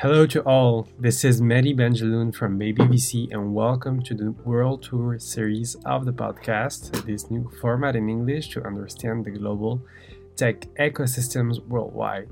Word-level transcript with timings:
Hello 0.00 0.26
to 0.26 0.42
all. 0.42 0.86
This 0.98 1.24
is 1.24 1.40
Mehdi 1.40 1.74
Benjeloun 1.74 2.34
from 2.34 2.58
Baby 2.58 2.82
VC, 2.82 3.32
and 3.32 3.54
welcome 3.54 4.02
to 4.02 4.12
the 4.12 4.32
World 4.44 4.82
Tour 4.82 5.18
series 5.18 5.74
of 5.86 6.04
the 6.04 6.12
podcast. 6.12 7.06
This 7.06 7.30
new 7.30 7.50
format 7.62 7.96
in 7.96 8.10
English 8.10 8.50
to 8.50 8.66
understand 8.66 9.24
the 9.24 9.30
global 9.30 9.80
tech 10.36 10.66
ecosystems 10.78 11.66
worldwide. 11.66 12.28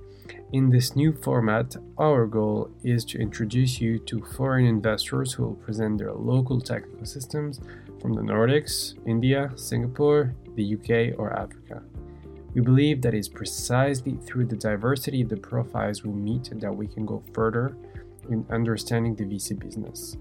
In 0.52 0.68
this 0.68 0.94
new 0.94 1.14
format, 1.14 1.74
our 1.96 2.26
goal 2.26 2.70
is 2.82 3.02
to 3.06 3.18
introduce 3.18 3.80
you 3.80 3.98
to 4.00 4.22
foreign 4.36 4.66
investors 4.66 5.32
who 5.32 5.44
will 5.44 5.54
present 5.54 5.96
their 5.96 6.12
local 6.12 6.60
tech 6.60 6.84
ecosystems 6.88 7.60
from 7.98 8.12
the 8.12 8.20
Nordics, 8.20 8.92
India, 9.06 9.50
Singapore, 9.56 10.34
the 10.54 10.74
UK, 10.74 11.18
or 11.18 11.32
Africa. 11.32 11.82
We 12.54 12.60
believe 12.60 13.02
that 13.02 13.14
it's 13.14 13.28
precisely 13.28 14.16
through 14.24 14.46
the 14.46 14.56
diversity 14.56 15.22
of 15.22 15.28
the 15.28 15.36
profiles 15.36 16.04
we 16.04 16.12
meet 16.12 16.50
that 16.60 16.74
we 16.74 16.86
can 16.86 17.04
go 17.04 17.22
further 17.32 17.76
in 18.30 18.46
understanding 18.48 19.16
the 19.16 19.24
VC 19.24 19.58
business. 19.58 20.16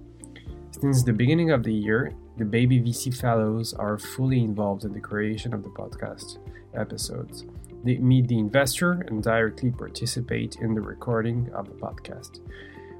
Since 0.71 1.03
the 1.03 1.13
beginning 1.13 1.51
of 1.51 1.63
the 1.63 1.73
year, 1.73 2.13
the 2.37 2.45
Baby 2.45 2.79
VC 2.81 3.15
Fellows 3.15 3.75
are 3.75 3.99
fully 3.99 4.43
involved 4.43 4.83
in 4.83 4.93
the 4.93 4.99
creation 4.99 5.53
of 5.53 5.61
the 5.61 5.69
podcast 5.69 6.39
episodes. 6.73 7.45
They 7.83 7.97
meet 7.97 8.27
the 8.27 8.39
investor 8.39 8.93
and 9.07 9.21
directly 9.21 9.69
participate 9.69 10.57
in 10.59 10.73
the 10.73 10.81
recording 10.81 11.51
of 11.53 11.67
the 11.67 11.75
podcast. 11.75 12.39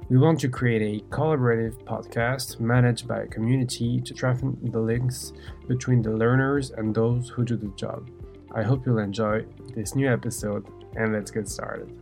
We 0.08 0.18
want 0.18 0.38
to 0.40 0.48
create 0.48 0.82
a 0.82 1.04
collaborative 1.14 1.82
podcast 1.82 2.60
managed 2.60 3.08
by 3.08 3.22
a 3.22 3.26
community 3.26 4.00
to 4.02 4.14
strengthen 4.14 4.56
the 4.70 4.78
links 4.78 5.32
between 5.66 6.02
the 6.02 6.12
learners 6.12 6.70
and 6.70 6.94
those 6.94 7.30
who 7.30 7.44
do 7.44 7.56
the 7.56 7.72
job. 7.76 8.08
I 8.56 8.62
hope 8.62 8.86
you'll 8.86 8.98
enjoy 8.98 9.44
this 9.74 9.96
new 9.96 10.08
episode, 10.08 10.64
and 10.94 11.12
let's 11.12 11.32
get 11.32 11.48
started. 11.48 11.92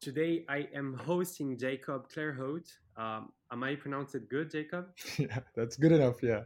Today, 0.00 0.46
I 0.48 0.68
am 0.74 0.94
hosting 0.94 1.58
Jacob 1.58 2.10
Claerhout. 2.10 2.66
Um, 2.96 3.28
am 3.52 3.62
I 3.62 3.74
pronounced 3.74 4.14
it 4.14 4.30
good, 4.30 4.50
Jacob? 4.50 4.86
Yeah, 5.18 5.40
that's 5.54 5.76
good 5.76 5.92
enough. 5.92 6.22
Yeah. 6.22 6.44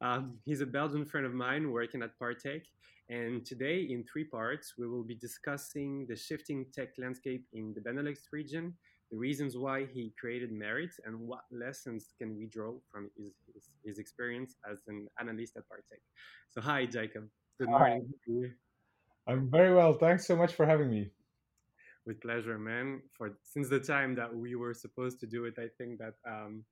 Um, 0.00 0.38
he's 0.44 0.60
a 0.60 0.66
Belgian 0.66 1.04
friend 1.06 1.24
of 1.24 1.34
mine 1.34 1.70
working 1.70 2.02
at 2.02 2.18
Partech. 2.20 2.62
And 3.08 3.46
today, 3.46 3.86
in 3.88 4.04
three 4.12 4.24
parts, 4.24 4.74
we 4.76 4.88
will 4.88 5.04
be 5.04 5.14
discussing 5.14 6.04
the 6.08 6.16
shifting 6.16 6.66
tech 6.74 6.88
landscape 6.98 7.46
in 7.52 7.74
the 7.74 7.80
Benelux 7.80 8.18
region, 8.32 8.74
the 9.10 9.16
reasons 9.16 9.56
why 9.56 9.86
he 9.86 10.12
created 10.20 10.50
Merit, 10.50 10.90
and 11.06 11.18
what 11.18 11.44
lessons 11.52 12.08
can 12.18 12.36
we 12.36 12.46
draw 12.46 12.74
from 12.90 13.08
his, 13.16 13.32
his, 13.84 13.98
experience 13.98 14.56
as 14.70 14.82
an 14.88 15.08
analyst 15.20 15.56
at 15.56 15.64
Partech. 15.64 16.02
So, 16.50 16.60
hi, 16.60 16.86
Jacob. 16.86 17.28
Good 17.58 17.68
morning. 17.68 18.12
I'm 19.26 19.50
very 19.50 19.74
well. 19.74 19.92
Thanks 19.92 20.26
so 20.26 20.36
much 20.36 20.54
for 20.54 20.64
having 20.64 20.90
me. 20.90 21.10
With 22.06 22.20
pleasure, 22.20 22.58
man. 22.58 23.02
For 23.12 23.38
since 23.42 23.68
the 23.68 23.80
time 23.80 24.14
that 24.14 24.34
we 24.34 24.54
were 24.54 24.74
supposed 24.74 25.20
to 25.20 25.26
do 25.26 25.44
it, 25.44 25.54
I 25.58 25.68
think 25.76 25.98
that 25.98 26.14
um, 26.26 26.64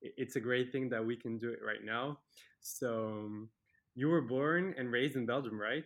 it's 0.00 0.36
a 0.36 0.40
great 0.40 0.72
thing 0.72 0.88
that 0.90 1.04
we 1.04 1.16
can 1.16 1.38
do 1.38 1.50
it 1.50 1.60
right 1.64 1.84
now. 1.84 2.18
So, 2.60 3.08
um, 3.08 3.48
you 3.94 4.08
were 4.08 4.22
born 4.22 4.74
and 4.78 4.90
raised 4.90 5.16
in 5.16 5.26
Belgium, 5.26 5.60
right? 5.60 5.84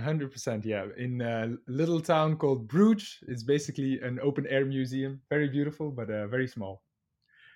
hundred 0.00 0.32
percent, 0.32 0.64
yeah. 0.64 0.86
In 0.96 1.20
a 1.20 1.54
little 1.66 2.00
town 2.00 2.36
called 2.36 2.66
Bruges, 2.66 3.18
it's 3.28 3.42
basically 3.42 4.00
an 4.00 4.18
open 4.22 4.46
air 4.46 4.64
museum. 4.64 5.20
Very 5.28 5.48
beautiful, 5.48 5.90
but 5.90 6.08
uh, 6.08 6.26
very 6.28 6.48
small. 6.48 6.82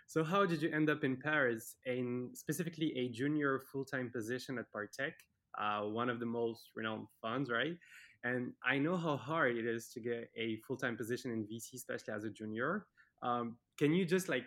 So, 0.07 0.23
how 0.23 0.47
did 0.47 0.63
you 0.63 0.71
end 0.71 0.89
up 0.89 1.03
in 1.03 1.17
Paris, 1.17 1.77
in 1.85 2.31
specifically 2.35 2.97
a 2.97 3.09
junior 3.09 3.63
full 3.73 3.85
time 3.85 4.11
position 4.15 4.59
at 4.59 4.67
Partech, 4.73 5.15
uh, 5.59 5.89
one 5.89 6.09
of 6.09 6.21
the 6.21 6.27
most 6.27 6.71
renowned 6.77 7.07
funds, 7.21 7.51
right? 7.51 7.77
And 8.25 8.53
I 8.65 8.79
know 8.79 8.97
how 8.97 9.17
hard 9.17 9.57
it 9.57 9.67
is 9.67 9.89
to 9.95 10.01
get 10.01 10.31
a 10.37 10.57
full 10.67 10.77
time 10.77 10.97
position 10.97 11.33
in 11.33 11.45
VC, 11.45 11.75
especially 11.75 12.15
as 12.15 12.25
a 12.25 12.31
junior. 12.31 12.87
Um, 13.23 13.57
can 13.79 13.93
you 13.93 14.05
just 14.05 14.29
like 14.29 14.45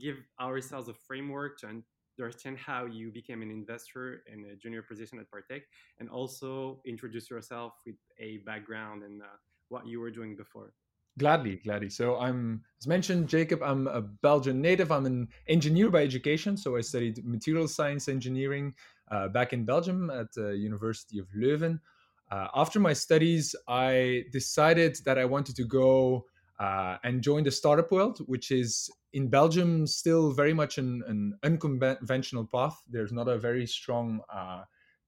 give 0.00 0.16
ourselves 0.40 0.88
a 0.88 0.94
framework 0.94 1.60
to 1.60 1.82
understand 2.18 2.58
how 2.58 2.86
you 2.86 3.10
became 3.10 3.42
an 3.42 3.50
investor 3.50 4.22
in 4.32 4.44
a 4.46 4.56
junior 4.56 4.82
position 4.82 5.18
at 5.18 5.26
Partech, 5.30 5.62
and 6.00 6.08
also 6.08 6.80
introduce 6.86 7.30
yourself 7.30 7.74
with 7.84 7.96
a 8.18 8.38
background 8.38 9.02
and 9.02 9.22
uh, 9.22 9.26
what 9.68 9.86
you 9.86 10.00
were 10.00 10.10
doing 10.10 10.36
before. 10.36 10.72
Gladly, 11.18 11.56
gladly. 11.64 11.88
So 11.88 12.18
I'm, 12.18 12.62
as 12.78 12.86
mentioned, 12.86 13.28
Jacob. 13.28 13.62
I'm 13.62 13.86
a 13.86 14.02
Belgian 14.02 14.60
native. 14.60 14.92
I'm 14.92 15.06
an 15.06 15.28
engineer 15.48 15.90
by 15.90 16.02
education. 16.02 16.56
So 16.58 16.76
I 16.76 16.82
studied 16.82 17.24
material 17.24 17.68
science 17.68 18.08
engineering 18.08 18.74
uh, 19.10 19.28
back 19.28 19.54
in 19.54 19.64
Belgium 19.64 20.10
at 20.10 20.32
the 20.34 20.54
University 20.56 21.18
of 21.18 21.26
Leuven. 21.34 21.80
Uh, 22.30 22.48
after 22.54 22.80
my 22.80 22.92
studies, 22.92 23.54
I 23.66 24.24
decided 24.32 24.98
that 25.06 25.16
I 25.16 25.24
wanted 25.24 25.56
to 25.56 25.64
go 25.64 26.26
uh, 26.58 26.96
and 27.02 27.22
join 27.22 27.44
the 27.44 27.50
startup 27.50 27.90
world, 27.92 28.18
which 28.26 28.50
is 28.50 28.90
in 29.12 29.28
Belgium 29.28 29.86
still 29.86 30.32
very 30.32 30.52
much 30.52 30.76
an, 30.76 31.02
an 31.06 31.38
unconventional 31.44 32.44
path. 32.44 32.82
There's 32.90 33.12
not 33.12 33.28
a 33.28 33.38
very 33.38 33.66
strong 33.66 34.20
uh, 34.30 34.64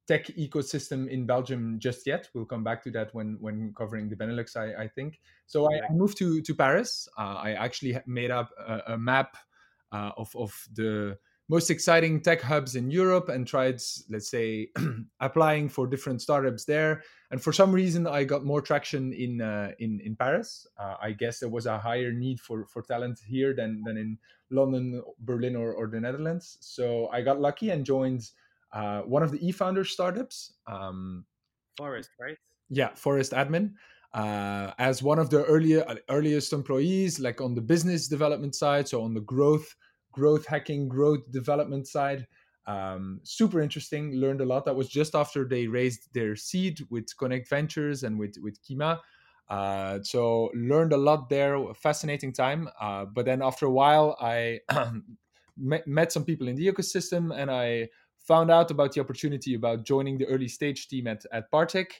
tech 0.09 0.27
ecosystem 0.29 1.07
in 1.09 1.27
Belgium 1.27 1.79
just 1.79 2.07
yet. 2.07 2.29
We'll 2.35 2.47
come 2.47 2.65
back 2.65 2.83
to 2.85 2.91
that 2.93 3.15
when 3.15 3.37
when 3.41 3.75
covering 3.77 4.09
the 4.09 4.17
Benelux, 4.17 4.57
I, 4.57 4.85
I 4.85 4.89
think. 4.89 5.21
So 5.47 5.67
I, 5.71 5.87
I, 5.89 5.93
moved 5.93 6.17
to 6.19 6.41
to 6.41 6.55
Paris. 6.55 7.09
Uh, 7.17 7.35
I 7.35 7.53
actually 7.53 7.99
made 8.07 8.31
up 8.31 8.51
a, 8.59 8.95
a 8.95 8.99
map 8.99 9.37
uh, 9.93 10.11
of 10.17 10.35
of 10.35 10.55
the 10.75 11.19
most 11.51 11.71
exciting 11.71 12.21
tech 12.21 12.43
hubs 12.43 12.77
in 12.77 12.91
Europe 12.91 13.31
and 13.31 13.47
tried, 13.47 13.81
let's 14.11 14.31
say, 14.31 14.69
applying 15.21 15.69
for 15.69 15.87
different 15.87 16.21
startups 16.21 16.67
there. 16.67 17.03
And 17.31 17.43
for 17.43 17.55
some 17.55 17.73
reason, 17.73 18.07
I 18.07 18.25
got 18.25 18.45
more 18.45 18.61
traction 18.61 19.13
in 19.13 19.41
uh, 19.43 19.73
in 19.79 20.01
in 20.01 20.17
Paris. 20.17 20.67
Uh, 20.79 20.97
I 21.03 21.13
guess 21.13 21.41
there 21.41 21.51
was 21.51 21.67
a 21.67 21.79
higher 21.79 22.13
need 22.13 22.41
for 22.41 22.67
for 22.67 22.83
talent 22.83 23.21
here 23.27 23.55
than 23.55 23.83
than 23.85 23.97
in 23.99 24.19
London, 24.51 25.03
Berlin, 25.21 25.55
or, 25.55 25.75
or 25.75 25.89
the 25.89 26.01
Netherlands. 26.01 26.57
So 26.61 27.09
I 27.09 27.21
got 27.21 27.41
lucky 27.41 27.69
and 27.69 27.85
joined 27.85 28.31
uh, 28.73 29.01
one 29.03 29.23
of 29.23 29.31
the 29.31 29.47
e-founder 29.47 29.85
startups. 29.85 30.55
Um, 30.67 31.25
Forest, 31.77 32.11
right? 32.21 32.37
Yeah, 32.69 32.91
Forest 32.95 33.33
Admin. 33.33 33.73
Uh, 34.15 34.73
as 34.79 35.03
one 35.03 35.19
of 35.19 35.31
the 35.31 35.45
earlier 35.45 35.85
earliest 36.09 36.53
employees, 36.53 37.21
like 37.21 37.41
on 37.41 37.55
the 37.55 37.61
business 37.61 38.09
development 38.09 38.55
side, 38.55 38.89
so 38.89 39.03
on 39.03 39.15
the 39.15 39.21
growth 39.21 39.75
growth 40.13 40.47
hacking, 40.47 40.89
growth 40.89 41.31
development 41.31 41.87
side. 41.87 42.27
Um, 42.67 43.21
super 43.23 43.61
interesting. 43.61 44.13
Learned 44.17 44.41
a 44.41 44.45
lot. 44.45 44.65
That 44.65 44.77
was 44.77 44.89
just 44.89 45.15
after 45.15 45.47
they 45.47 45.67
raised 45.67 46.13
their 46.13 46.37
seed 46.37 46.81
with 46.91 47.07
Connect 47.17 47.49
Ventures 47.49 48.03
and 48.03 48.19
with 48.19 48.37
with 48.43 48.59
Kima. 48.63 48.99
Uh, 49.49 50.01
so 50.03 50.51
learned 50.55 50.93
a 50.93 50.97
lot 50.97 51.29
there. 51.29 51.59
Fascinating 51.75 52.33
time. 52.33 52.69
Uh, 52.81 53.07
but 53.07 53.25
then 53.25 53.43
after 53.43 53.67
a 53.67 53.71
while, 53.71 54.17
I 54.21 54.61
met, 55.57 55.87
met 55.87 56.13
some 56.13 56.25
people 56.25 56.49
in 56.49 56.57
the 56.57 56.67
ecosystem, 56.67 57.35
and 57.35 57.51
I 57.51 57.89
found 58.29 58.51
out 58.51 58.71
about 58.71 58.93
the 58.93 59.01
opportunity 59.01 59.55
about 59.55 59.85
joining 59.85 60.19
the 60.19 60.27
early 60.27 60.49
stage 60.49 60.87
team 60.89 61.07
at 61.07 61.25
at 61.33 61.51
Partech 61.51 61.91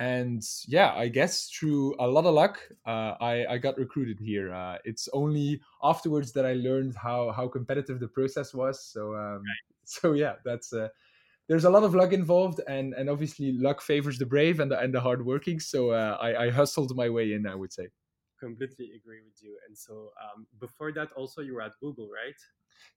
and 0.00 0.42
yeah 0.66 0.94
i 0.94 1.06
guess 1.08 1.50
through 1.50 1.94
a 2.00 2.06
lot 2.06 2.24
of 2.24 2.34
luck 2.34 2.58
uh, 2.86 3.12
I, 3.20 3.44
I 3.50 3.58
got 3.58 3.76
recruited 3.76 4.18
here. 4.18 4.52
Uh, 4.52 4.78
it's 4.84 5.08
only 5.12 5.60
afterwards 5.82 6.32
that 6.32 6.46
i 6.46 6.54
learned 6.54 6.94
how 6.96 7.30
how 7.32 7.46
competitive 7.48 8.00
the 8.00 8.08
process 8.08 8.54
was. 8.54 8.82
So 8.82 9.14
um, 9.14 9.42
so 9.84 10.12
yeah 10.14 10.34
that's 10.44 10.72
uh, 10.72 10.88
there's 11.48 11.66
a 11.66 11.70
lot 11.70 11.82
of 11.82 11.94
luck 11.94 12.12
involved 12.12 12.60
and 12.66 12.94
and 12.94 13.10
obviously 13.10 13.52
luck 13.52 13.82
favors 13.82 14.18
the 14.18 14.26
brave 14.26 14.60
and 14.60 14.70
the 14.70 14.78
and 14.80 14.94
the 14.94 15.00
hardworking. 15.00 15.60
So 15.60 15.90
uh, 15.90 16.16
I, 16.20 16.46
I 16.46 16.50
hustled 16.50 16.96
my 16.96 17.08
way 17.08 17.32
in 17.34 17.46
i 17.46 17.54
would 17.54 17.72
say. 17.72 17.88
Completely 18.38 18.88
agree 18.98 19.20
with 19.28 19.38
you. 19.42 19.58
And 19.66 19.76
so 19.76 20.12
um, 20.24 20.46
before 20.58 20.92
that 20.92 21.12
also 21.12 21.42
you 21.42 21.54
were 21.54 21.62
at 21.68 21.72
google 21.80 22.08
right 22.08 22.40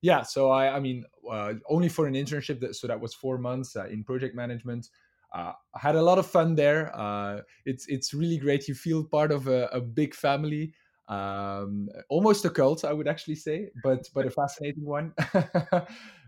yeah 0.01 0.21
so 0.21 0.49
i 0.49 0.75
i 0.75 0.79
mean 0.79 1.03
uh, 1.29 1.53
only 1.69 1.89
for 1.89 2.07
an 2.07 2.13
internship 2.13 2.59
that, 2.59 2.75
so 2.75 2.87
that 2.87 2.99
was 2.99 3.13
four 3.13 3.37
months 3.37 3.75
uh, 3.75 3.85
in 3.85 4.03
project 4.03 4.35
management 4.35 4.89
uh, 5.33 5.53
I 5.73 5.79
had 5.79 5.95
a 5.95 6.01
lot 6.01 6.19
of 6.19 6.27
fun 6.27 6.55
there. 6.55 6.95
Uh, 6.95 7.41
it's 7.65 7.87
it's 7.87 8.13
really 8.13 8.37
great. 8.37 8.67
You 8.67 8.75
feel 8.75 9.03
part 9.03 9.31
of 9.31 9.47
a, 9.47 9.65
a 9.67 9.81
big 9.81 10.13
family, 10.13 10.73
um, 11.07 11.89
almost 12.09 12.45
a 12.45 12.49
cult, 12.49 12.85
I 12.85 12.93
would 12.93 13.07
actually 13.07 13.35
say, 13.35 13.69
but 13.83 14.07
but 14.13 14.27
a 14.27 14.29
fascinating 14.29 14.85
one. 14.85 15.13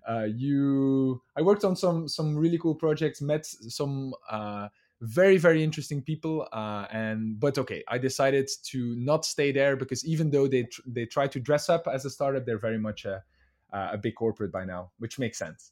uh, 0.07 0.23
you, 0.35 1.21
I 1.37 1.43
worked 1.43 1.63
on 1.63 1.75
some 1.75 2.07
some 2.07 2.35
really 2.35 2.57
cool 2.57 2.75
projects, 2.75 3.21
met 3.21 3.45
some 3.45 4.13
uh, 4.29 4.69
very 5.01 5.37
very 5.37 5.63
interesting 5.63 6.01
people, 6.01 6.47
uh, 6.51 6.87
and 6.91 7.39
but 7.39 7.59
okay, 7.59 7.83
I 7.87 7.99
decided 7.99 8.49
to 8.71 8.95
not 8.97 9.23
stay 9.23 9.51
there 9.51 9.75
because 9.75 10.03
even 10.05 10.31
though 10.31 10.47
they 10.47 10.63
tr- 10.63 10.81
they 10.87 11.05
try 11.05 11.27
to 11.27 11.39
dress 11.39 11.69
up 11.69 11.87
as 11.87 12.05
a 12.05 12.09
startup, 12.09 12.45
they're 12.45 12.57
very 12.57 12.79
much 12.79 13.05
a 13.05 13.23
a 13.71 13.97
big 13.97 14.15
corporate 14.15 14.51
by 14.51 14.65
now, 14.65 14.91
which 14.99 15.19
makes 15.19 15.37
sense. 15.37 15.71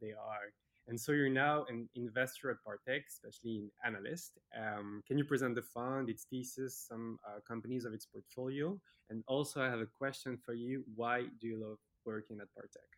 They 0.00 0.12
are. 0.12 0.52
And 0.88 0.98
so 0.98 1.12
you're 1.12 1.28
now 1.28 1.66
an 1.68 1.86
investor 1.96 2.50
at 2.50 2.56
Partech, 2.66 3.02
especially 3.08 3.56
in 3.58 3.70
analyst. 3.84 4.38
Um, 4.56 5.02
can 5.06 5.18
you 5.18 5.24
present 5.24 5.54
the 5.54 5.62
fund, 5.62 6.08
its 6.08 6.24
thesis, 6.30 6.86
some 6.88 7.18
uh, 7.26 7.40
companies 7.46 7.84
of 7.84 7.92
its 7.92 8.06
portfolio? 8.06 8.78
And 9.10 9.22
also, 9.26 9.62
I 9.62 9.66
have 9.66 9.80
a 9.80 9.86
question 9.86 10.38
for 10.44 10.54
you. 10.54 10.84
Why 10.96 11.24
do 11.40 11.46
you 11.46 11.62
love 11.62 11.76
working 12.06 12.38
at 12.40 12.48
Partech? 12.56 12.88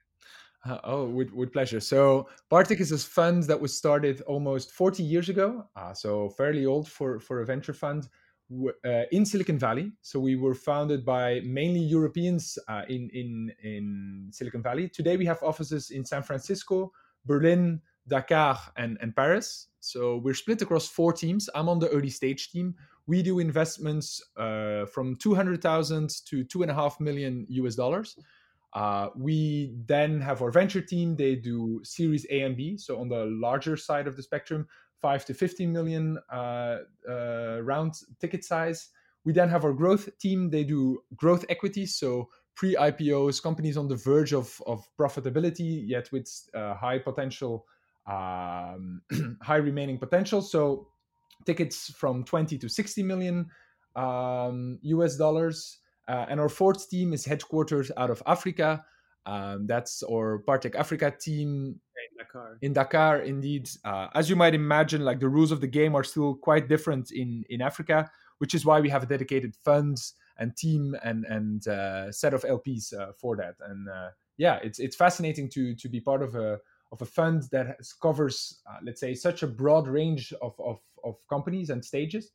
Uh, 0.70 0.78
oh, 0.84 1.04
with, 1.06 1.32
with 1.32 1.52
pleasure. 1.52 1.80
So 1.80 2.28
Partech 2.50 2.80
is 2.80 2.92
a 2.92 2.98
fund 2.98 3.42
that 3.44 3.60
was 3.60 3.76
started 3.76 4.20
almost 4.22 4.70
40 4.70 5.02
years 5.02 5.28
ago, 5.28 5.64
uh, 5.74 5.92
so 5.92 6.28
fairly 6.30 6.66
old 6.66 6.86
for, 6.86 7.18
for 7.18 7.40
a 7.40 7.46
venture 7.46 7.72
fund 7.72 8.08
uh, 8.84 9.02
in 9.12 9.24
Silicon 9.24 9.58
Valley. 9.58 9.92
So 10.02 10.18
we 10.18 10.36
were 10.36 10.54
founded 10.54 11.04
by 11.04 11.40
mainly 11.44 11.80
Europeans 11.80 12.58
uh, 12.68 12.82
in, 12.88 13.10
in, 13.12 13.52
in 13.62 14.28
Silicon 14.32 14.62
Valley. 14.62 14.88
Today 14.88 15.16
we 15.16 15.26
have 15.26 15.42
offices 15.42 15.90
in 15.90 16.04
San 16.04 16.22
Francisco, 16.22 16.92
Berlin, 17.24 17.80
Dakar, 18.08 18.58
and, 18.76 18.98
and 19.00 19.14
Paris. 19.14 19.68
So 19.80 20.16
we're 20.16 20.34
split 20.34 20.62
across 20.62 20.88
four 20.88 21.12
teams. 21.12 21.48
I'm 21.54 21.68
on 21.68 21.78
the 21.78 21.88
early 21.88 22.10
stage 22.10 22.50
team. 22.50 22.74
We 23.06 23.22
do 23.22 23.38
investments 23.38 24.22
uh, 24.36 24.86
from 24.86 25.16
200,000 25.16 26.10
to 26.26 26.44
two 26.44 26.62
and 26.62 26.70
a 26.70 26.74
half 26.74 27.00
million 27.00 27.46
US 27.48 27.74
dollars. 27.74 28.16
Uh, 28.72 29.08
we 29.16 29.74
then 29.86 30.20
have 30.20 30.42
our 30.42 30.50
venture 30.50 30.80
team. 30.80 31.16
They 31.16 31.34
do 31.34 31.80
Series 31.82 32.26
A 32.30 32.42
and 32.42 32.56
B, 32.56 32.76
so 32.76 33.00
on 33.00 33.08
the 33.08 33.26
larger 33.26 33.76
side 33.76 34.06
of 34.06 34.16
the 34.16 34.22
spectrum, 34.22 34.66
five 35.00 35.24
to 35.26 35.34
15 35.34 35.72
million 35.72 36.18
uh, 36.32 36.78
uh, 37.08 37.60
round 37.62 37.94
ticket 38.20 38.44
size. 38.44 38.88
We 39.24 39.32
then 39.32 39.48
have 39.48 39.64
our 39.64 39.72
growth 39.72 40.08
team. 40.18 40.50
They 40.50 40.64
do 40.64 41.02
growth 41.16 41.44
equity, 41.48 41.86
so 41.86 42.28
pre-IPOs, 42.54 43.42
companies 43.42 43.76
on 43.76 43.88
the 43.88 43.96
verge 43.96 44.32
of, 44.32 44.60
of 44.66 44.86
profitability, 44.98 45.82
yet 45.86 46.10
with 46.12 46.28
uh, 46.54 46.74
high 46.74 46.98
potential, 46.98 47.66
um, 48.06 49.02
high 49.42 49.56
remaining 49.56 49.98
potential. 49.98 50.42
So 50.42 50.88
tickets 51.46 51.92
from 51.96 52.24
20 52.24 52.58
to 52.58 52.68
60 52.68 53.02
million 53.02 53.46
um, 53.96 54.78
US 54.82 55.16
dollars. 55.16 55.78
Uh, 56.08 56.26
and 56.28 56.40
our 56.40 56.48
fourth 56.48 56.90
team 56.90 57.12
is 57.12 57.24
headquartered 57.24 57.90
out 57.96 58.10
of 58.10 58.22
Africa. 58.26 58.84
Um, 59.26 59.66
that's 59.66 60.02
our 60.02 60.42
Partech 60.46 60.74
Africa 60.74 61.14
team 61.18 61.80
in 62.10 62.18
Dakar. 62.18 62.58
In 62.62 62.72
Dakar, 62.72 63.20
indeed. 63.20 63.70
Uh, 63.84 64.08
as 64.14 64.28
you 64.30 64.36
might 64.36 64.54
imagine, 64.54 65.04
like 65.04 65.20
the 65.20 65.28
rules 65.28 65.52
of 65.52 65.60
the 65.60 65.66
game 65.66 65.94
are 65.94 66.04
still 66.04 66.34
quite 66.34 66.68
different 66.68 67.12
in 67.12 67.44
in 67.50 67.60
Africa, 67.60 68.10
which 68.38 68.54
is 68.54 68.64
why 68.64 68.80
we 68.80 68.88
have 68.88 69.02
a 69.02 69.06
dedicated 69.06 69.54
funds 69.64 70.14
and 70.38 70.56
team 70.56 70.96
and 71.02 71.24
and 71.26 71.68
uh, 71.68 72.10
set 72.12 72.34
of 72.34 72.42
LPs 72.42 72.94
uh, 72.98 73.12
for 73.12 73.36
that. 73.36 73.54
And 73.68 73.88
uh, 73.88 74.10
yeah, 74.38 74.58
it's 74.62 74.78
it's 74.78 74.96
fascinating 74.96 75.48
to 75.50 75.74
to 75.74 75.88
be 75.88 76.00
part 76.00 76.22
of 76.22 76.34
a 76.34 76.58
of 76.92 77.02
a 77.02 77.06
fund 77.06 77.44
that 77.52 77.78
covers, 78.02 78.62
uh, 78.68 78.78
let's 78.82 79.00
say, 79.00 79.14
such 79.14 79.42
a 79.42 79.46
broad 79.46 79.86
range 79.86 80.32
of 80.42 80.54
of, 80.60 80.80
of 81.04 81.16
companies 81.28 81.70
and 81.70 81.84
stages 81.84 82.32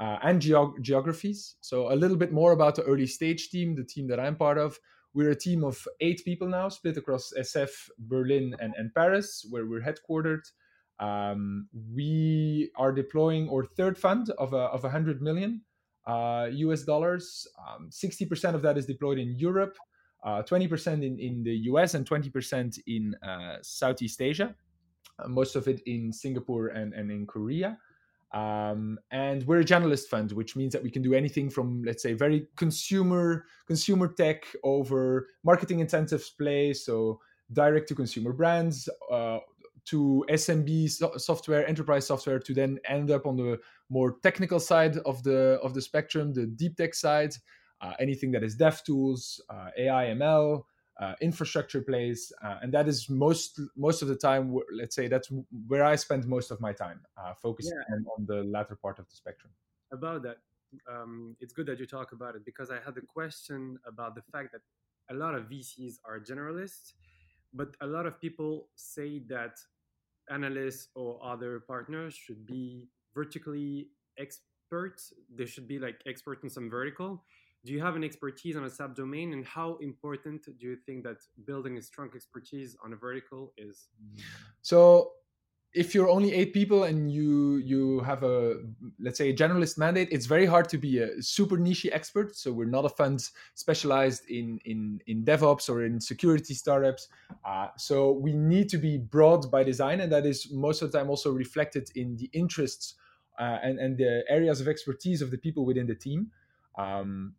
uh, 0.00 0.18
and 0.22 0.40
geog- 0.40 0.80
geographies. 0.80 1.56
So 1.60 1.92
a 1.92 1.94
little 1.94 2.16
bit 2.16 2.32
more 2.32 2.52
about 2.52 2.74
the 2.74 2.84
early 2.84 3.06
stage 3.06 3.50
team, 3.50 3.74
the 3.74 3.84
team 3.84 4.08
that 4.08 4.18
I'm 4.18 4.36
part 4.36 4.58
of. 4.58 4.78
We're 5.12 5.30
a 5.30 5.36
team 5.36 5.64
of 5.64 5.86
eight 6.00 6.22
people 6.24 6.48
now, 6.48 6.68
split 6.68 6.96
across 6.96 7.32
SF, 7.36 7.70
Berlin, 7.98 8.54
and, 8.60 8.74
and 8.76 8.94
Paris, 8.94 9.44
where 9.50 9.66
we're 9.66 9.82
headquartered. 9.82 10.42
Um, 11.00 11.68
we 11.94 12.70
are 12.76 12.92
deploying 12.92 13.48
our 13.48 13.64
third 13.64 13.98
fund 13.98 14.30
of 14.38 14.52
a, 14.52 14.68
of 14.68 14.82
100 14.82 15.20
million 15.20 15.62
uh, 16.06 16.48
US 16.50 16.82
dollars. 16.82 17.46
Um, 17.58 17.90
60% 17.90 18.54
of 18.54 18.62
that 18.62 18.78
is 18.78 18.86
deployed 18.86 19.18
in 19.18 19.36
Europe, 19.38 19.76
uh, 20.24 20.42
20% 20.42 21.04
in, 21.04 21.18
in 21.18 21.42
the 21.42 21.56
US, 21.70 21.94
and 21.94 22.08
20% 22.08 22.78
in 22.86 23.14
uh, 23.26 23.56
Southeast 23.62 24.20
Asia. 24.22 24.54
Uh, 25.18 25.28
most 25.28 25.56
of 25.56 25.68
it 25.68 25.80
in 25.86 26.12
Singapore 26.12 26.68
and, 26.68 26.92
and 26.94 27.10
in 27.10 27.26
Korea. 27.26 27.78
Um, 28.32 28.98
and 29.10 29.44
we're 29.46 29.60
a 29.60 29.64
generalist 29.64 30.06
fund, 30.06 30.30
which 30.32 30.54
means 30.54 30.72
that 30.72 30.82
we 30.82 30.90
can 30.90 31.02
do 31.02 31.14
anything 31.14 31.50
from, 31.50 31.82
let's 31.82 32.02
say, 32.02 32.12
very 32.12 32.46
consumer 32.56 33.46
consumer 33.66 34.08
tech 34.08 34.44
over 34.62 35.26
marketing 35.42 35.80
incentives 35.80 36.30
play, 36.30 36.72
so 36.72 37.20
direct 37.52 37.88
to 37.88 37.94
consumer 37.94 38.32
brands, 38.32 38.88
uh, 39.10 39.38
to 39.86 40.24
SMB 40.28 40.88
so- 40.88 41.16
software, 41.16 41.66
enterprise 41.66 42.06
software, 42.06 42.38
to 42.38 42.54
then 42.54 42.78
end 42.84 43.10
up 43.10 43.26
on 43.26 43.36
the 43.36 43.58
more 43.88 44.16
technical 44.22 44.60
side 44.60 44.96
of 44.98 45.22
the 45.24 45.58
of 45.62 45.74
the 45.74 45.82
spectrum, 45.82 46.32
the 46.32 46.46
deep 46.46 46.76
tech 46.76 46.94
side, 46.94 47.34
uh, 47.80 47.94
anything 47.98 48.30
that 48.30 48.44
is 48.44 48.54
dev 48.54 48.82
tools, 48.84 49.40
uh, 49.50 49.70
AI, 49.76 50.06
ML, 50.06 50.62
uh, 51.00 51.14
infrastructure 51.22 51.80
plays, 51.80 52.30
uh, 52.44 52.58
and 52.62 52.72
that 52.74 52.86
is 52.86 53.08
most 53.08 53.58
most 53.76 54.02
of 54.02 54.08
the 54.08 54.16
time. 54.16 54.54
Let's 54.72 54.94
say 54.94 55.08
that's 55.08 55.32
where 55.66 55.84
I 55.84 55.96
spend 55.96 56.26
most 56.26 56.50
of 56.50 56.60
my 56.60 56.72
time, 56.72 57.00
uh, 57.16 57.32
focusing 57.34 57.72
yeah. 57.74 57.94
on, 57.94 58.04
on, 58.18 58.26
the 58.26 58.44
latter 58.44 58.76
part 58.76 58.98
of 58.98 59.08
the 59.08 59.16
spectrum. 59.16 59.50
About 59.92 60.22
that, 60.24 60.36
um, 60.90 61.36
it's 61.40 61.54
good 61.54 61.66
that 61.66 61.80
you 61.80 61.86
talk 61.86 62.12
about 62.12 62.36
it 62.36 62.44
because 62.44 62.70
I 62.70 62.78
had 62.84 62.96
a 62.98 63.06
question 63.06 63.78
about 63.86 64.14
the 64.14 64.22
fact 64.30 64.52
that 64.52 64.60
a 65.10 65.14
lot 65.14 65.34
of 65.34 65.44
VCs 65.44 65.94
are 66.04 66.20
generalists, 66.20 66.92
but 67.54 67.74
a 67.80 67.86
lot 67.86 68.04
of 68.04 68.20
people 68.20 68.68
say 68.76 69.20
that 69.30 69.56
analysts 70.28 70.88
or 70.94 71.18
other 71.24 71.60
partners 71.60 72.14
should 72.14 72.46
be 72.46 72.88
vertically 73.14 73.88
experts. 74.18 75.14
They 75.34 75.46
should 75.46 75.66
be 75.66 75.78
like 75.78 76.02
expert 76.06 76.44
in 76.44 76.50
some 76.50 76.68
vertical 76.68 77.24
do 77.64 77.72
you 77.72 77.80
have 77.80 77.96
an 77.96 78.04
expertise 78.04 78.56
on 78.56 78.64
a 78.64 78.70
subdomain 78.70 79.32
and 79.32 79.44
how 79.44 79.76
important 79.80 80.44
do 80.44 80.66
you 80.66 80.76
think 80.86 81.04
that 81.04 81.18
building 81.46 81.76
a 81.76 81.82
strong 81.82 82.10
expertise 82.14 82.76
on 82.84 82.92
a 82.92 82.96
vertical 82.96 83.52
is? 83.58 83.88
So 84.62 85.12
if 85.72 85.94
you're 85.94 86.08
only 86.08 86.34
eight 86.34 86.52
people 86.52 86.84
and 86.84 87.12
you 87.12 87.58
you 87.58 88.00
have 88.00 88.24
a 88.24 88.56
let's 88.98 89.18
say 89.18 89.30
a 89.30 89.36
generalist 89.36 89.78
mandate 89.78 90.08
it's 90.10 90.26
very 90.26 90.44
hard 90.44 90.68
to 90.68 90.78
be 90.78 90.98
a 90.98 91.22
super 91.22 91.56
niche 91.56 91.86
expert. 91.92 92.34
So 92.34 92.52
we're 92.52 92.64
not 92.64 92.84
a 92.84 92.88
fund 92.88 93.22
specialized 93.54 94.28
in 94.28 94.58
in 94.64 95.00
in 95.06 95.24
devops 95.24 95.68
or 95.68 95.84
in 95.84 96.00
security 96.00 96.54
startups. 96.54 97.08
Uh, 97.44 97.68
so 97.76 98.12
we 98.12 98.32
need 98.32 98.68
to 98.70 98.78
be 98.78 98.98
broad 98.98 99.50
by 99.50 99.62
design 99.62 100.00
and 100.00 100.10
that 100.10 100.26
is 100.26 100.50
most 100.50 100.82
of 100.82 100.90
the 100.90 100.98
time 100.98 101.10
also 101.10 101.30
reflected 101.30 101.90
in 101.94 102.16
the 102.16 102.28
interests 102.32 102.94
uh, 103.38 103.58
and 103.62 103.78
and 103.78 103.96
the 103.96 104.24
areas 104.28 104.60
of 104.60 104.66
expertise 104.66 105.22
of 105.22 105.30
the 105.30 105.38
people 105.38 105.64
within 105.64 105.86
the 105.86 105.94
team. 105.94 106.32
Um, 106.78 107.34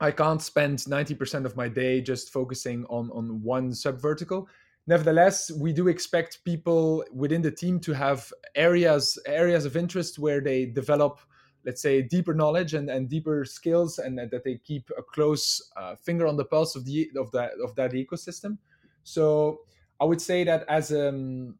I 0.00 0.10
can't 0.10 0.42
spend 0.42 0.78
90% 0.78 1.44
of 1.44 1.56
my 1.56 1.68
day 1.68 2.00
just 2.00 2.32
focusing 2.32 2.84
on, 2.86 3.10
on 3.12 3.42
one 3.42 3.72
sub 3.72 4.00
vertical. 4.00 4.48
Nevertheless, 4.86 5.50
we 5.50 5.72
do 5.72 5.88
expect 5.88 6.44
people 6.44 7.04
within 7.12 7.40
the 7.40 7.50
team 7.50 7.80
to 7.80 7.92
have 7.92 8.30
areas 8.54 9.18
areas 9.26 9.64
of 9.64 9.76
interest 9.76 10.18
where 10.18 10.40
they 10.42 10.66
develop, 10.66 11.20
let's 11.64 11.80
say, 11.80 12.02
deeper 12.02 12.34
knowledge 12.34 12.74
and, 12.74 12.90
and 12.90 13.08
deeper 13.08 13.46
skills, 13.46 13.98
and 13.98 14.18
that 14.18 14.44
they 14.44 14.58
keep 14.62 14.90
a 14.98 15.02
close 15.02 15.70
uh, 15.76 15.94
finger 15.96 16.26
on 16.26 16.36
the 16.36 16.44
pulse 16.44 16.76
of 16.76 16.84
the 16.84 17.08
of 17.16 17.30
that 17.30 17.52
of 17.64 17.74
that 17.76 17.92
ecosystem. 17.92 18.58
So 19.04 19.60
I 20.00 20.04
would 20.04 20.20
say 20.20 20.44
that 20.44 20.64
as 20.68 20.92
um, 20.92 21.58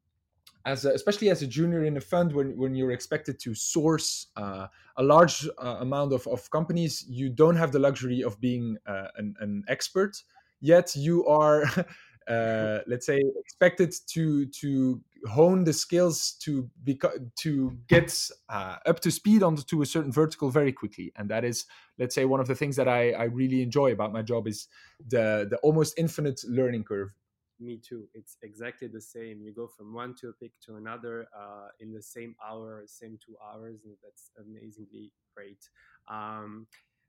as 0.65 0.85
a, 0.85 0.91
especially 0.93 1.31
as 1.31 1.43
a 1.43 1.47
junior 1.47 1.85
in 1.85 1.97
a 1.97 2.01
fund 2.01 2.33
when, 2.33 2.57
when 2.57 2.75
you're 2.75 2.93
expected 2.93 3.39
to 3.41 3.55
source 3.55 4.29
uh, 4.37 4.67
a 4.97 5.03
large 5.03 5.49
uh, 5.59 5.77
amount 5.81 6.13
of, 6.13 6.27
of 6.27 6.51
companies 6.51 7.05
you 7.09 7.29
don't 7.29 7.57
have 7.57 7.73
the 7.73 7.79
luxury 7.79 8.23
of 8.23 8.41
being 8.41 8.77
uh, 8.87 9.09
an, 9.17 9.35
an, 9.41 9.65
expert. 9.69 10.17
Yet 10.61 10.97
you 10.97 11.27
are 11.27 11.65
uh, 12.29 12.79
let's 12.87 13.05
say 13.07 13.23
expected 13.39 13.95
to 14.09 14.47
to 14.47 15.01
hone 15.27 15.65
the 15.65 15.73
skills 15.73 16.33
to 16.41 16.69
beco- 16.85 17.31
to 17.37 17.77
get 17.89 18.31
uh, 18.49 18.77
up 18.87 19.01
to 19.01 19.11
speed 19.11 19.43
onto 19.43 19.83
a 19.83 19.87
certain 19.87 20.13
vertical 20.13 20.51
very 20.51 20.73
quickly. 20.73 21.13
And 21.17 21.29
that 21.31 21.45
is 21.45 21.67
let's 21.99 22.15
say 22.15 22.25
one 22.25 22.41
of 22.41 22.47
the 22.47 22.55
things 22.55 22.77
that 22.77 22.89
I, 22.89 23.13
I 23.13 23.25
really 23.25 23.63
enjoy 23.63 23.93
about 23.93 24.13
my 24.13 24.23
job 24.23 24.47
is 24.47 24.69
the 25.07 25.47
the 25.51 25.59
almost 25.59 25.99
infinite 25.99 26.41
learning 26.49 26.85
curve 26.85 27.13
me 27.61 27.81
too. 27.87 28.05
It's 28.15 28.37
exactly 28.43 28.89
the 28.89 29.01
same. 29.01 29.43
You 29.43 29.53
go 29.53 29.67
from 29.67 29.95
one 29.95 30.15
topic 30.15 30.53
to 30.67 30.77
another 30.77 31.29
uh, 31.37 31.69
in 31.81 31.93
the 31.93 32.03
same 32.03 32.35
hour, 32.47 32.85
same 32.87 33.19
two 33.25 33.37
hours, 33.43 33.81
and 33.85 33.95
that's 34.03 34.31
amazingly 34.39 35.13
great. 35.35 35.69
Um, 36.11 36.67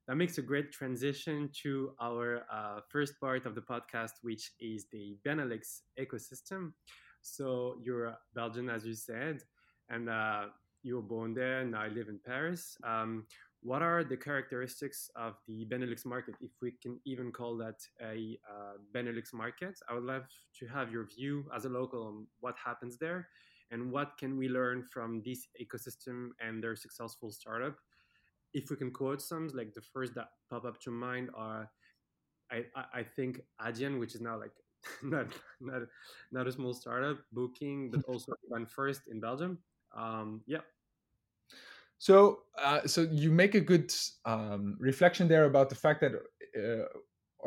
that 0.07 0.15
makes 0.15 0.37
a 0.37 0.41
great 0.41 0.71
transition 0.71 1.49
to 1.63 1.93
our 1.99 2.45
uh, 2.51 2.81
first 2.89 3.19
part 3.19 3.45
of 3.45 3.55
the 3.55 3.61
podcast, 3.61 4.11
which 4.21 4.51
is 4.59 4.85
the 4.91 5.17
Benelux 5.25 5.81
ecosystem. 5.99 6.73
So 7.21 7.77
you're 7.83 8.15
Belgian, 8.35 8.69
as 8.69 8.85
you 8.85 8.93
said, 8.93 9.39
and 9.89 10.09
uh, 10.09 10.45
you 10.83 10.95
were 10.95 11.01
born 11.01 11.33
there. 11.33 11.65
Now 11.65 11.81
I 11.81 11.87
live 11.87 12.07
in 12.07 12.19
Paris. 12.23 12.77
Um, 12.83 13.25
what 13.65 13.81
are 13.81 14.03
the 14.03 14.15
characteristics 14.15 15.09
of 15.15 15.33
the 15.47 15.65
Benelux 15.65 16.05
market, 16.05 16.35
if 16.39 16.51
we 16.61 16.73
can 16.83 16.99
even 17.03 17.31
call 17.31 17.57
that 17.57 17.79
a 17.99 18.37
uh, 18.47 18.73
Benelux 18.93 19.33
market? 19.33 19.73
I 19.89 19.95
would 19.95 20.03
love 20.03 20.27
to 20.59 20.67
have 20.67 20.91
your 20.91 21.07
view 21.07 21.45
as 21.53 21.65
a 21.65 21.69
local 21.69 22.05
on 22.05 22.27
what 22.41 22.53
happens 22.63 22.99
there 22.99 23.27
and 23.71 23.91
what 23.91 24.19
can 24.19 24.37
we 24.37 24.49
learn 24.49 24.83
from 24.83 25.23
this 25.25 25.47
ecosystem 25.59 26.29
and 26.39 26.63
their 26.63 26.75
successful 26.75 27.31
startup. 27.31 27.75
If 28.53 28.69
we 28.69 28.75
can 28.75 28.91
quote 28.91 29.19
some, 29.19 29.49
like 29.55 29.73
the 29.73 29.81
first 29.81 30.13
that 30.13 30.27
pop 30.51 30.63
up 30.63 30.79
to 30.81 30.91
mind 30.91 31.31
are, 31.35 31.67
I, 32.51 32.65
I 32.93 33.01
think 33.01 33.41
Adyen, 33.59 33.99
which 33.99 34.13
is 34.13 34.21
now 34.21 34.39
like 34.39 34.53
not 35.03 35.25
not 35.59 35.81
not 36.31 36.47
a 36.47 36.51
small 36.51 36.75
startup, 36.75 37.17
Booking, 37.31 37.89
but 37.89 38.03
also 38.07 38.33
one 38.47 38.67
first 38.67 39.01
in 39.09 39.19
Belgium. 39.19 39.57
Um, 39.97 40.41
yeah, 40.45 40.61
so, 41.97 42.39
uh, 42.61 42.85
so 42.85 43.07
you 43.11 43.31
make 43.31 43.55
a 43.55 43.61
good 43.61 43.93
um, 44.25 44.77
reflection 44.79 45.27
there 45.27 45.45
about 45.45 45.69
the 45.69 45.75
fact 45.75 46.01
that 46.01 46.13
uh, 46.57 46.85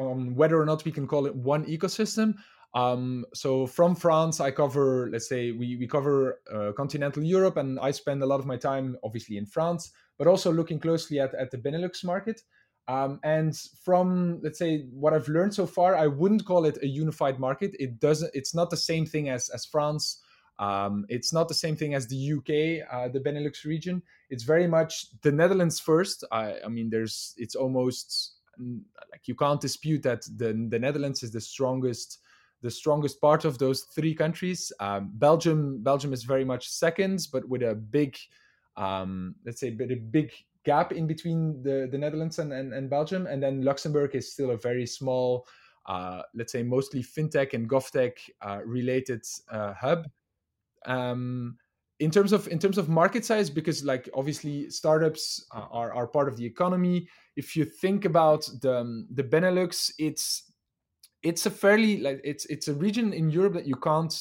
on 0.01 0.35
whether 0.35 0.61
or 0.61 0.65
not 0.65 0.85
we 0.85 0.93
can 0.93 1.07
call 1.07 1.27
it 1.27 1.35
one 1.35 1.65
ecosystem. 1.67 2.35
Um, 2.75 3.25
so 3.35 3.67
from 3.67 3.95
France, 3.95 4.41
I 4.41 4.51
cover, 4.51 5.09
let's 5.11 5.29
say, 5.29 5.53
we, 5.53 5.77
we 5.77 5.87
cover 5.87 6.41
uh, 6.55 6.73
continental 6.77 7.23
Europe, 7.23 7.57
and 7.57 7.79
I 7.81 7.91
spend 7.91 8.23
a 8.23 8.27
lot 8.27 8.41
of 8.41 8.47
my 8.47 8.57
time, 8.57 8.97
obviously, 9.03 9.39
in 9.39 9.47
France, 9.47 9.91
but 10.19 10.27
also 10.27 10.53
looking 10.53 10.79
closely 10.79 11.19
at, 11.19 11.35
at 11.35 11.51
the 11.51 11.59
Benelux 11.59 12.05
market. 12.05 12.43
Um, 12.89 13.21
and 13.23 13.55
from 13.85 14.41
let's 14.43 14.59
say 14.59 14.87
what 14.91 15.13
I've 15.13 15.29
learned 15.29 15.55
so 15.55 15.67
far, 15.67 15.95
I 15.95 16.07
wouldn't 16.07 16.47
call 16.47 16.65
it 16.65 16.79
a 16.83 16.87
unified 16.87 17.39
market. 17.39 17.77
It 17.79 18.01
doesn't. 18.01 18.31
It's 18.35 18.55
not 18.55 18.71
the 18.71 18.79
same 18.79 19.05
thing 19.05 19.29
as 19.29 19.51
as 19.51 19.67
France. 19.67 20.23
Um, 20.59 21.07
it's 21.09 21.33
not 21.33 21.49
the 21.49 21.55
same 21.55 21.77
thing 21.77 21.95
as 21.95 22.07
the 22.09 22.33
UK, 22.33 22.89
uh, 22.93 23.09
the 23.09 23.21
Benelux 23.21 23.65
region. 23.65 24.03
It's 24.31 24.43
very 24.43 24.67
much 24.67 25.07
the 25.23 25.33
Netherlands 25.33 25.79
first. 25.79 26.25
I, 26.33 26.57
I 26.65 26.69
mean, 26.69 26.91
there's 26.91 27.35
it's 27.37 27.55
almost 27.55 28.35
like 29.13 29.27
you 29.27 29.35
can't 29.35 29.61
dispute 29.61 30.03
that 30.03 30.23
the 30.37 30.67
the 30.69 30.79
Netherlands 30.79 31.23
is 31.23 31.31
the 31.31 31.41
strongest 31.41 32.19
the 32.61 32.71
strongest 32.71 33.21
part 33.21 33.45
of 33.45 33.59
those 33.59 33.83
three 33.95 34.15
countries. 34.15 34.73
Um, 34.81 35.11
Belgium 35.15 35.83
Belgium 35.83 36.13
is 36.13 36.25
very 36.25 36.45
much 36.45 36.69
second, 36.69 37.29
but 37.33 37.49
with 37.49 37.63
a 37.63 37.75
big 37.75 38.17
um, 38.77 39.35
let's 39.45 39.61
say 39.61 39.69
a 39.69 39.97
big 39.97 40.33
gap 40.65 40.93
in 40.93 41.07
between 41.07 41.63
the, 41.63 41.89
the 41.91 41.99
Netherlands 41.99 42.39
and, 42.39 42.53
and, 42.53 42.73
and 42.73 42.91
Belgium. 42.91 43.27
And 43.27 43.43
then 43.43 43.63
Luxembourg 43.63 44.15
is 44.15 44.33
still 44.33 44.51
a 44.51 44.57
very 44.57 44.87
small, 44.87 45.47
uh, 45.87 46.23
let's 46.35 46.53
say 46.53 46.63
mostly 46.63 47.03
fintech 47.03 47.55
and 47.55 47.69
govtech 47.69 48.13
uh, 48.43 48.61
related 48.65 49.25
uh, 49.51 49.73
hub. 49.73 50.07
Um, 50.87 51.57
in 52.01 52.11
terms 52.11 52.33
of 52.33 52.47
in 52.49 52.59
terms 52.59 52.79
of 52.79 52.89
market 52.89 53.25
size, 53.25 53.51
because 53.51 53.85
like 53.85 54.09
obviously 54.15 54.71
startups 54.71 55.45
are, 55.51 55.93
are 55.93 56.07
part 56.07 56.29
of 56.29 56.37
the 56.37 56.47
economy. 56.47 57.09
If 57.37 57.57
you 57.57 57.65
think 57.65 58.05
about 58.05 58.49
the 58.63 59.07
the 59.11 59.25
Benelux, 59.25 59.93
it's 59.99 60.53
it's 61.23 61.47
a 61.47 61.51
fairly 61.51 61.99
like 61.99 62.21
it's 62.23 62.47
it's 62.47 62.69
a 62.69 62.75
region 62.75 63.13
in 63.13 63.31
Europe 63.31 63.55
that 63.55 63.67
you 63.67 63.75
can't 63.77 64.15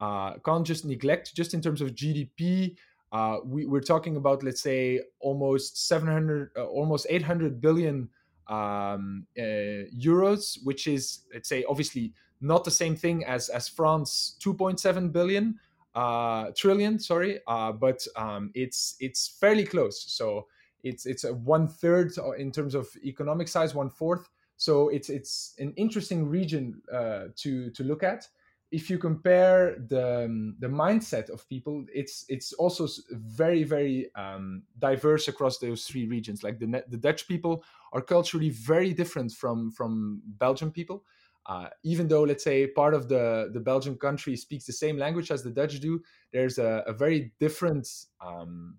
uh, 0.00 0.34
can't 0.44 0.66
just 0.66 0.84
neglect. 0.84 1.34
Just 1.34 1.54
in 1.54 1.62
terms 1.62 1.80
of 1.80 1.94
GDP, 1.94 2.76
uh, 3.12 3.38
we, 3.44 3.66
are 3.66 3.80
talking 3.80 4.16
about, 4.16 4.42
let's 4.42 4.62
say, 4.62 5.00
almost 5.20 5.86
700, 5.86 6.50
uh, 6.56 6.64
almost 6.64 7.06
800 7.08 7.60
billion 7.60 8.08
um, 8.48 9.26
uh, 9.38 9.86
euros, 9.96 10.58
which 10.64 10.86
is, 10.86 11.20
let's 11.32 11.48
say, 11.48 11.64
obviously 11.68 12.14
not 12.40 12.64
the 12.64 12.70
same 12.70 12.96
thing 12.96 13.24
as 13.24 13.48
as 13.48 13.68
France 13.68 14.36
2.7 14.42 15.12
billion 15.12 15.58
uh, 15.94 16.50
trillion, 16.56 16.98
sorry, 16.98 17.40
uh, 17.46 17.72
but 17.72 18.06
um, 18.16 18.50
it's 18.54 18.96
it's 19.00 19.28
fairly 19.40 19.64
close. 19.64 20.04
So 20.12 20.46
it's 20.82 21.06
it's 21.06 21.24
a 21.24 21.34
one 21.34 21.68
third 21.68 22.12
in 22.38 22.50
terms 22.50 22.74
of 22.74 22.88
economic 23.04 23.48
size, 23.48 23.74
one 23.74 23.90
fourth. 23.90 24.28
So 24.56 24.88
it's 24.88 25.08
it's 25.08 25.54
an 25.58 25.72
interesting 25.76 26.28
region 26.28 26.82
uh, 26.92 27.24
to 27.36 27.70
to 27.70 27.84
look 27.84 28.02
at 28.02 28.28
if 28.72 28.88
you 28.88 28.98
compare 28.98 29.76
the 29.88 30.24
um, 30.24 30.56
the 30.58 30.66
mindset 30.66 31.28
of 31.28 31.46
people, 31.48 31.84
it's 31.94 32.24
it's 32.28 32.54
also 32.54 32.88
very 33.10 33.64
very 33.64 34.10
um, 34.16 34.62
diverse 34.78 35.28
across 35.28 35.58
those 35.58 35.84
three 35.84 36.06
regions. 36.06 36.42
Like 36.42 36.58
the 36.58 36.82
the 36.88 36.96
Dutch 36.96 37.28
people 37.28 37.64
are 37.92 38.00
culturally 38.00 38.48
very 38.48 38.94
different 38.94 39.32
from 39.32 39.70
from 39.70 40.22
Belgian 40.26 40.70
people. 40.70 41.04
Uh, 41.46 41.68
even 41.82 42.06
though 42.06 42.22
let's 42.22 42.44
say 42.44 42.66
part 42.66 42.94
of 42.94 43.08
the 43.08 43.50
the 43.52 43.60
Belgian 43.60 43.96
country 43.96 44.36
speaks 44.36 44.64
the 44.64 44.72
same 44.72 44.96
language 44.96 45.30
as 45.30 45.42
the 45.42 45.50
Dutch 45.50 45.80
do, 45.80 46.00
there's 46.32 46.58
a, 46.58 46.84
a 46.86 46.92
very 46.92 47.32
different 47.40 47.88
um, 48.24 48.78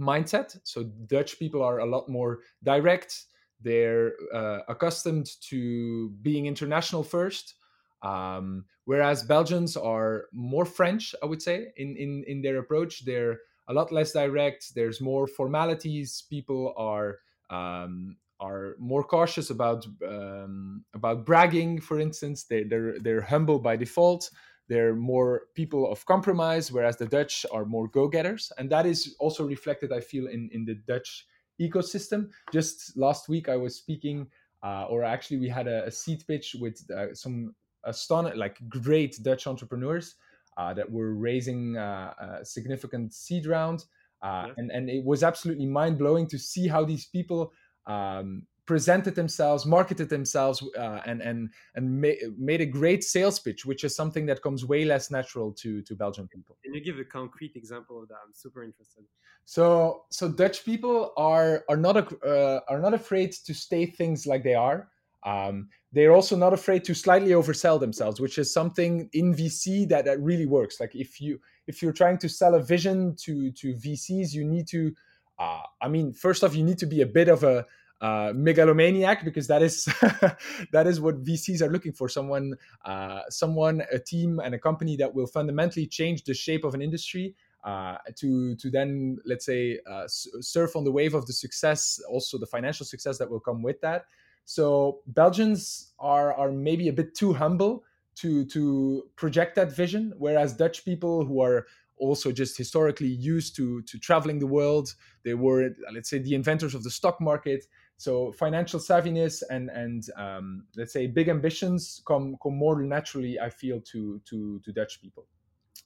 mindset. 0.00 0.58
So 0.64 0.84
Dutch 1.06 1.38
people 1.38 1.62
are 1.62 1.78
a 1.78 1.86
lot 1.86 2.08
more 2.08 2.40
direct. 2.62 3.24
They're 3.60 4.12
uh, 4.34 4.60
accustomed 4.68 5.30
to 5.48 6.10
being 6.20 6.46
international 6.46 7.02
first. 7.02 7.54
Um, 8.02 8.64
whereas 8.84 9.22
Belgians 9.22 9.76
are 9.76 10.24
more 10.32 10.64
French, 10.64 11.14
I 11.22 11.26
would 11.26 11.40
say, 11.40 11.68
in, 11.76 11.96
in, 11.96 12.24
in 12.26 12.42
their 12.42 12.58
approach. 12.58 13.04
They're 13.04 13.38
a 13.68 13.72
lot 13.72 13.92
less 13.92 14.12
direct. 14.12 14.74
There's 14.74 15.00
more 15.00 15.28
formalities. 15.28 16.24
People 16.28 16.74
are 16.76 17.18
um, 17.48 18.16
are 18.42 18.74
more 18.78 19.04
cautious 19.04 19.50
about 19.50 19.86
um, 20.06 20.84
about 20.94 21.24
bragging. 21.24 21.80
For 21.80 22.00
instance, 22.00 22.44
they, 22.44 22.64
they're 22.64 22.98
they're 23.04 23.26
humble 23.34 23.58
by 23.58 23.76
default. 23.76 24.30
They're 24.68 24.94
more 24.94 25.42
people 25.54 25.90
of 25.92 26.04
compromise, 26.06 26.72
whereas 26.72 26.96
the 26.96 27.06
Dutch 27.06 27.46
are 27.52 27.64
more 27.64 27.88
go-getters, 27.88 28.52
and 28.58 28.70
that 28.70 28.86
is 28.86 29.16
also 29.18 29.44
reflected, 29.46 29.92
I 29.92 30.00
feel, 30.00 30.26
in 30.26 30.50
in 30.52 30.64
the 30.64 30.74
Dutch 30.74 31.26
ecosystem. 31.60 32.30
Just 32.52 32.96
last 32.96 33.28
week, 33.28 33.48
I 33.48 33.56
was 33.56 33.76
speaking, 33.76 34.26
uh, 34.62 34.86
or 34.88 35.04
actually, 35.04 35.38
we 35.38 35.48
had 35.48 35.68
a, 35.68 35.86
a 35.86 35.90
seat 35.90 36.24
pitch 36.26 36.56
with 36.60 36.76
uh, 36.90 37.14
some 37.14 37.54
astonishing, 37.84 38.38
like 38.38 38.58
great 38.68 39.18
Dutch 39.22 39.46
entrepreneurs 39.46 40.16
uh, 40.56 40.74
that 40.74 40.90
were 40.90 41.14
raising 41.14 41.76
uh, 41.76 42.40
a 42.40 42.44
significant 42.44 43.14
seed 43.14 43.46
round. 43.46 43.84
Uh, 44.22 44.46
yeah. 44.46 44.54
and, 44.56 44.70
and 44.70 44.88
it 44.88 45.04
was 45.04 45.22
absolutely 45.22 45.66
mind 45.66 45.98
blowing 45.98 46.28
to 46.28 46.38
see 46.38 46.68
how 46.68 46.84
these 46.84 47.06
people 47.06 47.52
um, 47.86 48.46
presented 48.66 49.14
themselves, 49.14 49.66
marketed 49.66 50.08
themselves, 50.08 50.62
uh, 50.78 51.00
and 51.04 51.20
and 51.20 51.50
and 51.74 52.00
ma- 52.00 52.22
made 52.38 52.60
a 52.60 52.66
great 52.66 53.02
sales 53.04 53.38
pitch, 53.38 53.64
which 53.66 53.84
is 53.84 53.94
something 53.94 54.26
that 54.26 54.42
comes 54.42 54.64
way 54.64 54.84
less 54.84 55.10
natural 55.10 55.52
to 55.52 55.82
to 55.82 55.94
Belgian 55.94 56.28
people. 56.28 56.56
Can 56.64 56.74
you 56.74 56.82
give 56.82 56.98
a 56.98 57.04
concrete 57.04 57.54
example 57.56 58.02
of 58.02 58.08
that? 58.08 58.18
I'm 58.24 58.34
super 58.34 58.62
interested. 58.62 59.04
So 59.44 60.04
so 60.10 60.28
Dutch 60.28 60.64
people 60.64 61.12
are 61.16 61.64
are 61.68 61.76
not 61.76 61.96
a, 61.96 62.04
uh, 62.26 62.60
are 62.68 62.80
not 62.80 62.94
afraid 62.94 63.32
to 63.46 63.54
state 63.54 63.96
things 63.96 64.26
like 64.26 64.44
they 64.44 64.54
are. 64.54 64.88
Um, 65.24 65.68
they're 65.92 66.12
also 66.12 66.36
not 66.36 66.52
afraid 66.52 66.84
to 66.84 66.94
slightly 66.94 67.30
oversell 67.30 67.78
themselves, 67.78 68.20
which 68.20 68.38
is 68.38 68.52
something 68.52 69.08
in 69.12 69.34
VC 69.34 69.88
that, 69.88 70.04
that 70.04 70.20
really 70.20 70.46
works. 70.46 70.80
Like 70.80 70.94
if 70.94 71.20
you 71.20 71.38
if 71.66 71.82
you're 71.82 71.92
trying 71.92 72.18
to 72.18 72.28
sell 72.28 72.54
a 72.54 72.62
vision 72.62 73.14
to 73.24 73.50
to 73.52 73.74
VCs, 73.74 74.32
you 74.32 74.44
need 74.44 74.66
to. 74.68 74.94
Uh, 75.38 75.62
I 75.80 75.88
mean, 75.88 76.12
first 76.12 76.44
off, 76.44 76.54
you 76.54 76.62
need 76.62 76.78
to 76.78 76.86
be 76.86 77.00
a 77.00 77.06
bit 77.06 77.28
of 77.28 77.42
a 77.42 77.66
uh, 78.02 78.32
megalomaniac 78.34 79.24
because 79.24 79.46
that 79.46 79.62
is 79.62 79.84
that 80.72 80.86
is 80.86 81.00
what 81.00 81.22
VCs 81.22 81.62
are 81.62 81.70
looking 81.70 81.92
for. 81.92 82.08
Someone, 82.08 82.56
uh, 82.84 83.20
someone, 83.28 83.82
a 83.92 83.98
team, 83.98 84.40
and 84.40 84.54
a 84.54 84.58
company 84.58 84.96
that 84.96 85.14
will 85.14 85.26
fundamentally 85.26 85.86
change 85.86 86.24
the 86.24 86.34
shape 86.34 86.64
of 86.64 86.74
an 86.74 86.82
industry. 86.82 87.34
Uh, 87.62 87.96
to 88.16 88.56
to 88.56 88.70
then 88.70 89.18
let's 89.24 89.46
say 89.46 89.78
uh, 89.88 90.02
surf 90.08 90.74
on 90.74 90.82
the 90.82 90.90
wave 90.90 91.14
of 91.14 91.26
the 91.26 91.32
success, 91.32 92.00
also 92.10 92.38
the 92.38 92.46
financial 92.46 92.84
success 92.84 93.18
that 93.18 93.30
will 93.30 93.38
come 93.38 93.62
with 93.62 93.80
that. 93.82 94.06
So 94.44 95.02
Belgians 95.06 95.92
are 96.00 96.34
are 96.34 96.50
maybe 96.50 96.88
a 96.88 96.92
bit 96.92 97.14
too 97.14 97.32
humble 97.32 97.84
to 98.16 98.44
to 98.46 99.04
project 99.14 99.54
that 99.54 99.74
vision, 99.74 100.12
whereas 100.18 100.54
Dutch 100.54 100.84
people 100.84 101.24
who 101.24 101.40
are 101.40 101.66
also 102.02 102.32
just 102.32 102.58
historically 102.58 103.12
used 103.34 103.56
to 103.56 103.82
to 103.82 103.98
traveling 103.98 104.38
the 104.40 104.46
world, 104.58 104.94
they 105.24 105.34
were 105.34 105.70
let's 105.94 106.10
say 106.10 106.18
the 106.18 106.34
inventors 106.34 106.74
of 106.74 106.82
the 106.82 106.90
stock 106.90 107.20
market. 107.20 107.64
So 107.96 108.32
financial 108.32 108.80
savviness 108.80 109.42
and 109.48 109.70
and 109.70 110.02
um, 110.16 110.66
let's 110.76 110.92
say 110.92 111.06
big 111.06 111.28
ambitions 111.28 112.02
come 112.06 112.36
come 112.42 112.56
more 112.56 112.82
naturally, 112.82 113.38
I 113.38 113.50
feel, 113.50 113.80
to 113.92 114.20
to 114.30 114.60
to 114.64 114.72
Dutch 114.72 115.00
people. 115.00 115.26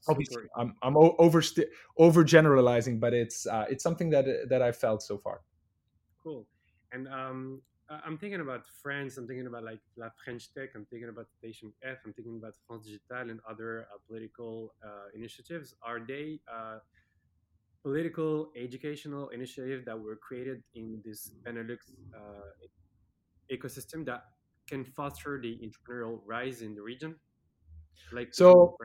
Obviously, 0.08 0.44
I'm 0.56 0.74
I'm 0.82 0.96
over 0.96 1.42
over 1.98 2.24
generalizing, 2.24 2.98
but 2.98 3.12
it's 3.12 3.46
uh, 3.46 3.66
it's 3.68 3.82
something 3.82 4.10
that 4.10 4.24
that 4.48 4.62
I 4.62 4.72
felt 4.72 5.02
so 5.02 5.18
far. 5.18 5.42
Cool. 6.22 6.46
And 6.92 7.08
um, 7.08 7.60
I'm 7.88 8.18
thinking 8.18 8.40
about 8.40 8.64
France. 8.82 9.16
I'm 9.16 9.26
thinking 9.26 9.46
about 9.46 9.62
like 9.64 9.80
La 9.96 10.08
French 10.24 10.52
Tech. 10.52 10.70
I'm 10.74 10.86
thinking 10.86 11.08
about 11.08 11.26
Station 11.38 11.72
F. 11.84 11.98
I'm 12.04 12.12
thinking 12.12 12.36
about 12.36 12.54
France 12.66 12.86
Digital 12.86 13.30
and 13.30 13.40
other 13.48 13.86
uh, 13.92 13.98
political 14.08 14.74
uh, 14.84 15.08
initiatives. 15.14 15.74
Are 15.82 16.00
they 16.00 16.40
uh, 16.52 16.78
political 17.84 18.50
educational 18.56 19.28
initiatives 19.28 19.84
that 19.84 19.98
were 19.98 20.16
created 20.16 20.62
in 20.74 21.00
this 21.04 21.30
Benelux 21.46 21.78
uh, 22.14 23.54
ecosystem 23.54 24.04
that 24.06 24.24
can 24.68 24.84
foster 24.84 25.40
the 25.40 25.56
entrepreneurial 25.62 26.20
rise 26.26 26.62
in 26.62 26.74
the 26.74 26.82
region? 26.82 27.14
Like 28.12 28.34
so. 28.34 28.76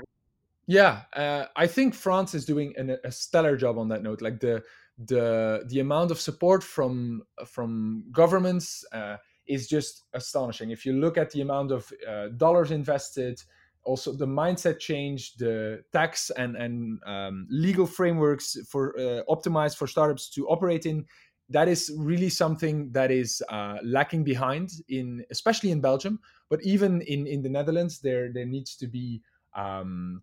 Yeah, 0.68 1.02
uh, 1.16 1.46
I 1.56 1.66
think 1.68 1.96
France 1.96 2.34
is 2.36 2.46
doing 2.46 2.74
an, 2.78 2.96
a 3.04 3.12
stellar 3.12 3.58
job 3.58 3.78
on 3.78 3.90
that 3.90 4.04
note. 4.04 4.22
Like 4.22 4.40
the 4.40 4.64
the 5.08 5.64
the 5.68 5.80
amount 5.80 6.12
of 6.12 6.20
support 6.20 6.64
from 6.64 7.24
from 7.46 8.06
governments 8.12 8.86
uh, 8.92 9.18
is 9.48 9.68
just 9.68 10.04
astonishing. 10.14 10.72
If 10.72 10.86
you 10.86 10.94
look 10.94 11.18
at 11.18 11.32
the 11.32 11.42
amount 11.42 11.72
of 11.72 11.92
uh, 12.08 12.30
dollars 12.38 12.72
invested, 12.72 13.42
also 13.84 14.14
the 14.14 14.28
mindset 14.28 14.80
change, 14.80 15.36
the 15.36 15.84
tax 15.92 16.30
and 16.32 16.56
and 16.56 17.00
um, 17.06 17.48
legal 17.50 17.86
frameworks 17.86 18.58
for 18.70 18.98
uh, 18.98 19.24
optimized 19.30 19.78
for 19.78 19.88
startups 19.88 20.30
to 20.32 20.48
operate 20.48 20.86
in, 20.86 21.06
that 21.50 21.68
is 21.68 21.92
really 21.98 22.30
something 22.30 22.92
that 22.92 23.12
is 23.12 23.42
uh, 23.50 23.78
lacking 23.84 24.24
behind 24.24 24.72
in 24.90 25.24
especially 25.32 25.72
in 25.72 25.82
Belgium, 25.82 26.20
but 26.50 26.62
even 26.64 27.02
in 27.02 27.28
in 27.28 27.42
the 27.42 27.50
Netherlands, 27.50 28.00
there 28.00 28.32
there 28.32 28.46
needs 28.46 28.76
to 28.78 28.88
be 28.88 29.22
um, 29.56 30.22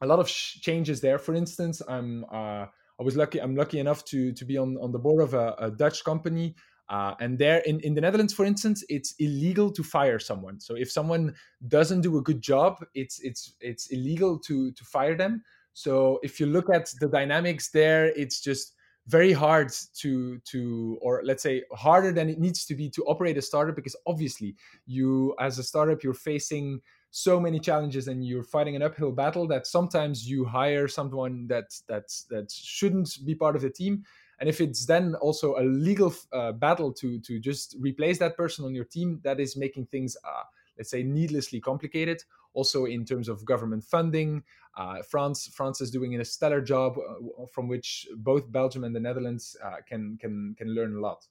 a 0.00 0.06
lot 0.06 0.18
of 0.18 0.28
changes 0.28 1.00
there. 1.00 1.18
For 1.18 1.34
instance, 1.34 1.82
I'm 1.86 2.24
uh, 2.32 2.66
I 3.00 3.02
was 3.02 3.16
lucky. 3.16 3.40
I'm 3.40 3.56
lucky 3.56 3.78
enough 3.78 4.04
to 4.06 4.32
to 4.32 4.44
be 4.44 4.58
on 4.58 4.76
on 4.76 4.92
the 4.92 4.98
board 4.98 5.22
of 5.22 5.34
a, 5.34 5.54
a 5.58 5.70
Dutch 5.70 6.04
company 6.04 6.54
Uh, 6.90 7.14
and 7.20 7.38
there 7.38 7.62
in, 7.66 7.78
in 7.80 7.94
the 7.94 8.00
Netherlands, 8.00 8.34
for 8.34 8.44
instance, 8.44 8.84
it's 8.88 9.14
illegal 9.18 9.70
to 9.70 9.82
fire 9.82 10.18
someone. 10.18 10.58
So 10.58 10.74
if 10.74 10.90
someone 10.90 11.34
doesn't 11.68 12.02
do 12.02 12.18
a 12.18 12.22
good 12.22 12.42
job, 12.42 12.84
it's 12.94 13.20
it's 13.20 13.54
it's 13.60 13.86
illegal 13.92 14.38
to 14.40 14.72
to 14.72 14.84
fire 14.84 15.16
them. 15.16 15.42
So 15.72 16.18
if 16.22 16.40
you 16.40 16.46
look 16.46 16.66
at 16.74 16.90
the 17.00 17.08
dynamics 17.08 17.70
there, 17.70 18.06
it's 18.16 18.40
just 18.42 18.74
very 19.06 19.32
hard 19.32 19.70
to 20.02 20.38
to 20.50 20.98
or 21.00 21.22
let's 21.24 21.42
say 21.42 21.62
harder 21.72 22.12
than 22.12 22.28
it 22.28 22.38
needs 22.38 22.66
to 22.66 22.74
be 22.74 22.90
to 22.90 23.02
operate 23.06 23.38
a 23.38 23.42
startup 23.42 23.76
because 23.76 23.96
obviously 24.06 24.56
you 24.86 25.34
as 25.38 25.58
a 25.58 25.62
startup 25.62 26.02
you're 26.02 26.22
facing 26.32 26.80
so 27.10 27.40
many 27.40 27.58
challenges 27.58 28.08
and 28.08 28.24
you're 28.24 28.44
fighting 28.44 28.76
an 28.76 28.82
uphill 28.82 29.10
battle 29.10 29.46
that 29.48 29.66
sometimes 29.66 30.28
you 30.28 30.44
hire 30.44 30.86
someone 30.86 31.46
that 31.48 31.74
that 31.88 32.12
that 32.30 32.50
shouldn't 32.50 33.18
be 33.24 33.34
part 33.34 33.56
of 33.56 33.62
the 33.62 33.70
team. 33.70 34.04
And 34.38 34.48
if 34.48 34.60
it's 34.60 34.86
then 34.86 35.14
also 35.16 35.56
a 35.58 35.64
legal 35.64 36.14
uh, 36.32 36.52
battle 36.52 36.92
to 36.94 37.18
to 37.20 37.38
just 37.38 37.76
replace 37.80 38.18
that 38.18 38.36
person 38.36 38.64
on 38.64 38.74
your 38.74 38.84
team 38.84 39.20
that 39.24 39.40
is 39.40 39.56
making 39.56 39.86
things 39.86 40.16
uh, 40.24 40.44
let's 40.78 40.90
say 40.90 41.02
needlessly 41.02 41.60
complicated. 41.60 42.22
Also 42.52 42.86
in 42.86 43.04
terms 43.04 43.28
of 43.28 43.44
government 43.44 43.84
funding 43.84 44.42
uh, 44.76 45.02
france 45.02 45.48
france 45.48 45.80
is 45.80 45.90
doing 45.90 46.14
a 46.14 46.24
stellar 46.24 46.60
job 46.60 46.96
uh, 46.96 47.46
from 47.46 47.68
which 47.68 48.06
both 48.18 48.50
belgium 48.50 48.84
and 48.84 48.94
the 48.94 49.00
netherlands 49.00 49.56
uh, 49.64 49.76
can 49.86 50.16
can 50.18 50.54
can 50.56 50.68
learn 50.74 50.96
a 50.96 51.00
lot. 51.00 51.26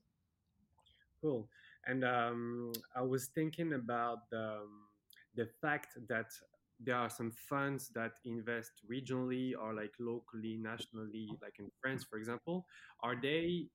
Cool. 1.22 1.48
And 1.88 2.04
um, 2.04 2.74
i 2.96 3.02
was 3.02 3.28
thinking 3.28 3.74
about 3.74 4.30
the 4.30 4.60
um, 4.62 4.89
the 5.36 5.48
fact 5.62 5.98
that 6.08 6.32
there 6.80 6.96
are 6.96 7.10
some 7.10 7.32
funds 7.32 7.90
that 7.90 8.14
invest 8.26 8.72
regionally 8.90 9.52
or 9.60 9.74
like 9.74 9.92
locally, 10.00 10.58
nationally, 10.62 11.28
like 11.42 11.56
in 11.60 11.70
France, 11.82 12.06
for 12.10 12.18
example. 12.18 12.66
Are 13.04 13.16
they 13.22 13.68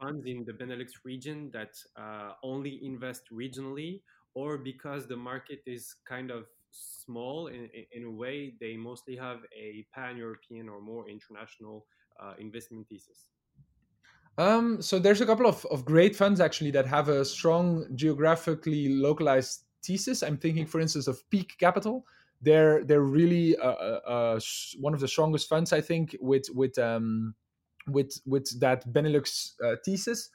funds 0.00 0.24
in 0.26 0.44
the 0.46 0.52
Benelux 0.52 0.92
region 1.04 1.50
that 1.52 1.74
uh, 1.96 2.32
only 2.42 2.80
invest 2.82 3.22
regionally, 3.32 4.00
or 4.34 4.58
because 4.58 5.06
the 5.06 5.16
market 5.16 5.60
is 5.66 5.94
kind 6.08 6.30
of 6.30 6.46
small 6.70 7.48
in, 7.48 7.68
in 7.92 8.04
a 8.04 8.10
way, 8.10 8.54
they 8.60 8.76
mostly 8.76 9.16
have 9.16 9.38
a 9.56 9.86
pan 9.94 10.16
European 10.16 10.68
or 10.68 10.80
more 10.80 11.08
international 11.08 11.86
uh, 12.20 12.34
investment 12.38 12.88
thesis? 12.88 13.26
Um, 14.36 14.82
so 14.82 14.98
there's 14.98 15.20
a 15.20 15.26
couple 15.26 15.46
of, 15.46 15.64
of 15.66 15.84
great 15.84 16.16
funds 16.16 16.40
actually 16.40 16.72
that 16.72 16.86
have 16.86 17.08
a 17.08 17.24
strong 17.24 17.86
geographically 17.94 18.88
localized 18.88 19.64
thesis. 19.84 20.22
I'm 20.22 20.36
thinking, 20.36 20.66
for 20.66 20.80
instance, 20.80 21.06
of 21.06 21.28
Peak 21.30 21.56
Capital. 21.58 22.06
They're 22.42 22.84
they're 22.84 23.00
really 23.00 23.56
uh, 23.56 23.68
uh, 23.70 24.00
uh 24.06 24.40
one 24.78 24.94
of 24.94 25.00
the 25.00 25.08
strongest 25.08 25.48
funds, 25.48 25.72
I 25.72 25.80
think, 25.80 26.16
with 26.20 26.46
with 26.54 26.78
um, 26.78 27.34
with 27.86 28.20
with 28.26 28.60
that 28.60 28.86
Benelux 28.92 29.52
uh, 29.64 29.76
thesis. 29.84 30.30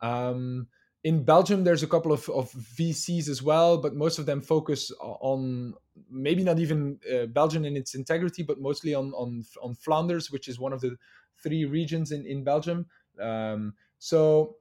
Um, 0.00 0.68
in 1.04 1.24
Belgium, 1.24 1.64
there's 1.64 1.82
a 1.82 1.86
couple 1.86 2.12
of, 2.12 2.28
of 2.28 2.50
VCs 2.52 3.28
as 3.28 3.42
well, 3.42 3.78
but 3.78 3.94
most 3.94 4.18
of 4.18 4.26
them 4.26 4.40
focus 4.40 4.90
on 5.00 5.74
maybe 6.10 6.42
not 6.42 6.58
even 6.58 6.98
uh, 7.12 7.26
Belgium 7.26 7.64
in 7.64 7.76
its 7.76 7.94
integrity, 7.94 8.42
but 8.42 8.60
mostly 8.60 8.94
on, 8.94 9.12
on 9.12 9.44
on 9.62 9.74
Flanders, 9.74 10.30
which 10.30 10.48
is 10.48 10.58
one 10.58 10.72
of 10.72 10.80
the 10.80 10.96
three 11.42 11.64
regions 11.64 12.12
in 12.12 12.26
in 12.26 12.44
Belgium. 12.44 12.86
Um, 13.20 13.74
so 13.98 14.56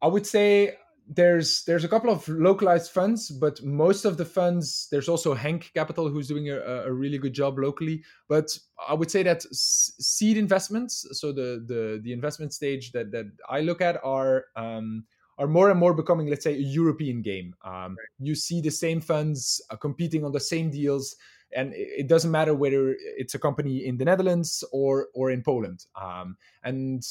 I 0.00 0.06
would 0.08 0.26
say 0.26 0.76
there's 1.14 1.64
there's 1.64 1.84
a 1.84 1.88
couple 1.88 2.10
of 2.10 2.26
localized 2.28 2.90
funds, 2.90 3.30
but 3.30 3.62
most 3.62 4.04
of 4.04 4.16
the 4.16 4.24
funds 4.24 4.88
there's 4.90 5.08
also 5.08 5.34
Hank 5.34 5.70
Capital 5.74 6.08
who's 6.08 6.28
doing 6.28 6.50
a, 6.50 6.58
a 6.58 6.92
really 6.92 7.18
good 7.18 7.32
job 7.32 7.58
locally. 7.58 8.02
But 8.28 8.56
I 8.88 8.94
would 8.94 9.10
say 9.10 9.22
that 9.22 9.42
seed 9.52 10.36
investments, 10.36 11.06
so 11.12 11.32
the 11.32 11.64
the 11.66 12.00
the 12.02 12.12
investment 12.12 12.52
stage 12.52 12.92
that 12.92 13.10
that 13.12 13.26
I 13.48 13.60
look 13.60 13.80
at 13.80 14.00
are 14.04 14.46
um, 14.56 15.04
are 15.38 15.46
more 15.46 15.70
and 15.70 15.78
more 15.78 15.94
becoming, 15.94 16.28
let's 16.28 16.44
say, 16.44 16.54
a 16.54 16.58
European 16.58 17.22
game. 17.22 17.54
Um, 17.64 17.72
right. 17.72 17.96
You 18.18 18.34
see 18.34 18.60
the 18.60 18.70
same 18.70 19.00
funds 19.00 19.60
uh, 19.70 19.76
competing 19.76 20.24
on 20.24 20.32
the 20.32 20.40
same 20.40 20.70
deals 20.70 21.16
and 21.54 21.72
it 21.74 22.08
doesn't 22.08 22.30
matter 22.30 22.54
whether 22.54 22.96
it's 22.98 23.34
a 23.34 23.38
company 23.38 23.86
in 23.86 23.96
the 23.96 24.04
Netherlands 24.04 24.64
or 24.72 25.08
or 25.14 25.30
in 25.30 25.42
Poland. 25.42 25.86
Um, 26.00 26.36
and 26.64 27.02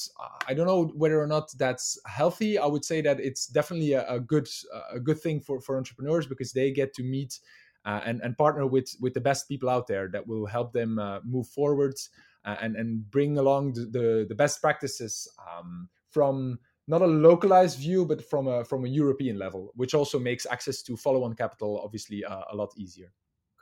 I 0.48 0.54
don't 0.54 0.68
know 0.68 0.86
whether 0.96 1.22
or 1.22 1.28
not 1.28 1.52
that's 1.58 2.00
healthy. 2.06 2.58
I 2.58 2.66
would 2.66 2.86
say 2.86 3.02
that 3.02 3.20
it's 3.20 3.48
definitely 3.48 3.94
a, 3.94 4.08
a 4.08 4.20
good 4.20 4.48
a 4.92 5.00
good 5.00 5.20
thing 5.20 5.42
for 5.42 5.62
for 5.62 5.78
entrepreneurs 5.78 6.28
because 6.28 6.52
they 6.54 6.72
get 6.72 6.94
to 6.96 7.04
meet 7.04 7.40
uh, 7.86 8.02
and 8.06 8.22
and 8.22 8.38
partner 8.38 8.66
with 8.66 8.96
with 9.00 9.14
the 9.14 9.22
best 9.22 9.48
people 9.48 9.70
out 9.70 9.88
there 9.88 10.08
that 10.10 10.28
will 10.28 10.46
help 10.46 10.74
them 10.74 11.00
uh, 11.00 11.20
move 11.24 11.48
forward 11.48 11.96
uh, 12.46 12.56
and 12.62 12.76
and 12.76 13.10
bring 13.12 13.38
along 13.38 13.74
the 13.74 13.86
the, 13.86 14.26
the 14.30 14.36
best 14.36 14.62
practices 14.62 15.28
um, 15.50 15.90
from 16.10 16.60
not 16.88 17.02
a 17.02 17.08
localized 17.08 17.80
view 17.80 18.06
but 18.06 18.24
from 18.30 18.48
a 18.48 18.66
from 18.66 18.86
a 18.86 18.90
European 18.90 19.38
level, 19.38 19.72
which 19.76 19.94
also 19.94 20.20
makes 20.20 20.46
access 20.46 20.82
to 20.82 20.98
follow-on 20.98 21.34
capital 21.34 21.80
obviously 21.84 22.24
uh, 22.26 22.42
a 22.52 22.56
lot 22.56 22.72
easier 22.78 23.12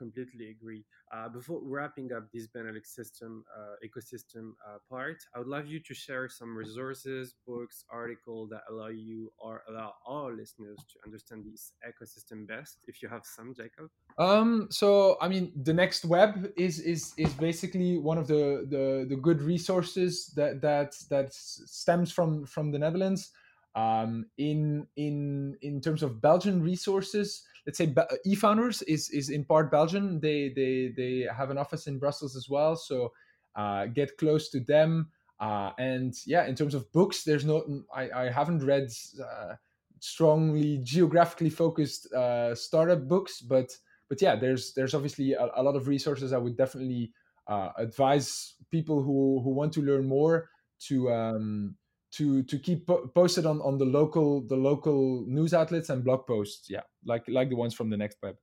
completely 0.03 0.45
agree. 0.55 0.83
Uh, 1.13 1.27
before 1.38 1.59
wrapping 1.63 2.09
up 2.15 2.23
this 2.33 2.47
Benelux 2.47 2.88
system 2.99 3.43
uh, 3.57 3.75
ecosystem 3.88 4.45
uh, 4.67 4.77
part, 4.89 5.19
I 5.33 5.39
would 5.39 5.51
love 5.55 5.67
you 5.73 5.79
to 5.88 5.93
share 5.93 6.25
some 6.39 6.51
resources, 6.63 7.35
books, 7.45 7.77
articles 8.01 8.49
that 8.53 8.63
allow 8.71 8.88
you 8.88 9.31
or 9.38 9.53
allow 9.69 9.89
all 10.05 10.29
listeners 10.41 10.79
to 10.91 10.95
understand 11.05 11.39
this 11.51 11.73
ecosystem 11.91 12.47
best. 12.47 12.77
If 12.88 12.95
you 13.01 13.07
have 13.09 13.23
some, 13.35 13.53
Jacob. 13.53 13.88
Um. 14.17 14.51
So 14.71 15.17
I 15.21 15.27
mean, 15.27 15.51
the 15.67 15.73
next 15.73 16.05
web 16.05 16.51
is 16.57 16.79
is 16.79 17.13
is 17.17 17.33
basically 17.33 17.97
one 17.97 18.17
of 18.17 18.27
the 18.27 18.43
the, 18.73 18.85
the 19.12 19.19
good 19.27 19.41
resources 19.53 20.31
that 20.35 20.62
that 20.62 20.95
that 21.09 21.33
stems 21.33 22.12
from 22.12 22.45
from 22.45 22.71
the 22.71 22.79
Netherlands. 22.79 23.31
Um, 23.75 24.25
in 24.38 24.88
in 24.95 25.55
in 25.62 25.79
terms 25.79 26.01
of 26.03 26.21
Belgian 26.21 26.62
resources, 26.62 27.43
let's 27.69 27.77
say 27.77 27.93
eFounders 28.25 28.82
is 28.88 29.12
is 29.12 29.29
in 29.29 29.45
part 29.45 29.69
Belgian. 29.69 30.19
They 30.19 30.51
they 30.55 30.91
they 30.97 31.27
have 31.32 31.51
an 31.51 31.60
office 31.60 31.86
in 31.86 31.99
Brussels 31.99 32.36
as 32.36 32.49
well. 32.49 32.75
So 32.75 33.13
uh, 33.55 33.86
get 33.86 34.17
close 34.17 34.49
to 34.49 34.60
them. 34.60 35.12
Uh, 35.39 35.69
and 35.77 36.15
yeah, 36.25 36.47
in 36.47 36.55
terms 36.55 36.73
of 36.73 36.91
books, 36.91 37.23
there's 37.23 37.45
no 37.45 37.84
I, 37.93 38.10
I 38.10 38.32
haven't 38.32 38.65
read 38.65 38.89
uh, 39.23 39.53
strongly 39.99 40.79
geographically 40.82 41.51
focused 41.51 42.12
uh, 42.12 42.55
startup 42.55 43.08
books, 43.08 43.39
but 43.39 43.69
but 44.10 44.19
yeah, 44.19 44.36
there's 44.36 44.73
there's 44.73 44.95
obviously 44.95 45.34
a, 45.34 45.49
a 45.55 45.62
lot 45.62 45.75
of 45.75 45.88
resources. 45.88 46.34
I 46.34 46.39
would 46.39 46.58
definitely 46.58 47.13
uh, 47.47 47.69
advise 47.77 48.55
people 48.71 49.03
who 49.03 49.41
who 49.43 49.51
want 49.51 49.73
to 49.73 49.84
learn 49.84 50.08
more 50.08 50.49
to 50.88 51.12
um, 51.12 51.75
to 52.12 52.43
to 52.43 52.58
keep 52.58 52.88
po- 52.88 53.08
posted 53.13 53.45
on 53.45 53.62
on 53.62 53.78
the 53.78 53.86
local 53.86 54.41
the 54.41 54.56
local 54.56 55.24
news 55.28 55.54
outlets 55.54 55.89
and 55.89 56.04
blog 56.04 56.26
posts 56.26 56.69
yeah 56.69 56.82
like 57.06 57.24
like 57.28 57.50
the 57.50 57.56
ones 57.56 57.74
from 57.74 57.89
the 57.89 57.98
next 57.98 58.17
web. 58.24 58.36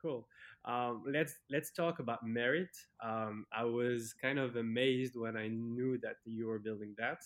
Cool. 0.00 0.26
Um, 0.64 1.04
let's 1.06 1.34
let's 1.50 1.72
talk 1.72 1.98
about 1.98 2.26
merit. 2.26 2.70
Um, 3.02 3.46
i 3.52 3.64
was 3.64 4.14
kind 4.20 4.38
of 4.38 4.56
amazed 4.56 5.14
when 5.16 5.36
i 5.36 5.48
knew 5.48 5.98
that 6.02 6.16
you 6.24 6.46
were 6.46 6.58
building 6.58 6.94
that. 6.98 7.18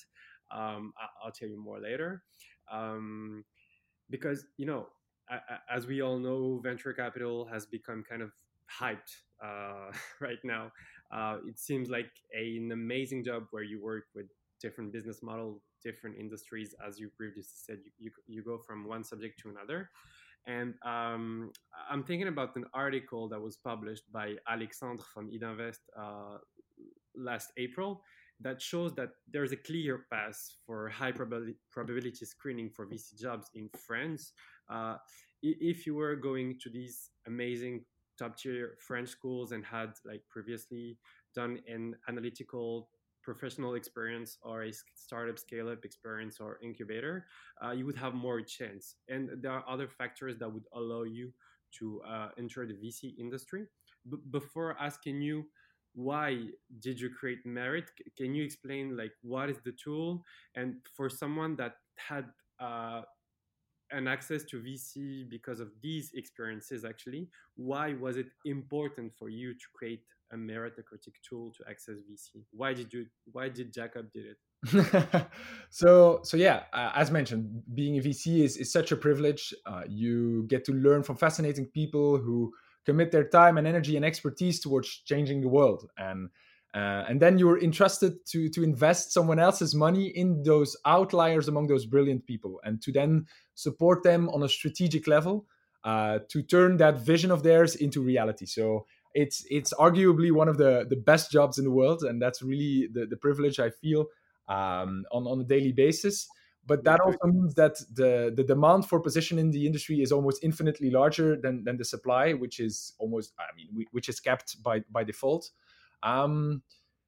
Um, 0.53 0.93
I, 0.99 1.27
will 1.27 1.33
tell 1.33 1.49
you 1.49 1.61
more 1.61 1.81
later. 1.81 2.23
Um, 2.73 3.45
because 4.11 4.47
you 4.57 4.67
know 4.67 4.87
as 5.71 5.87
we 5.87 6.03
all 6.03 6.19
know 6.19 6.61
venture 6.63 6.93
capital 6.93 7.47
has 7.47 7.67
become 7.67 8.05
kind 8.09 8.23
of 8.23 8.31
hyped 8.71 9.17
uh, 9.43 9.91
right 10.21 10.39
now. 10.45 10.73
Uh, 11.13 11.39
it 11.47 11.59
seems 11.59 11.89
like 11.91 12.11
a, 12.37 12.57
an 12.57 12.73
amazing 12.73 13.25
job 13.25 13.45
where 13.51 13.63
you 13.63 13.83
work 13.83 14.05
with 14.15 14.27
different 14.65 14.91
business 14.97 15.19
model, 15.23 15.49
different 15.89 16.17
industries. 16.25 16.75
As 16.87 16.99
you 17.01 17.11
previously 17.21 17.59
said, 17.67 17.79
you, 17.85 17.93
you, 18.05 18.11
you 18.35 18.41
go 18.43 18.57
from 18.67 18.79
one 18.95 19.05
subject 19.13 19.35
to 19.43 19.51
another. 19.55 19.91
And 20.47 20.75
um, 20.95 21.53
I'm 21.91 22.03
thinking 22.09 22.29
about 22.29 22.57
an 22.57 22.67
article 22.75 23.29
that 23.29 23.41
was 23.41 23.57
published 23.71 24.07
by 24.13 24.27
Alexandre 24.55 25.05
from 25.13 25.31
Idinvest 25.31 25.83
uh, 26.03 26.39
last 27.15 27.49
April 27.57 28.03
that 28.41 28.61
shows 28.61 28.95
that 28.95 29.11
there's 29.33 29.53
a 29.53 29.57
clear 29.69 30.07
path 30.13 30.41
for 30.67 30.89
high 30.89 31.13
probability, 31.13 31.57
probability 31.71 32.25
screening 32.25 32.69
for 32.75 32.87
VC 32.87 33.19
jobs 33.21 33.47
in 33.55 33.71
France. 33.87 34.33
Uh, 34.69 34.97
if 35.43 35.87
you 35.87 35.95
were 35.95 36.17
going 36.17 36.59
to 36.63 36.69
these 36.71 37.11
amazing 37.27 37.85
top 38.19 38.37
tier 38.39 38.77
French 38.87 39.09
schools 39.09 39.53
and 39.53 39.65
had 39.65 39.91
like 40.05 40.23
previously 40.31 40.99
done 41.35 41.59
an 41.69 41.95
analytical 42.09 42.89
professional 43.25 43.75
experience 43.75 44.39
or 44.43 44.65
a 44.65 44.73
startup 44.95 45.39
scale 45.39 45.69
up 45.69 45.85
experience 45.85 46.39
or 46.41 46.59
incubator, 46.63 47.27
uh, 47.65 47.71
you 47.71 47.87
would 47.87 47.97
have 47.97 48.15
more 48.15 48.41
chance. 48.43 48.97
And 49.09 49.31
there 49.41 49.53
are 49.53 49.65
other 49.69 49.89
factors 49.89 50.37
that 50.39 50.53
would 50.53 50.67
allow 50.75 51.05
you 51.05 51.33
to 51.79 52.03
uh, 52.07 52.29
enter 52.39 52.67
the 52.67 52.75
VC 52.75 53.15
industry. 53.19 53.67
B- 54.09 54.19
before 54.31 54.77
asking 54.79 55.23
you, 55.23 55.47
why 55.95 56.49
did 56.81 57.01
you 57.01 57.09
create 57.11 57.45
Merit? 57.47 57.91
Can 58.17 58.35
you 58.35 58.45
explain 58.45 58.97
like 58.97 59.13
what 59.23 59.49
is 59.49 59.59
the 59.65 59.73
tool? 59.73 60.25
And 60.55 60.77
for 60.97 61.09
someone 61.09 61.57
that 61.57 61.77
had 61.97 62.27
uh, 62.61 63.03
an 63.91 64.09
access 64.09 64.43
to 64.45 64.61
VC 64.61 65.29
because 65.31 65.61
of 65.61 65.71
these 65.81 66.13
experiences, 66.15 66.85
actually, 66.85 67.29
why 67.57 67.95
was 67.95 68.17
it 68.17 68.27
important 68.45 69.13
for 69.17 69.29
you 69.29 69.55
to 69.55 69.67
create 69.75 70.03
a 70.35 70.37
meritocratic 70.37 71.15
tool 71.29 71.53
to 71.57 71.65
access 71.69 71.97
VC? 72.11 72.45
Why 72.51 72.75
did 72.75 72.93
you? 72.93 73.07
Why 73.33 73.49
did 73.49 73.73
Jacob 73.73 74.13
did 74.13 74.27
it? 74.27 74.39
so 75.71 76.21
so 76.23 76.37
yeah 76.37 76.63
uh, 76.73 76.91
as 76.95 77.11
mentioned 77.11 77.63
being 77.75 77.99
a 77.99 78.01
vc 78.01 78.27
is, 78.43 78.57
is 78.57 78.73
such 78.73 78.93
a 78.93 78.97
privilege 78.97 79.53
uh, 79.67 79.83
you 79.87 80.45
get 80.49 80.65
to 80.65 80.73
learn 80.73 81.03
from 81.03 81.17
fascinating 81.17 81.67
people 81.67 82.17
who 82.17 82.53
commit 82.87 83.11
their 83.11 83.29
time 83.29 83.59
and 83.59 83.67
energy 83.67 83.97
and 83.97 84.05
expertise 84.05 84.61
towards 84.61 84.89
changing 85.05 85.41
the 85.41 85.49
world 85.49 85.89
and 85.99 86.31
uh, 86.75 87.05
and 87.09 87.23
then 87.23 87.39
you're 87.39 87.63
entrusted 87.63 88.15
to 88.27 88.49
to 88.49 88.63
invest 88.63 89.13
someone 89.13 89.39
else's 89.39 89.75
money 89.75 90.07
in 90.07 90.43
those 90.43 90.77
outliers 90.87 91.47
among 91.47 91.67
those 91.67 91.87
brilliant 91.87 92.27
people 92.27 92.61
and 92.65 92.81
to 92.83 92.91
then 92.91 93.27
support 93.55 94.03
them 94.03 94.29
on 94.31 94.43
a 94.43 94.49
strategic 94.49 95.07
level 95.07 95.47
uh, 95.85 96.19
to 96.31 96.43
turn 96.43 96.79
that 96.79 97.01
vision 97.01 97.31
of 97.31 97.43
theirs 97.43 97.77
into 97.77 98.01
reality 98.01 98.47
so 98.47 98.87
it's 99.15 99.45
it's 99.49 99.73
arguably 99.75 100.33
one 100.33 100.49
of 100.49 100.59
the 100.59 100.87
the 100.89 100.97
best 100.97 101.31
jobs 101.31 101.59
in 101.59 101.65
the 101.65 101.71
world 101.71 102.03
and 102.03 102.21
that's 102.21 102.43
really 102.43 102.89
the, 102.93 103.07
the 103.07 103.17
privilege 103.17 103.61
i 103.61 103.71
feel 103.71 104.07
um, 104.49 105.05
on, 105.13 105.27
on 105.27 105.41
a 105.41 105.45
daily 105.45 105.73
basis. 105.73 106.29
But 106.67 106.85
that 106.85 107.01
also 107.01 107.19
means 107.25 107.55
that 107.55 107.77
the 107.93 108.33
the 108.35 108.43
demand 108.43 108.87
for 108.87 108.99
position 108.99 109.39
in 109.39 109.51
the 109.51 109.67
industry 109.67 110.01
is 110.01 110.11
almost 110.11 110.43
infinitely 110.43 110.91
larger 110.91 111.37
than 111.37 111.63
than 111.63 111.77
the 111.77 111.85
supply 111.85 112.33
which 112.33 112.59
is 112.59 112.95
almost 112.99 113.35
i 113.39 113.55
mean 113.55 113.85
which 113.91 114.09
is 114.09 114.19
kept 114.19 114.63
by 114.63 114.81
by 114.91 115.05
default. 115.05 115.51
Um, 116.03 116.63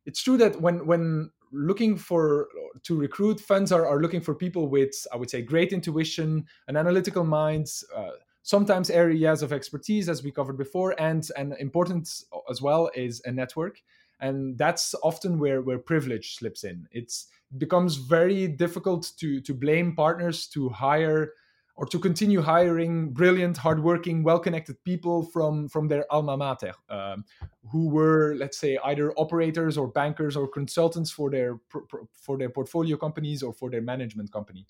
it's 0.05 0.23
true 0.23 0.37
that 0.37 0.61
when 0.61 0.87
when 0.87 1.31
looking 1.53 1.97
for 1.97 2.49
to 2.83 2.99
recruit 2.99 3.41
funds 3.41 3.73
are, 3.73 3.87
are 3.87 4.01
looking 4.01 4.21
for 4.21 4.35
people 4.35 4.69
with 4.69 5.07
i 5.13 5.17
would 5.17 5.31
say 5.31 5.41
great 5.41 5.73
intuition 5.73 6.45
and 6.69 6.77
analytical 6.77 7.25
minds 7.25 7.85
uh, 7.97 8.11
sometimes 8.47 8.91
areas 8.91 9.43
of 9.43 9.53
expertise 9.53 10.09
as 10.09 10.23
we 10.23 10.31
covered 10.31 10.57
before 10.57 10.95
and 11.01 11.29
and 11.37 11.55
important 11.59 12.09
as 12.49 12.63
well 12.63 12.89
is 12.95 13.21
a 13.25 13.33
network. 13.33 13.83
And 14.21 14.57
that's 14.57 14.95
often 15.03 15.39
where 15.39 15.61
where 15.61 15.79
privilege 15.79 16.37
slips 16.37 16.65
in. 16.65 16.87
It's 16.93 17.27
it 17.53 17.59
becomes 17.59 17.97
very 17.97 18.49
difficult 18.49 19.13
to 19.19 19.41
to 19.41 19.53
blame 19.53 19.95
partners 19.97 20.47
to 20.49 20.69
hire 20.69 21.33
or 21.79 21.87
to 21.87 21.99
continue 21.99 22.41
hiring 22.41 23.13
brilliant, 23.13 23.59
hardworking, 23.59 24.23
well-connected 24.23 24.83
people 24.85 25.25
from 25.25 25.69
from 25.69 25.89
their 25.89 26.05
alma 26.11 26.37
mater, 26.37 26.73
um, 26.89 27.25
who 27.71 27.89
were, 27.89 28.35
let's 28.39 28.59
say, 28.59 28.79
either 28.85 29.13
operators 29.17 29.77
or 29.77 29.89
bankers 29.89 30.37
or 30.37 30.49
consultants 30.49 31.11
for 31.11 31.31
their 31.31 31.59
for 32.15 32.39
their 32.39 32.49
portfolio 32.51 32.97
companies 32.97 33.43
or 33.43 33.53
for 33.53 33.71
their 33.71 33.83
management 33.83 34.31
company, 34.33 34.67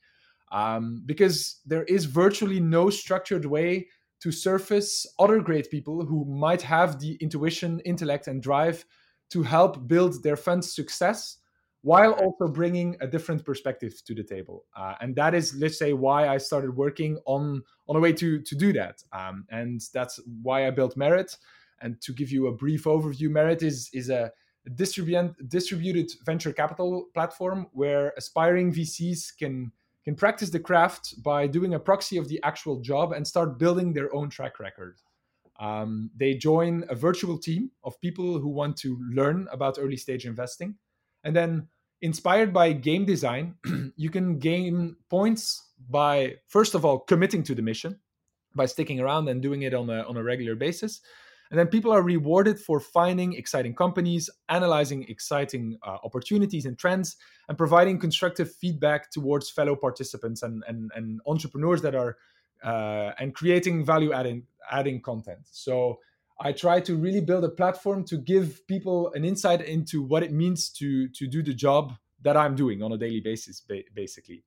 um, 0.52 1.02
because 1.06 1.60
there 1.66 1.84
is 1.84 2.04
virtually 2.04 2.60
no 2.60 2.90
structured 2.90 3.44
way 3.44 3.88
to 4.20 4.32
surface 4.32 5.06
other 5.18 5.40
great 5.40 5.70
people 5.70 6.04
who 6.04 6.24
might 6.24 6.62
have 6.62 6.98
the 7.00 7.16
intuition, 7.20 7.80
intellect, 7.80 8.28
and 8.28 8.42
drive 8.42 8.84
to 9.30 9.42
help 9.42 9.86
build 9.86 10.22
their 10.22 10.36
fund's 10.36 10.74
success 10.74 11.38
while 11.82 12.12
also 12.12 12.48
bringing 12.48 12.96
a 13.00 13.06
different 13.06 13.44
perspective 13.44 14.02
to 14.04 14.14
the 14.14 14.24
table. 14.24 14.64
Uh, 14.76 14.94
and 15.00 15.14
that 15.14 15.34
is, 15.34 15.54
let's 15.54 15.78
say, 15.78 15.92
why 15.92 16.28
I 16.28 16.38
started 16.38 16.74
working 16.74 17.18
on 17.26 17.62
on 17.88 17.96
a 17.96 18.00
way 18.00 18.12
to 18.14 18.40
to 18.40 18.54
do 18.56 18.72
that. 18.72 19.02
Um, 19.12 19.46
and 19.50 19.80
that's 19.92 20.18
why 20.42 20.66
I 20.66 20.70
built 20.70 20.96
Merit. 20.96 21.36
And 21.80 22.00
to 22.00 22.12
give 22.12 22.32
you 22.32 22.46
a 22.46 22.52
brief 22.52 22.84
overview, 22.84 23.30
Merit 23.30 23.62
is 23.62 23.90
is 23.92 24.10
a 24.10 24.32
distributed 24.74 25.48
distributed 25.48 26.10
venture 26.24 26.52
capital 26.52 27.06
platform 27.14 27.68
where 27.72 28.12
aspiring 28.16 28.72
VCs 28.72 29.36
can 29.38 29.70
can 30.06 30.14
practice 30.14 30.50
the 30.50 30.60
craft 30.60 31.20
by 31.20 31.48
doing 31.48 31.74
a 31.74 31.80
proxy 31.80 32.16
of 32.16 32.28
the 32.28 32.40
actual 32.44 32.78
job 32.80 33.12
and 33.12 33.26
start 33.26 33.58
building 33.58 33.92
their 33.92 34.14
own 34.14 34.30
track 34.30 34.60
record. 34.60 34.98
Um, 35.58 36.10
they 36.16 36.34
join 36.34 36.84
a 36.88 36.94
virtual 36.94 37.36
team 37.36 37.72
of 37.82 38.00
people 38.00 38.38
who 38.38 38.48
want 38.48 38.76
to 38.78 38.96
learn 39.10 39.48
about 39.50 39.78
early 39.80 39.96
stage 39.96 40.24
investing. 40.24 40.76
And 41.24 41.34
then 41.34 41.66
inspired 42.02 42.52
by 42.52 42.72
game 42.72 43.04
design, 43.04 43.56
you 43.96 44.10
can 44.10 44.38
gain 44.38 44.94
points 45.10 45.70
by 45.90 46.36
first 46.46 46.76
of 46.76 46.84
all 46.84 47.00
committing 47.00 47.42
to 47.42 47.54
the 47.56 47.62
mission 47.62 47.98
by 48.54 48.66
sticking 48.66 49.00
around 49.00 49.28
and 49.28 49.42
doing 49.42 49.62
it 49.62 49.74
on 49.74 49.90
a 49.90 50.02
on 50.04 50.16
a 50.16 50.22
regular 50.22 50.54
basis. 50.54 51.00
And 51.50 51.58
then 51.58 51.68
people 51.68 51.92
are 51.92 52.02
rewarded 52.02 52.58
for 52.58 52.80
finding 52.80 53.34
exciting 53.34 53.74
companies, 53.74 54.28
analyzing 54.48 55.04
exciting 55.08 55.78
uh, 55.86 55.98
opportunities 56.04 56.66
and 56.66 56.78
trends, 56.78 57.16
and 57.48 57.56
providing 57.56 57.98
constructive 57.98 58.52
feedback 58.54 59.10
towards 59.10 59.50
fellow 59.50 59.76
participants 59.76 60.42
and, 60.42 60.64
and, 60.66 60.90
and 60.94 61.20
entrepreneurs 61.26 61.82
that 61.82 61.94
are 61.94 62.16
uh, 62.64 63.12
and 63.18 63.34
creating 63.34 63.84
value 63.84 64.12
adding 64.12 64.42
adding 64.70 65.00
content. 65.00 65.40
So 65.50 66.00
I 66.40 66.52
try 66.52 66.80
to 66.80 66.96
really 66.96 67.20
build 67.20 67.44
a 67.44 67.48
platform 67.48 68.04
to 68.04 68.18
give 68.18 68.66
people 68.66 69.12
an 69.14 69.24
insight 69.24 69.62
into 69.62 70.02
what 70.02 70.22
it 70.22 70.32
means 70.32 70.70
to 70.70 71.08
to 71.08 71.26
do 71.26 71.42
the 71.42 71.54
job 71.54 71.94
that 72.22 72.36
I'm 72.36 72.56
doing 72.56 72.82
on 72.82 72.92
a 72.92 72.98
daily 72.98 73.20
basis, 73.20 73.62
basically. 73.94 74.42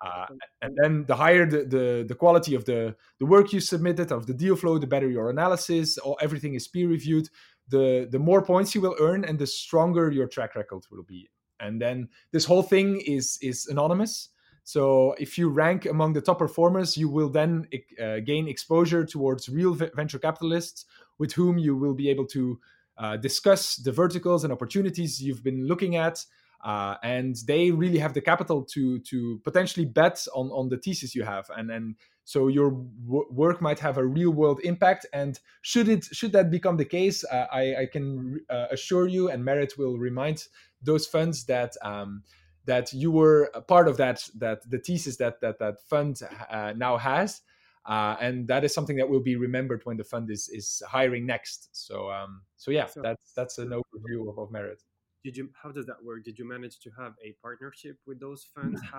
Uh, 0.00 0.26
and 0.62 0.76
then 0.82 1.04
the 1.06 1.16
higher 1.16 1.44
the, 1.44 1.64
the, 1.64 2.04
the 2.08 2.14
quality 2.14 2.54
of 2.54 2.64
the 2.64 2.96
the 3.18 3.26
work 3.26 3.52
you 3.52 3.60
submitted 3.60 4.10
of 4.10 4.26
the 4.26 4.34
deal 4.34 4.56
flow, 4.56 4.78
the 4.78 4.86
better 4.86 5.08
your 5.08 5.30
analysis. 5.30 5.98
Or 5.98 6.16
everything 6.20 6.54
is 6.54 6.66
peer 6.68 6.88
reviewed. 6.88 7.28
The 7.68 8.08
the 8.10 8.18
more 8.18 8.42
points 8.42 8.74
you 8.74 8.80
will 8.80 8.96
earn, 9.00 9.24
and 9.24 9.38
the 9.38 9.46
stronger 9.46 10.10
your 10.10 10.26
track 10.26 10.54
record 10.56 10.86
will 10.90 11.02
be. 11.02 11.28
And 11.58 11.80
then 11.80 12.08
this 12.32 12.44
whole 12.44 12.62
thing 12.62 13.00
is 13.06 13.38
is 13.42 13.66
anonymous. 13.66 14.30
So 14.64 15.14
if 15.18 15.36
you 15.36 15.48
rank 15.48 15.86
among 15.86 16.12
the 16.12 16.20
top 16.20 16.38
performers, 16.38 16.96
you 16.96 17.08
will 17.08 17.28
then 17.28 17.66
uh, 18.02 18.20
gain 18.20 18.46
exposure 18.48 19.04
towards 19.04 19.48
real 19.48 19.74
venture 19.74 20.18
capitalists 20.18 20.84
with 21.18 21.32
whom 21.32 21.58
you 21.58 21.76
will 21.76 21.94
be 21.94 22.08
able 22.08 22.26
to 22.26 22.58
uh, 22.98 23.16
discuss 23.16 23.76
the 23.76 23.92
verticals 23.92 24.44
and 24.44 24.52
opportunities 24.52 25.20
you've 25.20 25.42
been 25.42 25.66
looking 25.66 25.96
at. 25.96 26.24
Uh, 26.62 26.96
and 27.02 27.36
they 27.46 27.70
really 27.70 27.98
have 27.98 28.12
the 28.12 28.20
capital 28.20 28.62
to 28.62 28.98
to 29.00 29.40
potentially 29.44 29.86
bet 29.86 30.26
on 30.34 30.50
on 30.50 30.68
the 30.68 30.76
thesis 30.76 31.14
you 31.14 31.22
have 31.22 31.50
and 31.56 31.70
and 31.70 31.94
so 32.24 32.48
your 32.48 32.70
w- 32.70 33.26
work 33.30 33.62
might 33.62 33.78
have 33.78 33.96
a 33.96 34.04
real 34.04 34.30
world 34.30 34.60
impact 34.62 35.06
and 35.14 35.40
should 35.62 35.88
it 35.88 36.04
should 36.04 36.32
that 36.32 36.50
become 36.50 36.76
the 36.76 36.84
case 36.84 37.24
uh, 37.24 37.46
I, 37.50 37.76
I 37.76 37.86
can 37.86 38.40
uh, 38.50 38.66
assure 38.70 39.08
you 39.08 39.30
and 39.30 39.42
merit 39.42 39.78
will 39.78 39.96
remind 39.96 40.48
those 40.82 41.06
funds 41.06 41.46
that 41.46 41.76
um, 41.82 42.24
that 42.66 42.92
you 42.92 43.10
were 43.10 43.50
a 43.54 43.62
part 43.62 43.88
of 43.88 43.96
that 43.96 44.28
that 44.36 44.68
the 44.68 44.78
thesis 44.78 45.16
that 45.16 45.40
that 45.40 45.58
that 45.60 45.80
fund 45.88 46.20
uh, 46.50 46.74
now 46.76 46.98
has 46.98 47.40
uh, 47.86 48.16
and 48.20 48.46
that 48.48 48.64
is 48.64 48.74
something 48.74 48.96
that 48.96 49.08
will 49.08 49.22
be 49.22 49.36
remembered 49.36 49.80
when 49.84 49.96
the 49.96 50.04
fund 50.04 50.30
is 50.30 50.48
is 50.48 50.82
hiring 50.86 51.26
next. 51.26 51.70
So 51.72 52.10
um, 52.10 52.42
so 52.56 52.70
yeah, 52.70 52.86
so, 52.86 53.00
that's 53.02 53.32
that's 53.32 53.58
an 53.58 53.70
overview 53.70 54.28
of, 54.28 54.38
of 54.38 54.50
merit. 54.50 54.82
Did 55.24 55.36
you? 55.36 55.50
How 55.60 55.70
does 55.70 55.86
that 55.86 56.02
work? 56.02 56.24
Did 56.24 56.38
you 56.38 56.48
manage 56.48 56.78
to 56.80 56.90
have 56.98 57.14
a 57.24 57.34
partnership 57.42 57.98
with 58.06 58.20
those 58.20 58.46
funds? 58.54 58.80
How 58.82 58.98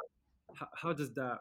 how, 0.76 0.94
does 0.94 1.14
that 1.14 1.40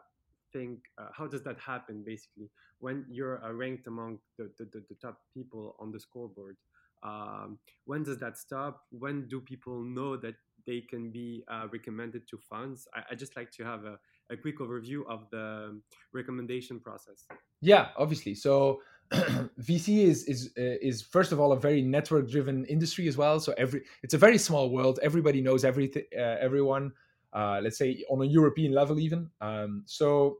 thing? 0.53 0.79
Uh, 0.97 1.09
how 1.13 1.27
does 1.27 1.43
that 1.43 1.59
happen? 1.59 2.03
Basically, 2.05 2.49
when 2.79 3.05
you're 3.09 3.43
uh, 3.43 3.51
ranked 3.51 3.87
among 3.87 4.19
the, 4.37 4.49
the, 4.57 4.65
the, 4.65 4.83
the, 4.89 4.95
top 4.95 5.19
people 5.33 5.75
on 5.79 5.91
the 5.91 5.99
scoreboard, 5.99 6.57
um, 7.03 7.59
when 7.85 8.03
does 8.03 8.17
that 8.19 8.37
stop? 8.37 8.85
When 8.91 9.27
do 9.27 9.41
people 9.41 9.83
know 9.83 10.17
that 10.17 10.35
they 10.65 10.81
can 10.81 11.11
be 11.11 11.43
uh, 11.47 11.67
recommended 11.71 12.27
to 12.29 12.37
funds? 12.37 12.87
I, 12.95 13.01
I 13.11 13.15
just 13.15 13.35
like 13.35 13.51
to 13.51 13.63
have 13.63 13.85
a 13.85 13.99
a 14.31 14.37
quick 14.37 14.59
overview 14.59 15.01
of 15.07 15.29
the 15.29 15.79
recommendation 16.13 16.79
process. 16.79 17.25
Yeah, 17.59 17.89
obviously. 17.97 18.33
So 18.33 18.81
VC 19.59 20.05
is 20.05 20.23
is 20.25 20.51
uh, 20.57 20.77
is 20.81 21.01
first 21.01 21.31
of 21.31 21.39
all 21.39 21.51
a 21.51 21.59
very 21.59 21.81
network 21.81 22.29
driven 22.29 22.65
industry 22.65 23.07
as 23.07 23.17
well. 23.17 23.39
So 23.39 23.53
every 23.57 23.81
it's 24.03 24.13
a 24.13 24.17
very 24.17 24.37
small 24.37 24.69
world. 24.69 24.99
Everybody 25.03 25.41
knows 25.41 25.65
everything. 25.65 26.03
Uh, 26.17 26.37
everyone. 26.39 26.91
Uh, 27.33 27.61
let's 27.63 27.77
say 27.77 28.03
on 28.09 28.21
a 28.21 28.25
European 28.25 28.73
level 28.73 28.99
even. 28.99 29.29
Um, 29.39 29.83
so 29.85 30.39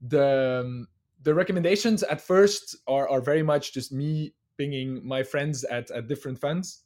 the 0.00 0.62
um, 0.64 0.88
the 1.22 1.34
recommendations 1.34 2.02
at 2.04 2.20
first 2.20 2.76
are 2.86 3.08
are 3.08 3.20
very 3.20 3.42
much 3.42 3.72
just 3.72 3.92
me 3.92 4.34
pinging 4.58 5.06
my 5.06 5.22
friends 5.22 5.64
at 5.64 5.90
at 5.90 6.06
different 6.06 6.38
funds 6.38 6.84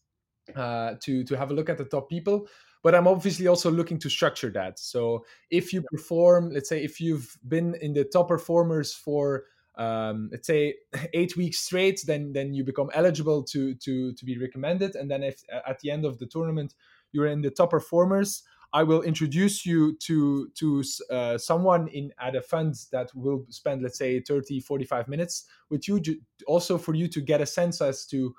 uh, 0.56 0.94
to 1.00 1.24
to 1.24 1.36
have 1.36 1.50
a 1.50 1.54
look 1.54 1.68
at 1.68 1.78
the 1.78 1.84
top 1.84 2.08
people 2.08 2.46
but 2.82 2.94
i'm 2.94 3.06
obviously 3.06 3.46
also 3.46 3.70
looking 3.70 3.98
to 3.98 4.08
structure 4.08 4.50
that 4.50 4.78
so 4.78 5.24
if 5.50 5.72
you 5.72 5.82
perform 5.82 6.50
let's 6.50 6.68
say 6.68 6.82
if 6.82 7.00
you've 7.00 7.36
been 7.48 7.74
in 7.76 7.92
the 7.92 8.04
top 8.04 8.28
performers 8.28 8.92
for 8.92 9.44
um, 9.76 10.28
let's 10.32 10.46
say 10.46 10.74
eight 11.14 11.36
weeks 11.36 11.60
straight 11.60 12.00
then 12.06 12.32
then 12.32 12.52
you 12.54 12.64
become 12.64 12.90
eligible 12.94 13.42
to 13.44 13.74
to 13.76 14.12
to 14.14 14.24
be 14.24 14.38
recommended. 14.38 14.94
And 14.94 15.10
then 15.10 15.22
if 15.22 15.42
at 15.66 15.80
the 15.80 15.90
end 15.90 16.04
of 16.04 16.18
the 16.18 16.26
tournament 16.26 16.74
you're 17.12 17.26
in 17.26 17.42
the 17.42 17.50
top 17.50 17.70
performers 17.70 18.42
I 18.72 18.84
will 18.84 19.02
introduce 19.02 19.66
you 19.66 19.96
to 19.98 20.48
to 20.58 20.84
uh, 21.10 21.38
someone 21.38 21.88
in 21.88 22.12
at 22.20 22.36
a 22.36 22.42
fund 22.42 22.74
that 22.92 23.10
will 23.14 23.44
spend 23.48 23.82
let's 23.82 23.98
say 23.98 24.20
30 24.20 24.60
45 24.60 25.08
minutes 25.08 25.46
with 25.70 25.88
you 25.88 26.00
also 26.46 26.78
for 26.78 26.94
you 26.94 27.08
to 27.08 27.20
get 27.20 27.40
a 27.40 27.46
sense 27.46 27.80
as 27.80 28.06
to 28.06 28.34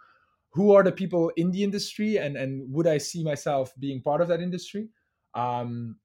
who 0.52 0.74
are 0.74 0.84
the 0.84 0.92
people 0.92 1.32
in 1.36 1.52
the 1.52 1.64
industry 1.64 2.18
and 2.18 2.38
and 2.38 2.72
would 2.72 2.88
i 2.88 2.98
see 2.98 3.24
myself 3.24 3.74
being 3.80 4.02
part 4.02 4.22
of 4.22 4.28
that 4.28 4.42
industry. 4.42 4.90
Um, 5.34 5.98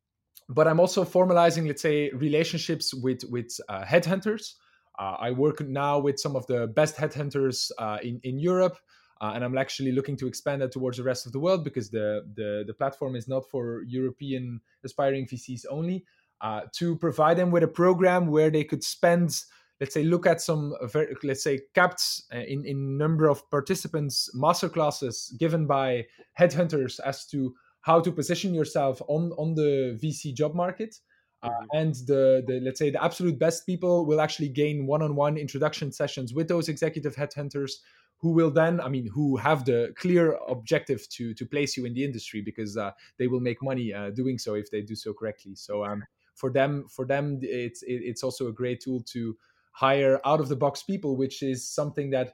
but 0.48 0.68
i'm 0.68 0.78
also 0.78 1.04
formalizing 1.04 1.66
let's 1.66 1.82
say 1.82 2.10
relationships 2.10 2.94
with 2.94 3.22
with 3.30 3.50
uh, 3.68 3.84
headhunters 3.84 4.54
uh, 4.98 5.16
i 5.18 5.30
work 5.30 5.60
now 5.60 5.98
with 5.98 6.18
some 6.18 6.36
of 6.36 6.46
the 6.46 6.66
best 6.68 6.96
headhunters 6.96 7.70
uh, 7.78 7.98
in 8.02 8.20
in 8.22 8.38
europe 8.38 8.78
uh, 9.20 9.32
and 9.34 9.42
I'm 9.42 9.56
actually 9.56 9.92
looking 9.92 10.16
to 10.18 10.26
expand 10.26 10.60
that 10.60 10.72
towards 10.72 10.98
the 10.98 11.02
rest 11.02 11.26
of 11.26 11.32
the 11.32 11.40
world 11.40 11.64
because 11.64 11.90
the 11.90 12.24
the, 12.34 12.64
the 12.66 12.74
platform 12.74 13.16
is 13.16 13.28
not 13.28 13.48
for 13.48 13.82
European 13.86 14.60
aspiring 14.84 15.26
VCs 15.26 15.64
only. 15.70 16.04
Uh, 16.42 16.60
to 16.74 16.96
provide 16.96 17.38
them 17.38 17.50
with 17.50 17.62
a 17.62 17.68
program 17.68 18.26
where 18.26 18.50
they 18.50 18.62
could 18.62 18.84
spend 18.84 19.40
let's 19.80 19.94
say 19.94 20.04
look 20.04 20.26
at 20.26 20.40
some 20.40 20.74
let's 21.22 21.42
say 21.42 21.60
capped 21.74 22.02
uh, 22.34 22.38
in 22.38 22.64
in 22.66 22.98
number 22.98 23.26
of 23.26 23.48
participants 23.50 24.28
masterclasses 24.34 25.36
given 25.38 25.66
by 25.66 26.04
headhunters 26.38 27.00
as 27.06 27.24
to 27.24 27.54
how 27.80 28.00
to 28.00 28.12
position 28.12 28.52
yourself 28.52 29.00
on 29.08 29.32
on 29.38 29.54
the 29.54 29.98
VC 30.02 30.34
job 30.34 30.54
market. 30.54 30.96
Uh, 31.42 31.48
mm-hmm. 31.48 31.76
and 31.76 31.94
the, 32.06 32.42
the 32.46 32.60
let's 32.62 32.78
say 32.78 32.90
the 32.90 33.02
absolute 33.02 33.38
best 33.38 33.66
people 33.66 34.06
will 34.06 34.20
actually 34.20 34.48
gain 34.48 34.86
one-on-one 34.86 35.36
introduction 35.36 35.92
sessions 35.92 36.32
with 36.32 36.48
those 36.48 36.68
executive 36.68 37.14
headhunters 37.14 37.72
who 38.18 38.30
will 38.30 38.50
then 38.50 38.80
i 38.80 38.88
mean 38.88 39.06
who 39.08 39.36
have 39.36 39.66
the 39.66 39.92
clear 39.98 40.38
objective 40.48 41.06
to 41.10 41.34
to 41.34 41.44
place 41.44 41.76
you 41.76 41.84
in 41.84 41.92
the 41.92 42.02
industry 42.02 42.40
because 42.40 42.78
uh, 42.78 42.90
they 43.18 43.26
will 43.26 43.40
make 43.40 43.62
money 43.62 43.92
uh, 43.92 44.08
doing 44.08 44.38
so 44.38 44.54
if 44.54 44.70
they 44.70 44.80
do 44.80 44.94
so 44.94 45.12
correctly 45.12 45.54
so 45.54 45.84
um, 45.84 46.02
for 46.34 46.50
them 46.50 46.86
for 46.88 47.04
them 47.04 47.38
it's 47.42 47.84
it's 47.86 48.22
also 48.22 48.48
a 48.48 48.52
great 48.52 48.80
tool 48.80 49.02
to 49.02 49.36
hire 49.76 50.18
out 50.24 50.40
of 50.40 50.48
the 50.48 50.56
box 50.56 50.82
people, 50.82 51.16
which 51.16 51.42
is 51.42 51.68
something 51.68 52.08
that 52.10 52.32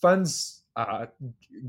funds 0.00 0.62
uh, 0.76 1.06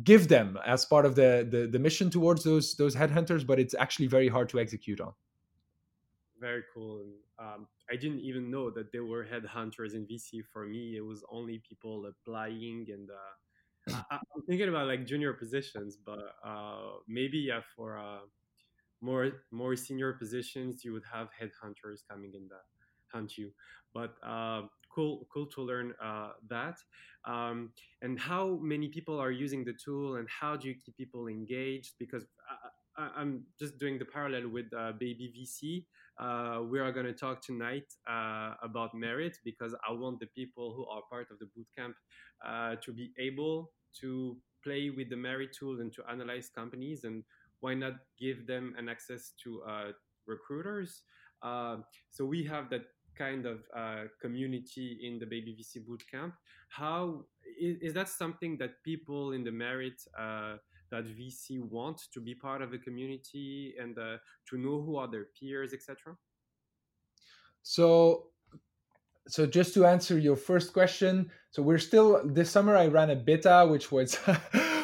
give 0.04 0.28
them 0.28 0.58
as 0.66 0.86
part 0.86 1.04
of 1.04 1.16
the, 1.16 1.48
the, 1.50 1.68
the 1.68 1.80
mission 1.80 2.12
towards 2.12 2.44
those 2.44 2.76
those 2.76 2.96
headhunters, 2.96 3.46
but 3.46 3.60
it's 3.60 3.74
actually 3.74 4.08
very 4.08 4.28
hard 4.28 4.48
to 4.50 4.60
execute 4.60 5.02
on. 5.02 5.14
Very 6.40 6.64
cool. 6.74 7.06
Um, 7.40 7.68
I 7.90 7.96
didn't 7.96 8.20
even 8.20 8.52
know 8.52 8.70
that 8.72 8.92
there 8.92 9.06
were 9.06 9.26
headhunters 9.26 9.94
in 9.94 10.06
VC. 10.06 10.42
For 10.52 10.66
me, 10.66 10.98
it 10.98 11.02
was 11.06 11.24
only 11.32 11.62
people 11.68 12.06
applying, 12.08 12.88
and 12.90 13.10
uh, 13.10 14.04
I, 14.12 14.16
am 14.16 14.42
thinking 14.48 14.68
about 14.68 14.88
like 14.88 15.06
junior 15.06 15.34
positions, 15.34 15.98
but 16.04 16.20
uh, 16.46 16.98
maybe 17.08 17.38
yeah, 17.38 17.62
for 17.76 17.98
uh, 17.98 18.20
more 19.02 19.32
more 19.52 19.76
senior 19.76 20.14
positions, 20.14 20.84
you 20.84 20.94
would 20.94 21.06
have 21.12 21.30
headhunters 21.40 22.00
coming 22.10 22.34
in 22.34 22.48
the 22.50 22.60
hunt 23.14 23.38
you. 23.38 23.52
But 23.94 24.16
uh, 24.22 24.64
cool 24.94 25.28
cool 25.34 25.46
to 25.48 25.62
learn 25.62 25.94
uh, 26.04 26.32
that 26.50 26.78
um, 27.26 27.72
and 28.02 28.20
how 28.20 28.60
many 28.62 28.90
people 28.90 29.20
are 29.20 29.32
using 29.32 29.64
the 29.64 29.74
tool 29.74 30.16
and 30.16 30.28
how 30.30 30.56
do 30.56 30.68
you 30.68 30.76
keep 30.84 30.98
people 30.98 31.28
engaged 31.28 31.94
because 32.00 32.26
I, 32.98 33.22
am 33.22 33.44
just 33.60 33.78
doing 33.78 34.00
the 34.00 34.06
parallel 34.06 34.48
with 34.50 34.68
uh, 34.78 34.94
baby 34.94 35.34
vc 35.36 35.84
uh, 36.20 36.62
we 36.70 36.80
are 36.80 36.92
going 36.92 37.06
to 37.06 37.14
talk 37.14 37.42
tonight 37.42 37.86
uh, 38.10 38.54
about 38.62 38.94
merit 38.94 39.38
because 39.44 39.76
i 39.88 39.92
want 39.92 40.20
the 40.20 40.28
people 40.28 40.74
who 40.76 40.86
are 40.88 41.02
part 41.10 41.28
of 41.32 41.38
the 41.40 41.46
bootcamp 41.46 41.94
uh, 42.46 42.76
to 42.82 42.92
be 42.92 43.12
able 43.18 43.72
to 44.00 44.38
play 44.64 44.90
with 44.90 45.10
the 45.10 45.16
merit 45.16 45.50
tool 45.58 45.80
and 45.80 45.94
to 45.94 46.04
analyze 46.10 46.50
companies 46.54 47.04
and 47.04 47.24
why 47.60 47.74
not 47.74 47.94
give 48.20 48.46
them 48.48 48.74
an 48.78 48.90
access 48.90 49.34
to 49.42 49.62
uh, 49.64 49.92
recruiters 50.28 51.04
so 52.10 52.26
we 52.26 52.44
have 52.44 52.72
that 52.72 52.86
kind 53.18 53.46
of 53.46 53.60
uh, 53.76 54.04
community 54.22 55.00
in 55.02 55.20
the 55.20 55.26
Baby 55.26 55.56
VC 55.60 55.84
bootcamp. 55.86 56.34
How 56.70 57.26
is, 57.60 57.78
is, 57.82 57.94
that 57.94 58.10
something 58.10 58.58
that 58.58 58.84
people 58.84 59.32
in 59.32 59.44
the 59.44 59.52
merit 59.52 60.02
uh, 60.18 60.58
that 60.92 61.06
VC 61.06 61.60
want 61.62 62.02
to 62.14 62.22
be 62.22 62.36
part 62.36 62.62
of 62.62 62.74
a 62.74 62.78
community 62.78 63.76
and 63.80 63.98
uh, 63.98 64.18
to 64.50 64.58
know 64.58 64.82
who 64.82 64.98
are 64.98 65.10
their 65.10 65.28
peers, 65.40 65.74
etc.? 65.74 66.16
So, 67.64 68.28
so 69.28 69.46
just 69.46 69.74
to 69.74 69.86
answer 69.86 70.18
your 70.18 70.36
first 70.36 70.74
question, 70.74 71.32
so 71.52 71.64
we're 71.64 71.80
still 71.80 72.22
this 72.26 72.52
summer. 72.52 72.76
I 72.76 72.88
ran 72.88 73.10
a 73.10 73.16
beta, 73.16 73.66
which 73.70 73.92
was. 73.92 74.18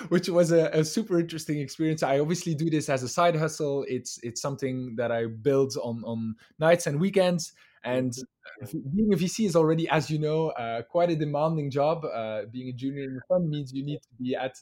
which 0.09 0.27
was 0.27 0.51
a, 0.51 0.65
a, 0.73 0.83
super 0.83 1.19
interesting 1.19 1.59
experience. 1.59 2.01
I 2.03 2.19
obviously 2.19 2.55
do 2.55 2.69
this 2.69 2.89
as 2.89 3.03
a 3.03 3.07
side 3.07 3.35
hustle. 3.35 3.85
It's 3.87 4.19
it's 4.23 4.41
something 4.41 4.95
that 4.97 5.11
I 5.11 5.27
build 5.27 5.73
on 5.81 6.03
on 6.03 6.35
nights 6.59 6.87
and 6.87 6.99
weekends, 6.99 7.53
and 7.83 8.13
being 8.93 9.13
a 9.13 9.17
VC 9.17 9.45
is 9.45 9.55
already, 9.55 9.87
as 9.89 10.09
you 10.09 10.19
know, 10.19 10.49
uh, 10.49 10.83
quite 10.83 11.09
a 11.09 11.15
demanding 11.15 11.71
job. 11.71 12.05
Uh, 12.05 12.43
being 12.51 12.69
a 12.69 12.73
junior 12.73 13.03
in 13.03 13.15
the 13.15 13.21
fund 13.27 13.49
means 13.49 13.73
you 13.73 13.83
need 13.83 14.01
to 14.01 14.09
be 14.19 14.35
at 14.35 14.55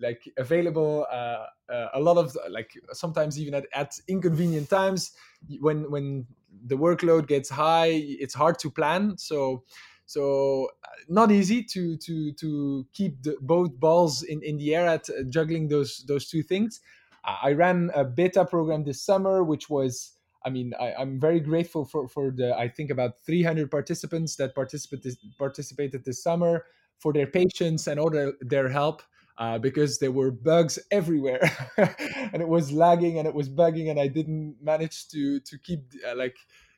like 0.00 0.28
available 0.36 1.06
uh, 1.10 1.46
uh 1.70 1.88
a 1.94 2.00
lot 2.00 2.16
of 2.16 2.36
like 2.50 2.72
sometimes 2.92 3.38
even 3.38 3.54
at, 3.54 3.66
at 3.74 3.98
inconvenient 4.08 4.68
times 4.68 5.12
when 5.60 5.90
when 5.90 6.26
the 6.66 6.76
workload 6.76 7.26
gets 7.26 7.48
high 7.48 7.90
it's 7.92 8.34
hard 8.34 8.58
to 8.58 8.70
plan. 8.70 9.16
So 9.18 9.64
so 10.06 10.68
uh, 10.84 10.88
not 11.08 11.30
easy 11.30 11.62
to 11.64 11.96
to 11.98 12.32
to 12.32 12.86
keep 12.92 13.22
the, 13.22 13.36
both 13.40 13.78
balls 13.78 14.22
in 14.22 14.42
in 14.42 14.58
the 14.58 14.74
air 14.74 14.86
at 14.86 15.08
uh, 15.10 15.22
juggling 15.28 15.68
those 15.68 16.04
those 16.06 16.28
two 16.28 16.42
things. 16.42 16.80
I 17.24 17.52
ran 17.52 17.92
a 17.94 18.04
beta 18.04 18.44
program 18.44 18.82
this 18.82 19.00
summer 19.00 19.44
which 19.44 19.70
was 19.70 20.14
I 20.44 20.50
mean, 20.50 20.72
I, 20.78 21.00
am 21.00 21.20
very 21.20 21.40
grateful 21.40 21.84
for, 21.84 22.08
for 22.08 22.30
the, 22.30 22.56
I 22.56 22.68
think 22.68 22.90
about 22.90 23.20
300 23.24 23.70
participants 23.70 24.36
that 24.36 24.54
participated, 24.54 25.16
participated 25.38 26.04
this 26.04 26.22
summer 26.22 26.64
for 26.98 27.12
their 27.12 27.26
patience 27.26 27.86
and 27.86 28.00
all 28.00 28.10
their, 28.10 28.32
their 28.40 28.68
help 28.68 29.02
uh, 29.38 29.58
because 29.58 29.98
there 29.98 30.12
were 30.12 30.30
bugs 30.30 30.78
everywhere. 30.90 31.50
And 32.32 32.40
it 32.40 32.48
was 32.48 32.72
lagging 32.72 33.18
and 33.18 33.28
it 33.28 33.34
was 33.34 33.48
bugging 33.48 33.90
and 33.90 34.00
I 34.00 34.08
didn't 34.08 34.56
manage 34.62 35.08
to, 35.08 35.40
to 35.40 35.58
keep 35.58 35.80
uh, 36.08 36.16
like, 36.16 36.36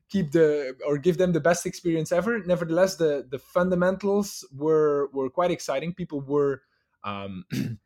keep 0.09 0.33
the 0.33 0.77
or 0.87 0.99
give 0.99 1.19
them 1.19 1.33
the 1.33 1.41
best 1.41 1.67
experience 1.67 2.13
ever. 2.13 2.43
Nevertheless 2.45 2.97
the 2.97 3.27
the 3.29 3.39
fundamentals 3.39 4.47
were 4.53 5.09
were 5.13 5.31
quite 5.31 5.51
exciting. 5.51 5.95
People 5.95 6.21
were 6.21 6.63
um 7.05 7.45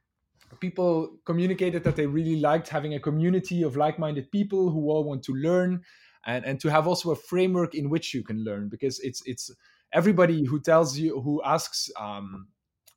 people 0.61 1.19
communicated 1.25 1.85
that 1.85 1.97
they 1.97 2.07
really 2.07 2.41
liked 2.41 2.69
having 2.69 2.95
a 2.95 3.01
community 3.01 3.63
of 3.63 3.77
like-minded 3.77 4.31
people 4.31 4.71
who 4.71 4.91
all 4.91 5.05
want 5.05 5.23
to 5.23 5.35
learn 5.35 5.83
and, 6.27 6.45
and 6.45 6.61
to 6.61 6.69
have 6.69 6.87
also 6.87 7.11
a 7.11 7.17
framework 7.17 7.75
in 7.75 7.91
which 7.91 8.15
you 8.15 8.23
can 8.23 8.45
learn 8.45 8.69
because 8.69 8.99
it's 9.01 9.23
it's 9.27 9.51
everybody 9.93 10.45
who 10.45 10.61
tells 10.61 10.99
you 10.99 11.21
who 11.21 11.43
asks 11.45 11.91
um, 11.99 12.49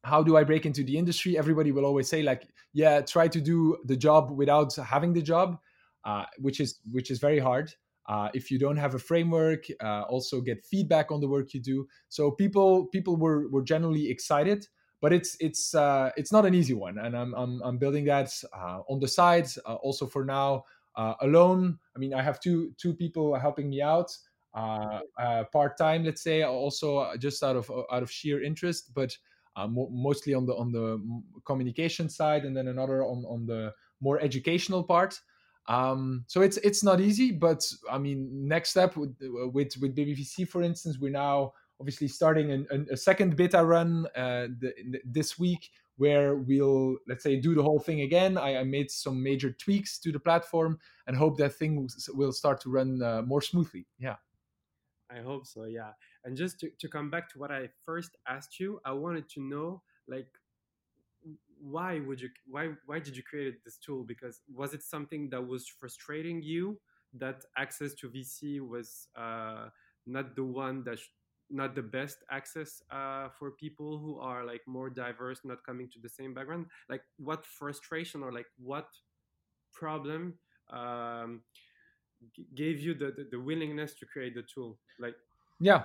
how 0.04 0.24
do 0.24 0.38
i 0.38 0.44
break 0.44 0.66
into 0.66 0.84
the 0.84 0.98
industry 0.98 1.38
everybody 1.38 1.72
will 1.72 1.86
always 1.86 2.10
say 2.10 2.22
like 2.22 2.48
yeah 2.74 3.02
try 3.02 3.28
to 3.28 3.42
do 3.42 3.78
the 3.86 3.96
job 3.96 4.32
without 4.32 4.76
having 4.76 5.14
the 5.14 5.22
job 5.22 5.58
uh, 6.06 6.26
which 6.40 6.60
is 6.60 6.80
which 6.92 7.12
is 7.12 7.20
very 7.20 7.40
hard 7.40 7.74
uh, 8.10 8.30
if 8.34 8.50
you 8.50 8.58
don't 8.58 8.78
have 8.78 8.96
a 8.96 9.00
framework 9.00 9.66
uh, 9.84 10.02
also 10.04 10.42
get 10.42 10.66
feedback 10.66 11.12
on 11.12 11.22
the 11.22 11.28
work 11.28 11.54
you 11.54 11.62
do 11.62 11.88
so 12.10 12.32
people 12.32 12.88
people 12.88 13.16
were 13.16 13.48
were 13.50 13.62
generally 13.62 14.10
excited 14.10 14.68
but 15.02 15.12
it's 15.12 15.36
it's 15.40 15.74
uh, 15.74 16.12
it's 16.16 16.32
not 16.32 16.46
an 16.46 16.54
easy 16.54 16.76
one, 16.76 17.00
and 17.00 17.18
I'm 17.18 17.34
I'm, 17.34 17.60
I'm 17.64 17.78
building 17.78 18.06
that 18.06 18.32
uh, 18.56 18.82
on 18.88 19.00
the 19.00 19.08
side. 19.08 19.48
Uh, 19.66 19.74
also 19.76 20.06
for 20.06 20.24
now, 20.24 20.64
alone. 21.22 21.80
I 21.96 22.00
mean, 22.00 22.14
I 22.14 22.22
have 22.22 22.40
two 22.40 22.72
two 22.78 22.94
people 22.94 23.36
helping 23.36 23.70
me 23.70 23.82
out 23.82 24.16
part 24.54 25.78
time, 25.78 26.04
let's 26.04 26.22
say, 26.22 26.44
also 26.44 27.12
just 27.18 27.44
out 27.44 27.56
of 27.56 27.72
out 27.92 28.04
of 28.04 28.12
sheer 28.12 28.44
interest, 28.44 28.94
but 28.94 29.18
mo- 29.58 29.90
mostly 29.92 30.34
on 30.34 30.46
the 30.46 30.56
on 30.56 30.72
the 30.72 31.02
communication 31.46 32.10
side, 32.10 32.46
and 32.46 32.56
then 32.56 32.68
another 32.68 33.04
on 33.04 33.26
on 33.28 33.46
the 33.46 33.74
more 34.00 34.20
educational 34.22 34.84
part. 34.84 35.20
Um, 35.68 36.26
so 36.28 36.42
it's 36.42 36.58
it's 36.58 36.84
not 36.84 37.00
easy, 37.00 37.32
but 37.32 37.64
I 37.90 37.98
mean, 37.98 38.30
next 38.48 38.70
step 38.72 38.96
with 38.98 39.16
with 39.20 39.74
with 39.80 39.96
BabyVC, 39.96 40.48
for 40.48 40.64
instance, 40.64 40.98
we're 41.00 41.12
now 41.12 41.54
obviously 41.80 42.08
starting 42.08 42.52
an, 42.52 42.68
an, 42.70 42.88
a 42.92 42.98
second 42.98 43.36
beta 43.36 43.64
run 43.64 44.06
uh, 44.16 44.48
the, 44.60 45.02
this 45.04 45.40
week 45.40 45.72
where 45.98 46.36
we'll 46.36 46.98
let's 47.08 47.24
say 47.24 47.40
do 47.40 47.54
the 47.56 47.64
whole 47.64 47.80
thing 47.80 48.02
again. 48.02 48.38
I, 48.38 48.58
I, 48.58 48.64
made 48.64 48.90
some 48.90 49.22
major 49.22 49.52
tweaks 49.52 50.00
to 50.00 50.12
the 50.12 50.20
platform 50.20 50.80
and 51.08 51.18
hope 51.18 51.38
that 51.38 51.54
thing 51.56 51.88
will 52.14 52.32
start 52.32 52.62
to 52.62 52.70
run 52.70 53.02
uh, 53.02 53.24
more 53.24 53.42
smoothly. 53.42 53.88
Yeah. 54.00 54.16
I 55.10 55.20
hope 55.22 55.46
so 55.46 55.66
yeah 55.66 55.92
and 56.24 56.38
just 56.38 56.60
to, 56.60 56.70
to 56.80 56.88
come 56.88 57.10
back 57.10 57.30
to 57.30 57.40
what 57.40 57.52
i 57.52 57.68
first 57.86 58.18
asked 58.28 58.60
you 58.60 58.80
i 58.86 58.92
wanted 58.92 59.28
to 59.30 59.42
know 59.42 59.82
like 60.08 60.28
why 61.60 62.00
would 62.00 62.20
you 62.20 62.30
why 62.48 62.70
why 62.86 63.00
did 63.00 63.16
you 63.16 63.24
create 63.24 63.64
this 63.64 63.78
tool 63.78 64.04
because 64.04 64.42
was 64.54 64.74
it 64.74 64.82
something 64.82 65.30
that 65.30 65.46
was 65.46 65.68
frustrating 65.68 66.42
you 66.42 66.80
that 67.14 67.44
access 67.58 67.94
to 67.94 68.10
vc 68.10 68.60
was 68.68 69.08
uh, 69.16 69.68
not 70.08 70.36
the 70.36 70.44
one 70.44 70.84
that 70.84 70.98
not 71.52 71.76
the 71.76 71.82
best 71.82 72.24
access 72.32 72.82
uh, 72.92 73.28
for 73.38 73.52
people 73.52 73.98
who 73.98 74.20
are 74.20 74.46
like 74.46 74.62
more 74.66 74.90
diverse, 74.90 75.42
not 75.44 75.64
coming 75.66 75.90
to 75.90 76.00
the 76.00 76.10
same 76.10 76.34
background. 76.34 76.68
Like, 76.90 77.04
what 77.18 77.46
frustration 77.46 78.24
or 78.24 78.32
like 78.32 78.48
what 78.58 78.88
problem 79.74 80.36
um, 80.70 81.42
gave 82.56 82.80
you 82.80 82.94
the, 82.94 83.14
the, 83.18 83.28
the 83.32 83.40
willingness 83.40 83.94
to 83.96 84.06
create 84.06 84.34
the 84.36 84.44
tool? 84.44 84.80
Like, 85.00 85.16
yeah, 85.60 85.84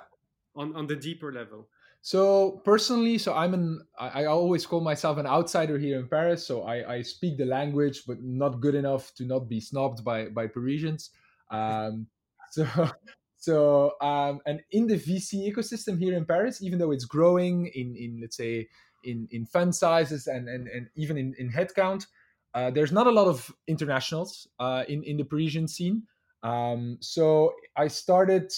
on 0.57 0.75
on 0.75 0.87
the 0.87 0.97
deeper 0.97 1.33
level. 1.33 1.69
So 2.03 2.63
personally, 2.65 3.19
so 3.19 3.35
I'm 3.35 3.53
an 3.53 3.81
I, 3.99 4.27
always 4.27 4.65
call 4.65 4.81
myself 4.81 5.19
an 5.19 5.27
outsider 5.27 5.77
here 5.77 5.99
in 5.99 6.07
Paris. 6.07 6.47
So 6.47 6.63
I, 6.63 6.95
I 6.95 7.03
speak 7.03 7.37
the 7.37 7.47
language, 7.47 8.05
but 8.07 8.23
not 8.23 8.61
good 8.61 8.77
enough 8.77 9.13
to 9.17 9.25
not 9.25 9.49
be 9.49 9.61
snobbed 9.61 10.05
by 10.05 10.29
by 10.29 10.47
Parisians. 10.47 11.11
Um, 11.51 12.07
so 12.51 12.67
so, 13.47 13.93
um, 14.01 14.41
and 14.47 14.61
in 14.73 14.87
the 14.89 14.97
VC 14.97 15.53
ecosystem 15.53 15.99
here 15.99 16.17
in 16.17 16.25
Paris, 16.25 16.63
even 16.63 16.79
though 16.79 16.91
it's 16.91 17.05
growing 17.05 17.67
in, 17.75 17.95
in 17.95 18.19
let's 18.21 18.37
say, 18.37 18.69
in 19.05 19.29
in 19.31 19.47
fund 19.47 19.75
sizes 19.75 20.27
and 20.27 20.49
and, 20.49 20.67
and 20.69 20.89
even 20.97 21.17
in, 21.17 21.35
in 21.39 21.51
headcount. 21.51 22.07
Uh, 22.55 22.71
there's 22.71 22.91
not 22.91 23.07
a 23.07 23.11
lot 23.11 23.29
of 23.29 23.53
internationals 23.69 24.49
uh, 24.59 24.85
in 24.89 25.03
in 25.05 25.17
the 25.17 25.25
Parisian 25.25 25.69
scene. 25.69 26.03
Um, 26.43 26.99
so 27.01 27.53
I 27.77 27.89
started 27.89 28.53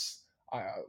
uh, 0.52 0.82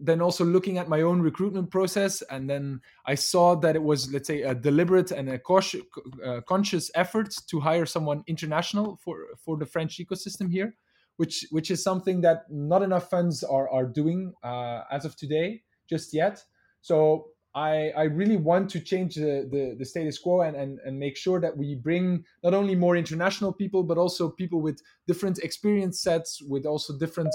then 0.00 0.20
also 0.20 0.44
looking 0.44 0.78
at 0.78 0.88
my 0.88 1.02
own 1.02 1.20
recruitment 1.20 1.70
process, 1.70 2.22
and 2.22 2.48
then 2.48 2.80
I 3.06 3.14
saw 3.14 3.54
that 3.56 3.76
it 3.76 3.82
was, 3.82 4.12
let's 4.12 4.26
say, 4.26 4.42
a 4.42 4.54
deliberate 4.54 5.10
and 5.10 5.28
a 5.28 5.38
cautious, 5.38 5.82
uh, 6.24 6.40
conscious 6.48 6.90
effort 6.94 7.34
to 7.48 7.60
hire 7.60 7.86
someone 7.86 8.24
international 8.26 8.98
for 9.02 9.16
for 9.38 9.56
the 9.56 9.66
French 9.66 9.98
ecosystem 9.98 10.50
here, 10.50 10.74
which 11.16 11.46
which 11.50 11.70
is 11.70 11.82
something 11.82 12.20
that 12.22 12.44
not 12.50 12.82
enough 12.82 13.10
funds 13.10 13.42
are 13.44 13.68
are 13.70 13.86
doing 13.86 14.32
uh, 14.42 14.82
as 14.90 15.04
of 15.04 15.16
today 15.16 15.62
just 15.88 16.14
yet. 16.14 16.42
So 16.80 17.28
I, 17.54 17.92
I 17.96 18.02
really 18.04 18.36
want 18.36 18.68
to 18.70 18.80
change 18.80 19.14
the, 19.14 19.48
the, 19.50 19.76
the, 19.78 19.84
status 19.84 20.18
quo 20.18 20.40
and, 20.40 20.56
and, 20.56 20.80
and 20.84 20.98
make 20.98 21.16
sure 21.16 21.40
that 21.40 21.56
we 21.56 21.76
bring 21.76 22.24
not 22.42 22.52
only 22.52 22.74
more 22.74 22.96
international 22.96 23.52
people, 23.52 23.84
but 23.84 23.96
also 23.96 24.28
people 24.28 24.60
with 24.60 24.80
different 25.06 25.38
experience 25.38 26.00
sets, 26.00 26.42
with 26.42 26.66
also 26.66 26.98
different 26.98 27.30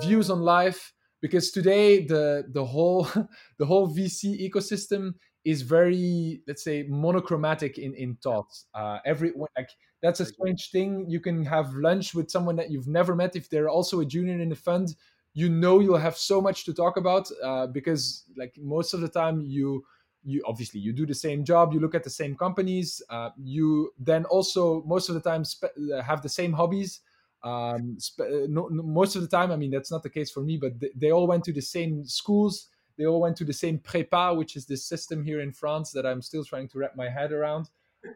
views 0.00 0.28
on 0.28 0.40
life. 0.40 0.92
Because 1.20 1.50
today 1.50 2.04
the 2.04 2.44
the 2.50 2.64
whole 2.64 3.06
the 3.58 3.66
whole 3.66 3.86
VC 3.88 4.50
ecosystem 4.50 5.14
is 5.44 5.62
very 5.62 6.42
let's 6.46 6.62
say 6.62 6.84
monochromatic 6.88 7.78
in 7.78 7.94
in 7.94 8.16
thoughts. 8.16 8.66
Uh, 8.74 8.98
every 9.04 9.32
like 9.56 9.70
that's 10.02 10.20
a 10.20 10.26
strange 10.26 10.70
thing. 10.70 11.06
You 11.08 11.20
can 11.20 11.44
have 11.44 11.74
lunch 11.74 12.14
with 12.14 12.30
someone 12.30 12.56
that 12.56 12.70
you've 12.70 12.88
never 12.88 13.14
met 13.14 13.36
if 13.36 13.50
they're 13.50 13.68
also 13.68 14.00
a 14.00 14.06
junior 14.06 14.38
in 14.40 14.48
the 14.48 14.56
fund 14.56 14.94
you 15.34 15.48
know 15.48 15.80
you'll 15.80 15.96
have 15.96 16.16
so 16.16 16.40
much 16.40 16.64
to 16.64 16.74
talk 16.74 16.96
about 16.96 17.30
uh, 17.42 17.66
because 17.66 18.24
like 18.36 18.54
most 18.58 18.94
of 18.94 19.00
the 19.00 19.08
time 19.08 19.40
you 19.40 19.84
you 20.22 20.42
obviously 20.46 20.80
you 20.80 20.92
do 20.92 21.06
the 21.06 21.14
same 21.14 21.44
job 21.44 21.72
you 21.72 21.80
look 21.80 21.94
at 21.94 22.04
the 22.04 22.10
same 22.10 22.36
companies 22.36 23.00
uh, 23.10 23.30
you 23.38 23.92
then 23.98 24.24
also 24.26 24.82
most 24.82 25.08
of 25.08 25.14
the 25.14 25.20
time 25.20 25.44
spe- 25.44 25.76
uh, 25.94 26.02
have 26.02 26.20
the 26.22 26.28
same 26.28 26.52
hobbies 26.52 27.00
um, 27.42 27.96
spe- 27.98 28.20
uh, 28.20 28.46
no, 28.48 28.68
no, 28.68 28.82
most 28.82 29.16
of 29.16 29.22
the 29.22 29.28
time 29.28 29.50
i 29.50 29.56
mean 29.56 29.70
that's 29.70 29.90
not 29.90 30.02
the 30.02 30.10
case 30.10 30.30
for 30.30 30.42
me 30.42 30.56
but 30.56 30.78
they, 30.78 30.90
they 30.94 31.10
all 31.10 31.26
went 31.26 31.44
to 31.44 31.52
the 31.52 31.62
same 31.62 32.04
schools. 32.04 32.68
They 32.98 33.06
all 33.06 33.20
went 33.22 33.36
to 33.38 33.44
the 33.44 33.52
same 33.52 33.78
prépa 33.78 34.36
which 34.36 34.56
is 34.56 34.66
this 34.66 34.84
system 34.84 35.24
here 35.24 35.40
in 35.40 35.52
france 35.52 35.90
that 35.92 36.04
i'm 36.04 36.20
still 36.20 36.44
trying 36.44 36.68
to 36.68 36.78
wrap 36.78 36.96
my 36.96 37.08
head 37.08 37.32
around. 37.32 37.70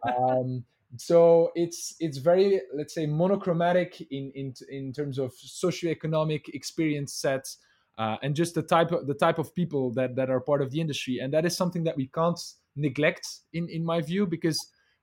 Um, 0.07 0.65
so 0.97 1.51
it's 1.55 1.97
it's 2.01 2.19
very 2.19 2.61
let's 2.75 2.95
say 2.95 3.07
monochromatic 3.07 4.01
in 4.11 4.31
in 4.35 4.55
in 4.71 4.93
terms 4.93 5.19
of 5.19 5.33
socioeconomic 5.35 6.49
experience 6.51 7.15
sets 7.15 7.59
uh, 7.99 8.17
and 8.23 8.35
just 8.35 8.55
the 8.55 8.63
type 8.63 8.93
of 8.93 9.07
the 9.07 9.15
type 9.15 9.39
of 9.39 9.55
people 9.55 9.93
that 9.93 10.15
that 10.17 10.31
are 10.31 10.41
part 10.41 10.63
of 10.63 10.71
the 10.71 10.81
industry. 10.81 11.19
And 11.19 11.33
that 11.33 11.45
is 11.45 11.57
something 11.57 11.85
that 11.85 11.97
we 11.97 12.07
can't 12.09 12.39
neglect 12.77 13.27
in 13.53 13.69
in 13.69 13.85
my 13.85 14.01
view 14.01 14.27
because 14.27 14.59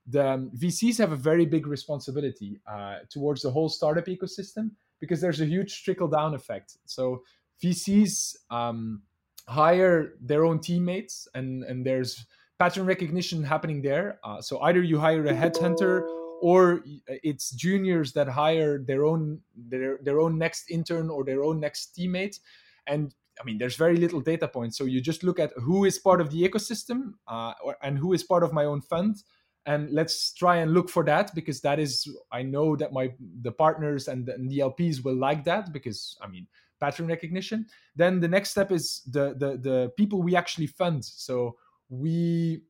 the 0.06 0.28
um, 0.28 0.50
VCs 0.56 0.98
have 0.98 1.12
a 1.12 1.16
very 1.16 1.46
big 1.46 1.66
responsibility 1.66 2.60
uh, 2.70 2.98
towards 3.08 3.42
the 3.42 3.50
whole 3.50 3.68
startup 3.68 4.06
ecosystem 4.06 4.70
because 5.00 5.20
there's 5.20 5.40
a 5.40 5.46
huge 5.46 5.84
trickle 5.84 6.08
down 6.08 6.34
effect. 6.34 6.76
So 6.86 7.22
VCs 7.62 8.36
um, 8.50 9.02
hire 9.48 10.14
their 10.20 10.44
own 10.44 10.60
teammates 10.60 11.28
and 11.34 11.64
and 11.64 11.86
there's 11.86 12.26
pattern 12.58 12.86
recognition 12.86 13.42
happening 13.42 13.82
there. 13.82 14.18
Uh, 14.24 14.40
so 14.40 14.60
either 14.60 14.82
you 14.82 14.98
hire 14.98 15.26
a 15.26 15.34
headhunter 15.34 16.06
or 16.42 16.82
it's 17.06 17.52
juniors 17.52 18.12
that 18.12 18.28
hire 18.28 18.78
their 18.78 19.04
own 19.04 19.40
their, 19.56 19.98
their 20.02 20.20
own 20.20 20.36
next 20.36 20.70
intern 20.70 21.08
or 21.08 21.24
their 21.24 21.44
own 21.44 21.60
next 21.60 21.96
teammate 21.96 22.40
and 22.88 23.14
i 23.40 23.44
mean 23.44 23.58
there's 23.58 23.76
very 23.76 23.96
little 23.96 24.20
data 24.20 24.48
points 24.48 24.76
so 24.76 24.84
you 24.84 25.00
just 25.00 25.22
look 25.22 25.38
at 25.38 25.52
who 25.56 25.84
is 25.84 25.98
part 25.98 26.20
of 26.20 26.30
the 26.30 26.42
ecosystem 26.42 27.14
uh, 27.28 27.52
or, 27.64 27.76
and 27.82 27.96
who 27.96 28.12
is 28.12 28.24
part 28.24 28.42
of 28.42 28.52
my 28.52 28.64
own 28.64 28.80
fund 28.80 29.22
and 29.66 29.90
let's 29.92 30.32
try 30.32 30.56
and 30.56 30.74
look 30.74 30.90
for 30.90 31.04
that 31.04 31.32
because 31.34 31.60
that 31.60 31.78
is 31.78 32.08
i 32.32 32.42
know 32.42 32.74
that 32.74 32.92
my 32.92 33.12
the 33.42 33.52
partners 33.52 34.08
and 34.08 34.26
the, 34.26 34.34
and 34.34 34.50
the 34.50 34.58
lps 34.58 35.04
will 35.04 35.14
like 35.14 35.44
that 35.44 35.72
because 35.72 36.16
i 36.20 36.26
mean 36.26 36.46
pattern 36.82 37.06
recognition. 37.06 37.64
Then 37.94 38.18
the 38.18 38.28
next 38.28 38.50
step 38.50 38.72
is 38.72 39.02
the 39.06 39.34
the, 39.42 39.50
the 39.68 39.92
people 39.96 40.20
we 40.20 40.34
actually 40.34 40.66
fund. 40.66 41.04
So 41.04 41.56
we 41.88 42.62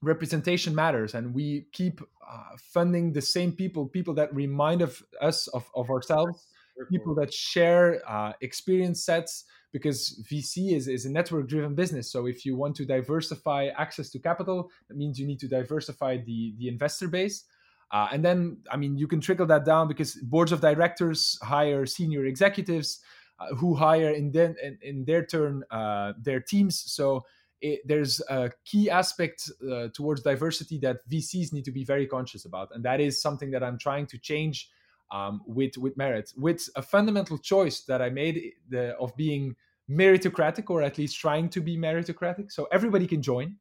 representation 0.00 0.72
matters 0.74 1.14
and 1.14 1.34
we 1.34 1.66
keep 1.72 2.00
uh, 2.00 2.54
funding 2.72 3.12
the 3.12 3.20
same 3.20 3.50
people 3.50 3.88
people 3.88 4.14
that 4.14 4.32
remind 4.32 4.80
of 4.80 5.02
us 5.20 5.48
of, 5.48 5.68
of 5.74 5.90
ourselves 5.90 6.46
people 6.92 7.12
that 7.16 7.34
share 7.34 8.00
uh, 8.06 8.32
experience 8.40 9.02
sets 9.02 9.44
because 9.72 10.22
vc 10.30 10.72
is, 10.72 10.88
is 10.88 11.04
a 11.04 11.10
network 11.10 11.48
driven 11.48 11.74
business. 11.74 12.10
So 12.10 12.26
if 12.26 12.44
you 12.44 12.56
want 12.56 12.76
to 12.76 12.84
diversify 12.84 13.68
access 13.76 14.10
to 14.10 14.18
capital 14.18 14.70
that 14.88 14.96
means 14.96 15.18
you 15.18 15.26
need 15.26 15.40
to 15.40 15.48
diversify 15.48 16.18
the 16.18 16.54
the 16.58 16.68
investor 16.68 17.08
base. 17.08 17.44
Uh, 17.90 18.08
and 18.12 18.22
then 18.22 18.58
i 18.70 18.76
mean 18.76 18.98
you 18.98 19.06
can 19.06 19.20
trickle 19.20 19.46
that 19.46 19.64
down 19.64 19.88
because 19.88 20.14
boards 20.16 20.52
of 20.52 20.60
directors 20.60 21.38
hire 21.42 21.86
senior 21.86 22.26
executives 22.26 23.00
uh, 23.40 23.54
who 23.54 23.74
hire 23.74 24.10
in, 24.10 24.32
then, 24.32 24.56
in, 24.82 25.04
their 25.04 25.24
turn 25.24 25.62
uh, 25.70 26.12
their 26.20 26.40
teams. 26.40 26.82
So 26.90 27.24
it, 27.60 27.80
there's 27.86 28.20
a 28.28 28.50
key 28.64 28.90
aspect 28.90 29.48
uh, 29.70 29.88
towards 29.94 30.22
diversity 30.22 30.78
that 30.80 31.08
VCs 31.08 31.52
need 31.52 31.64
to 31.64 31.70
be 31.70 31.84
very 31.84 32.06
conscious 32.06 32.44
about, 32.44 32.70
and 32.74 32.84
that 32.84 33.00
is 33.00 33.22
something 33.22 33.52
that 33.52 33.62
I'm 33.62 33.78
trying 33.78 34.06
to 34.08 34.18
change 34.18 34.68
um, 35.10 35.40
with 35.46 35.76
with 35.78 35.96
merit, 35.96 36.32
with 36.36 36.68
a 36.76 36.82
fundamental 36.82 37.38
choice 37.38 37.80
that 37.82 38.02
I 38.02 38.10
made 38.10 38.52
the, 38.68 38.96
of 38.96 39.16
being 39.16 39.56
meritocratic, 39.90 40.70
or 40.70 40.82
at 40.82 40.98
least 40.98 41.18
trying 41.18 41.48
to 41.50 41.60
be 41.60 41.76
meritocratic. 41.76 42.52
So 42.52 42.68
everybody 42.72 43.06
can 43.06 43.22
join. 43.22 43.56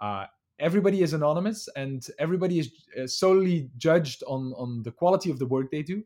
Uh, 0.00 0.26
everybody 0.58 1.02
is 1.02 1.12
anonymous, 1.12 1.68
and 1.76 2.06
everybody 2.18 2.58
is 2.58 2.70
uh, 3.00 3.06
solely 3.06 3.70
judged 3.76 4.22
on 4.26 4.52
on 4.56 4.82
the 4.82 4.92
quality 4.92 5.30
of 5.30 5.38
the 5.38 5.46
work 5.46 5.70
they 5.70 5.82
do, 5.82 6.04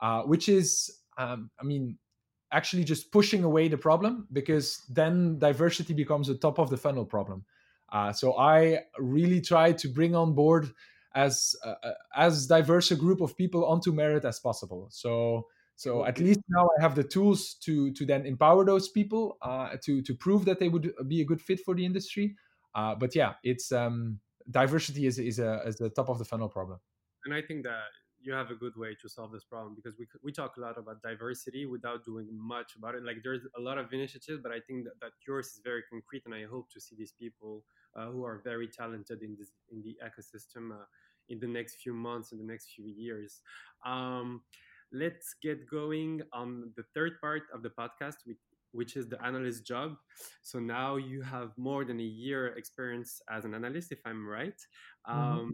uh, 0.00 0.22
which 0.22 0.48
is, 0.48 1.00
um, 1.18 1.50
I 1.60 1.64
mean, 1.64 1.98
actually 2.52 2.84
just 2.84 3.10
pushing 3.10 3.44
away 3.44 3.68
the 3.68 3.78
problem 3.78 4.28
because 4.32 4.82
then 4.90 5.38
diversity 5.38 5.94
becomes 5.94 6.28
a 6.28 6.34
top 6.34 6.58
of 6.58 6.68
the 6.68 6.76
funnel 6.76 7.04
problem. 7.04 7.44
Uh, 7.92 8.12
so 8.12 8.38
I 8.38 8.80
really 8.98 9.40
try 9.40 9.72
to 9.72 9.88
bring 9.88 10.14
on 10.14 10.34
board 10.34 10.70
as 11.14 11.54
uh, 11.64 11.74
uh, 11.82 11.94
as 12.16 12.46
diverse 12.46 12.90
a 12.90 12.96
group 12.96 13.20
of 13.20 13.36
people 13.36 13.64
onto 13.66 13.92
merit 13.92 14.24
as 14.24 14.40
possible. 14.40 14.88
So 14.90 15.46
so 15.76 16.04
at 16.04 16.18
least 16.18 16.40
now 16.48 16.68
I 16.78 16.82
have 16.82 16.94
the 16.94 17.04
tools 17.04 17.54
to 17.64 17.92
to 17.92 18.06
then 18.06 18.26
empower 18.26 18.64
those 18.64 18.88
people 18.88 19.38
uh, 19.42 19.76
to 19.84 20.02
to 20.02 20.14
prove 20.14 20.44
that 20.44 20.58
they 20.58 20.68
would 20.68 20.92
be 21.08 21.20
a 21.20 21.24
good 21.24 21.40
fit 21.40 21.60
for 21.60 21.74
the 21.74 21.84
industry. 21.84 22.36
Uh, 22.74 22.94
but 22.94 23.14
yeah, 23.14 23.34
it's 23.42 23.72
um, 23.72 24.20
diversity 24.50 25.06
is 25.06 25.18
is 25.18 25.38
a 25.38 25.62
is 25.66 25.80
a 25.80 25.90
top 25.90 26.08
of 26.08 26.18
the 26.18 26.24
funnel 26.24 26.48
problem. 26.48 26.78
And 27.24 27.34
I 27.34 27.42
think 27.42 27.64
that 27.64 27.90
you 28.20 28.32
have 28.32 28.50
a 28.50 28.54
good 28.54 28.76
way 28.76 28.96
to 29.02 29.08
solve 29.08 29.32
this 29.32 29.44
problem 29.44 29.74
because 29.74 29.98
we 29.98 30.06
we 30.22 30.32
talk 30.32 30.56
a 30.56 30.60
lot 30.60 30.78
about 30.78 31.02
diversity 31.02 31.66
without 31.66 32.04
doing 32.04 32.28
much 32.30 32.76
about 32.76 32.94
it. 32.94 33.02
Like 33.04 33.16
there's 33.24 33.42
a 33.56 33.60
lot 33.60 33.78
of 33.78 33.92
initiatives, 33.92 34.40
but 34.42 34.52
I 34.52 34.60
think 34.60 34.84
that, 34.84 35.00
that 35.00 35.12
yours 35.26 35.46
is 35.46 35.60
very 35.64 35.82
concrete, 35.90 36.22
and 36.26 36.34
I 36.34 36.44
hope 36.44 36.70
to 36.72 36.80
see 36.80 36.96
these 36.96 37.12
people 37.18 37.64
who 37.96 38.24
are 38.24 38.40
very 38.44 38.68
talented 38.68 39.22
in 39.22 39.36
this 39.38 39.52
in 39.70 39.82
the 39.82 39.96
ecosystem 40.04 40.72
uh, 40.72 40.84
in 41.28 41.38
the 41.38 41.46
next 41.46 41.76
few 41.76 41.94
months, 41.94 42.32
in 42.32 42.38
the 42.38 42.44
next 42.44 42.70
few 42.70 42.86
years. 42.86 43.40
Um, 43.84 44.42
let's 44.92 45.34
get 45.42 45.68
going 45.70 46.22
on 46.32 46.72
the 46.76 46.84
third 46.94 47.20
part 47.20 47.42
of 47.54 47.62
the 47.62 47.70
podcast, 47.70 48.16
which, 48.24 48.38
which 48.72 48.96
is 48.96 49.08
the 49.08 49.22
analyst 49.24 49.64
job. 49.66 49.96
So 50.42 50.58
now 50.58 50.96
you 50.96 51.22
have 51.22 51.52
more 51.56 51.84
than 51.84 52.00
a 52.00 52.02
year 52.02 52.48
experience 52.56 53.20
as 53.30 53.44
an 53.44 53.54
analyst, 53.54 53.92
if 53.92 54.00
I'm 54.04 54.28
right. 54.28 54.60
Mm-hmm. 55.08 55.18
Um. 55.18 55.52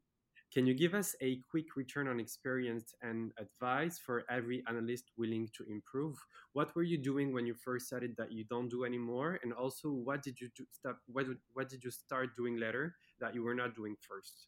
Can 0.52 0.66
you 0.66 0.72
give 0.72 0.94
us 0.94 1.14
a 1.20 1.40
quick 1.50 1.76
return 1.76 2.08
on 2.08 2.18
experience 2.18 2.94
and 3.02 3.32
advice 3.38 3.98
for 3.98 4.24
every 4.30 4.62
analyst 4.66 5.04
willing 5.18 5.48
to 5.56 5.64
improve? 5.68 6.16
What 6.54 6.74
were 6.74 6.82
you 6.82 6.96
doing 6.96 7.34
when 7.34 7.44
you 7.46 7.54
first 7.54 7.86
started 7.86 8.14
that 8.16 8.32
you 8.32 8.44
don't 8.48 8.70
do 8.70 8.84
anymore? 8.84 9.38
And 9.42 9.52
also, 9.52 9.90
what 9.90 10.22
did 10.22 10.40
you 10.40 10.48
do, 10.56 10.64
stop? 10.70 10.98
What, 11.06 11.26
what 11.52 11.68
did 11.68 11.84
you 11.84 11.90
start 11.90 12.34
doing 12.34 12.58
later 12.58 12.94
that 13.20 13.34
you 13.34 13.42
were 13.42 13.54
not 13.54 13.74
doing 13.74 13.94
first? 14.00 14.46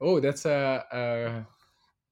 Oh, 0.00 0.20
that's 0.20 0.46
a, 0.46 0.84
a 0.92 1.46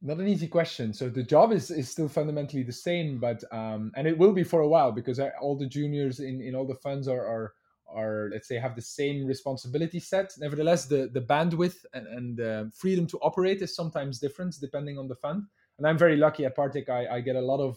not 0.03 0.19
an 0.19 0.29
easy 0.29 0.49
question. 0.49 0.93
So 0.93 1.09
the 1.09 1.23
job 1.23 1.53
is, 1.53 1.71
is 1.71 1.89
still 1.89 2.09
fundamentally 2.09 2.63
the 2.63 2.73
same, 2.73 3.19
but 3.19 3.43
um, 3.53 3.93
and 3.97 4.07
it 4.07 4.19
will 4.19 4.33
be 4.33 4.45
for 4.45 4.61
a 4.61 4.69
while 4.69 4.93
because 4.93 5.21
all 5.41 5.57
the 5.57 5.69
juniors 5.69 6.21
in, 6.21 6.41
in 6.41 6.55
all 6.55 6.67
the 6.67 6.75
funds 6.75 7.09
are, 7.09 7.25
are 7.25 7.55
are 7.95 8.29
let's 8.33 8.49
say 8.49 8.57
have 8.57 8.77
the 8.77 8.83
same 8.83 9.27
responsibility 9.27 10.01
set. 10.01 10.33
Nevertheless 10.39 10.87
the 10.87 11.11
the 11.13 11.21
bandwidth 11.21 11.85
and, 11.95 12.07
and 12.07 12.41
uh, 12.41 12.65
freedom 12.75 13.07
to 13.09 13.19
operate 13.19 13.63
is 13.63 13.75
sometimes 13.75 14.19
different 14.19 14.57
depending 14.61 14.99
on 14.99 15.09
the 15.09 15.15
fund. 15.15 15.45
And 15.79 15.87
i'm 15.87 15.99
very 15.99 16.17
lucky 16.17 16.45
at 16.45 16.57
Partech. 16.57 16.89
I, 16.89 17.17
I 17.17 17.21
get 17.21 17.37
a 17.37 17.41
lot 17.41 17.61
of 17.61 17.77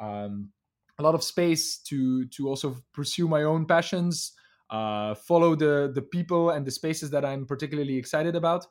um, 0.00 0.50
a 0.98 1.02
lot 1.02 1.14
of 1.14 1.22
space 1.22 1.78
to 1.78 2.26
to 2.26 2.48
also 2.48 2.76
pursue 2.92 3.28
my 3.28 3.42
own 3.42 3.66
passions 3.66 4.32
uh, 4.70 5.14
follow 5.14 5.54
the 5.54 5.90
the 5.94 6.02
people 6.02 6.50
and 6.50 6.66
the 6.66 6.70
spaces 6.70 7.10
that 7.10 7.24
i'm 7.24 7.46
particularly 7.46 7.96
excited 7.96 8.34
about. 8.34 8.66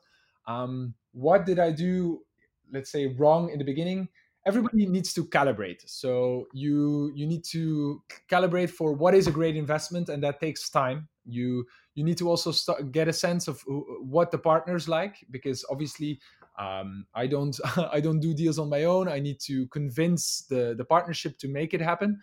Um, 0.46 0.94
what 1.12 1.46
did 1.46 1.58
i 1.58 1.70
do 1.70 2.20
let's 2.72 2.90
say 2.90 3.06
wrong 3.06 3.50
in 3.50 3.58
the 3.58 3.64
beginning 3.64 4.08
everybody 4.46 4.86
needs 4.86 5.12
to 5.14 5.24
calibrate. 5.24 5.82
So 5.86 6.48
you 6.52 7.12
you 7.14 7.26
need 7.26 7.44
to 7.44 8.02
calibrate 8.30 8.70
for 8.70 8.92
what 8.92 9.14
is 9.14 9.26
a 9.26 9.30
great 9.30 9.56
investment 9.56 10.08
and 10.08 10.22
that 10.22 10.40
takes 10.40 10.68
time. 10.68 11.08
You 11.24 11.66
you 11.94 12.04
need 12.04 12.18
to 12.18 12.28
also 12.28 12.50
start, 12.50 12.92
get 12.92 13.08
a 13.08 13.12
sense 13.12 13.48
of 13.48 13.62
what 13.66 14.30
the 14.30 14.38
partners 14.38 14.88
like 14.88 15.24
because 15.30 15.64
obviously 15.70 16.20
um, 16.58 17.06
I 17.14 17.26
don't 17.26 17.58
I 17.92 18.00
don't 18.00 18.20
do 18.20 18.34
deals 18.34 18.58
on 18.58 18.68
my 18.68 18.84
own. 18.84 19.08
I 19.08 19.20
need 19.20 19.40
to 19.40 19.66
convince 19.68 20.42
the 20.48 20.74
the 20.76 20.84
partnership 20.84 21.38
to 21.38 21.48
make 21.48 21.74
it 21.74 21.80
happen. 21.80 22.20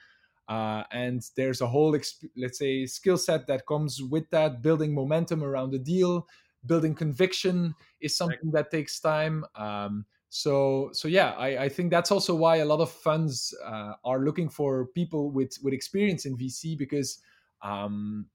Uh, 0.47 0.83
and 0.91 1.21
there's 1.37 1.61
a 1.61 1.67
whole 1.67 1.93
exp- 1.93 2.29
let's 2.35 2.59
say 2.59 2.85
skill 2.85 3.17
set 3.17 3.47
that 3.47 3.65
comes 3.67 4.01
with 4.03 4.29
that 4.31 4.61
building 4.61 4.93
momentum 4.93 5.43
around 5.43 5.71
the 5.71 5.79
deal. 5.79 6.27
Building 6.65 6.93
conviction 6.93 7.73
is 8.01 8.15
something 8.15 8.51
that 8.51 8.69
takes 8.69 8.99
time. 8.99 9.45
Um, 9.55 10.05
so 10.33 10.89
so 10.93 11.09
yeah 11.09 11.31
I, 11.31 11.65
I 11.65 11.69
think 11.69 11.91
that's 11.91 12.09
also 12.09 12.33
why 12.33 12.57
a 12.57 12.65
lot 12.65 12.79
of 12.79 12.89
funds 12.89 13.53
uh, 13.65 13.95
are 14.05 14.19
looking 14.19 14.47
for 14.47 14.85
people 14.95 15.29
with 15.29 15.57
with 15.61 15.73
experience 15.73 16.25
in 16.25 16.37
vc 16.37 16.77
because 16.77 17.19
um, 17.61 18.27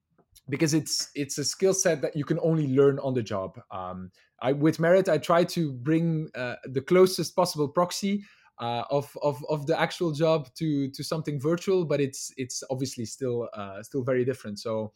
because 0.51 0.75
it's 0.75 1.11
it's 1.15 1.39
a 1.39 1.45
skill 1.45 1.73
set 1.73 2.03
that 2.03 2.15
you 2.15 2.23
can 2.23 2.39
only 2.41 2.69
learn 2.69 2.99
on 2.99 3.15
the 3.15 3.23
job. 3.23 3.59
Um, 3.71 4.13
I, 4.43 4.53
with 4.53 4.79
merit 4.79 5.09
i 5.09 5.17
try 5.17 5.45
to 5.45 5.73
bring 5.73 6.29
uh, 6.35 6.57
the 6.67 6.83
closest 6.83 7.35
possible 7.35 7.67
proxy 7.67 8.23
uh, 8.61 8.83
of, 8.91 9.17
of 9.23 9.43
of 9.49 9.67
the 9.67 9.81
actual 9.81 10.13
job 10.13 10.49
to 10.57 10.91
to 10.91 11.03
something 11.03 11.41
virtual 11.41 11.87
but 11.87 11.99
it's 11.99 12.31
it's 12.37 12.63
obviously 12.71 13.07
still 13.07 13.49
uh, 13.55 13.83
still 13.83 14.03
very 14.03 14.25
different. 14.27 14.59
So 14.59 14.93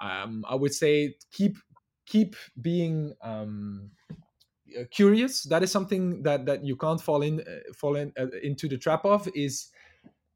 um, 0.00 0.44
i 0.48 0.54
would 0.54 0.74
say 0.74 1.16
keep 1.32 1.56
keep 2.06 2.36
being 2.62 3.14
um, 3.20 3.90
curious 4.90 5.42
that 5.44 5.62
is 5.62 5.70
something 5.70 6.22
that 6.22 6.46
that 6.46 6.64
you 6.64 6.76
can't 6.76 7.00
fall 7.00 7.22
in 7.22 7.40
uh, 7.40 7.72
fall 7.74 7.96
in 7.96 8.12
uh, 8.18 8.26
into 8.42 8.68
the 8.68 8.78
trap 8.78 9.04
of 9.04 9.28
is 9.34 9.68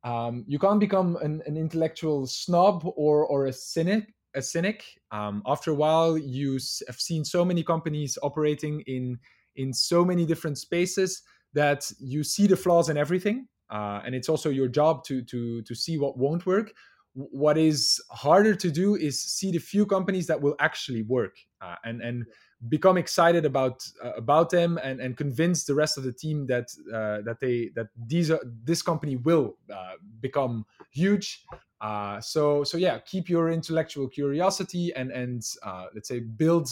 um, 0.03 0.45
you 0.47 0.59
can't 0.59 0.81
become 0.81 1.17
an, 1.17 1.43
an, 1.45 1.57
intellectual 1.57 2.27
snob 2.27 2.83
or 2.97 3.27
or 3.27 3.47
a 3.47 3.53
cynic 3.53 4.15
a 4.35 4.41
cynic. 4.43 4.85
Um, 5.11 5.43
after 5.47 5.73
a 5.73 5.75
while 5.75 6.17
you 6.17 6.59
have 6.87 7.01
seen 7.01 7.25
so 7.25 7.45
many 7.45 7.63
companies 7.63 8.17
operating 8.23 8.83
in 8.87 9.19
in 9.57 9.73
so 9.73 10.05
many 10.05 10.25
different 10.25 10.59
spaces 10.59 11.23
that 11.53 11.91
you 11.99 12.23
see 12.23 12.47
the 12.47 12.57
flaws 12.57 12.89
in 12.89 12.97
everything 12.97 13.49
uh, 13.71 14.01
and 14.05 14.15
it's 14.15 14.29
also 14.29 14.51
your 14.51 14.69
job 14.69 15.05
to 15.05 15.23
to 15.23 15.63
to 15.63 15.75
see 15.75 15.97
what 15.99 16.19
won't 16.19 16.45
work. 16.45 16.73
What 17.15 17.59
is 17.59 18.01
harder 18.11 18.55
to 18.55 18.71
do 18.71 18.95
is 18.97 19.23
see 19.23 19.51
the 19.51 19.59
few 19.59 19.87
companies 19.87 20.27
that 20.27 20.41
will 20.41 20.57
actually 20.61 21.03
work 21.03 21.37
uh, 21.61 21.77
and 21.85 22.01
and 22.03 22.25
become 22.69 22.99
excited 22.99 23.45
about 23.45 23.87
uh, 24.05 24.13
about 24.13 24.51
them 24.51 24.79
and 24.83 25.01
and 25.01 25.17
convince 25.17 25.65
the 25.65 25.75
rest 25.75 25.97
of 25.97 26.05
the 26.05 26.13
team 26.13 26.47
that 26.47 26.69
uh, 26.93 27.23
that 27.23 27.39
they 27.41 27.71
that 27.75 27.89
these 28.07 28.31
are 28.31 28.41
this 28.65 28.83
company 28.83 29.17
will 29.17 29.57
uh, 29.73 29.95
become 30.21 30.67
huge. 30.91 31.47
Uh, 31.81 32.21
so 32.21 32.63
so 32.63 32.77
yeah 32.77 32.99
keep 32.99 33.29
your 33.29 33.51
intellectual 33.51 34.09
curiosity 34.09 34.93
and 34.95 35.11
and 35.11 35.43
uh, 35.63 35.87
let's 35.95 36.09
say 36.09 36.21
build 36.21 36.69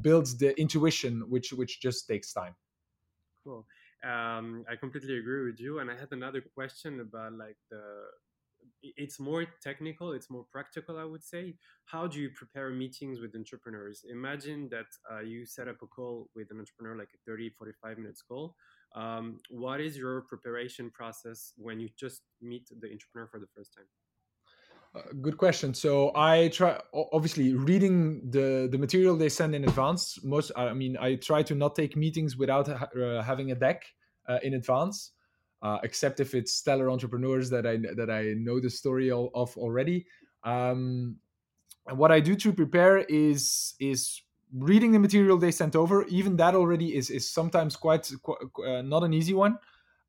build 0.00 0.26
the 0.38 0.58
intuition 0.60 1.22
which 1.28 1.52
which 1.52 1.80
just 1.80 2.06
takes 2.06 2.32
time. 2.32 2.54
Cool. 3.42 3.66
Um, 4.04 4.66
i 4.70 4.76
completely 4.76 5.16
agree 5.16 5.46
with 5.46 5.58
you 5.58 5.78
and 5.78 5.90
i 5.90 5.96
had 5.96 6.12
another 6.12 6.42
question 6.42 7.00
about 7.00 7.32
like 7.32 7.56
the 7.70 7.80
it's 8.96 9.18
more 9.18 9.46
technical 9.62 10.12
it's 10.12 10.30
more 10.30 10.44
practical 10.50 10.98
i 10.98 11.04
would 11.04 11.22
say. 11.22 11.54
How 11.86 12.06
do 12.06 12.20
you 12.20 12.30
prepare 12.30 12.70
meetings 12.70 13.20
with 13.20 13.34
entrepreneurs? 13.34 14.04
Imagine 14.10 14.68
that 14.70 14.86
uh, 15.10 15.20
you 15.20 15.46
set 15.46 15.68
up 15.68 15.76
a 15.82 15.86
call 15.86 16.28
with 16.34 16.50
an 16.50 16.58
entrepreneur 16.58 16.96
like 16.96 17.10
a 17.14 17.30
30 17.30 17.50
45 17.50 17.98
minutes 17.98 18.22
call. 18.22 18.56
Um, 18.94 19.38
what 19.50 19.80
is 19.80 19.96
your 19.96 20.22
preparation 20.22 20.90
process 20.90 21.52
when 21.56 21.80
you 21.80 21.88
just 21.98 22.22
meet 22.40 22.68
the 22.68 22.90
entrepreneur 22.90 23.28
for 23.28 23.40
the 23.40 23.46
first 23.54 23.74
time? 23.74 23.86
Uh, 24.94 25.12
good 25.20 25.36
question. 25.36 25.74
So 25.74 26.12
i 26.14 26.48
try 26.48 26.80
obviously 27.12 27.54
reading 27.54 28.30
the 28.30 28.68
the 28.70 28.78
material 28.78 29.16
they 29.16 29.28
send 29.28 29.54
in 29.54 29.64
advance 29.64 30.22
most 30.22 30.52
i 30.56 30.72
mean 30.72 30.96
i 30.98 31.16
try 31.16 31.42
to 31.42 31.54
not 31.54 31.74
take 31.74 31.96
meetings 31.96 32.36
without 32.36 32.68
uh, 32.68 33.22
having 33.22 33.50
a 33.50 33.54
deck 33.54 33.82
uh, 34.28 34.38
in 34.42 34.54
advance 34.54 35.12
uh, 35.64 35.78
except 35.82 36.20
if 36.20 36.34
it's 36.34 36.52
stellar 36.52 36.90
entrepreneurs 36.90 37.48
that 37.50 37.66
I 37.66 37.78
that 37.96 38.10
I 38.10 38.34
know 38.36 38.60
the 38.60 38.70
story 38.70 39.10
of 39.10 39.56
already. 39.56 40.06
Um, 40.44 41.16
and 41.86 41.98
what 41.98 42.12
I 42.12 42.20
do 42.20 42.36
to 42.36 42.52
prepare 42.52 42.98
is 42.98 43.74
is 43.80 44.20
reading 44.52 44.92
the 44.92 44.98
material 44.98 45.38
they 45.38 45.50
sent 45.50 45.74
over. 45.74 46.04
Even 46.04 46.36
that 46.36 46.54
already 46.54 46.94
is 46.94 47.08
is 47.08 47.30
sometimes 47.30 47.76
quite, 47.76 48.12
quite 48.22 48.38
uh, 48.66 48.82
not 48.82 49.04
an 49.04 49.14
easy 49.14 49.32
one. 49.32 49.58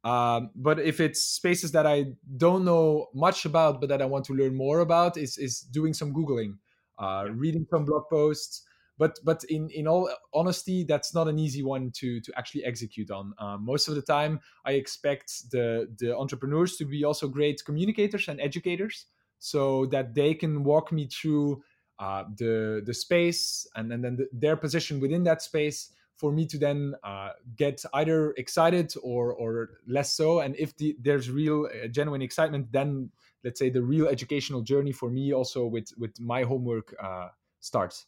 Um, 0.04 0.52
but 0.56 0.80
if 0.80 1.00
it's 1.00 1.22
spaces 1.26 1.72
that 1.72 1.88
I 1.88 2.06
don't 2.38 2.64
know 2.64 3.08
much 3.16 3.46
about, 3.46 3.80
but 3.80 3.90
that 3.90 4.02
I 4.02 4.06
want 4.06 4.26
to 4.26 4.34
learn 4.34 4.56
more 4.56 4.82
about, 4.82 5.18
is 5.18 5.38
is 5.38 5.62
doing 5.62 5.94
some 5.94 6.14
googling, 6.14 6.58
uh, 7.00 7.28
reading 7.32 7.66
some 7.72 7.86
blog 7.86 8.04
posts, 8.12 8.64
but 8.98 9.20
but 9.24 9.44
in 9.46 9.70
in 9.70 9.88
all 9.88 10.10
honesty 10.34 10.84
that's 10.84 11.14
not 11.14 11.28
an 11.28 11.40
easy 11.40 11.64
one 11.64 11.92
to 11.92 12.20
to 12.22 12.32
actually 12.38 12.64
execute 12.64 13.12
on. 13.12 13.34
Um, 13.40 13.66
most 13.66 13.88
of 13.88 13.96
the 13.96 14.02
time 14.02 14.40
i 14.66 14.74
expect 14.74 15.52
the 15.52 15.88
the 16.00 16.16
entrepreneurs 16.16 16.78
to 16.78 16.86
be 16.86 17.04
also 17.04 17.28
great 17.28 17.62
communicators 17.66 18.28
and 18.28 18.40
educators 18.40 19.06
so 19.40 19.86
that 19.88 20.16
they 20.16 20.34
can 20.34 20.64
walk 20.64 20.92
me 20.92 21.08
through 21.08 21.62
uh, 22.00 22.24
the 22.38 22.82
the 22.86 22.94
space 22.94 23.68
and, 23.76 23.92
and 23.92 24.04
then 24.04 24.16
the, 24.18 24.28
their 24.34 24.56
position 24.56 25.00
within 25.00 25.24
that 25.24 25.42
space 25.42 25.92
for 26.18 26.32
me 26.32 26.46
to 26.46 26.58
then 26.58 26.96
uh, 27.04 27.30
get 27.58 27.84
either 27.94 28.34
excited 28.38 28.94
or 29.04 29.34
or 29.34 29.70
less 29.88 30.14
so. 30.14 30.40
And 30.40 30.56
if 30.58 30.76
the, 30.78 30.96
there's 31.02 31.30
real 31.30 31.68
uh, 31.68 31.88
genuine 31.88 32.22
excitement 32.22 32.72
then 32.72 33.12
let's 33.44 33.60
say 33.60 33.70
the 33.70 33.82
real 33.82 34.08
educational 34.08 34.62
journey 34.62 34.92
for 34.92 35.10
me 35.10 35.34
also 35.34 35.66
with 35.66 35.92
with 35.98 36.20
my 36.20 36.44
homework 36.44 36.96
uh, 37.02 37.30
starts 37.60 38.06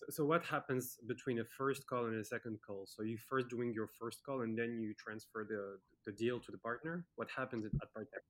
so, 0.00 0.06
so 0.10 0.24
what 0.24 0.44
happens 0.44 0.98
between 1.06 1.40
a 1.40 1.44
first 1.44 1.86
call 1.86 2.06
and 2.06 2.18
a 2.20 2.24
second 2.24 2.58
call? 2.66 2.86
So 2.86 3.02
you 3.02 3.18
first 3.18 3.48
doing 3.48 3.72
your 3.74 3.88
first 3.98 4.24
call 4.24 4.42
and 4.42 4.58
then 4.58 4.80
you 4.80 4.94
transfer 4.94 5.46
the 5.48 5.78
the 6.06 6.12
deal 6.12 6.40
to 6.40 6.52
the 6.52 6.58
partner. 6.58 7.04
What 7.16 7.28
happens 7.36 7.64
at, 7.64 7.72
at 7.82 7.92
partner? 7.92 8.22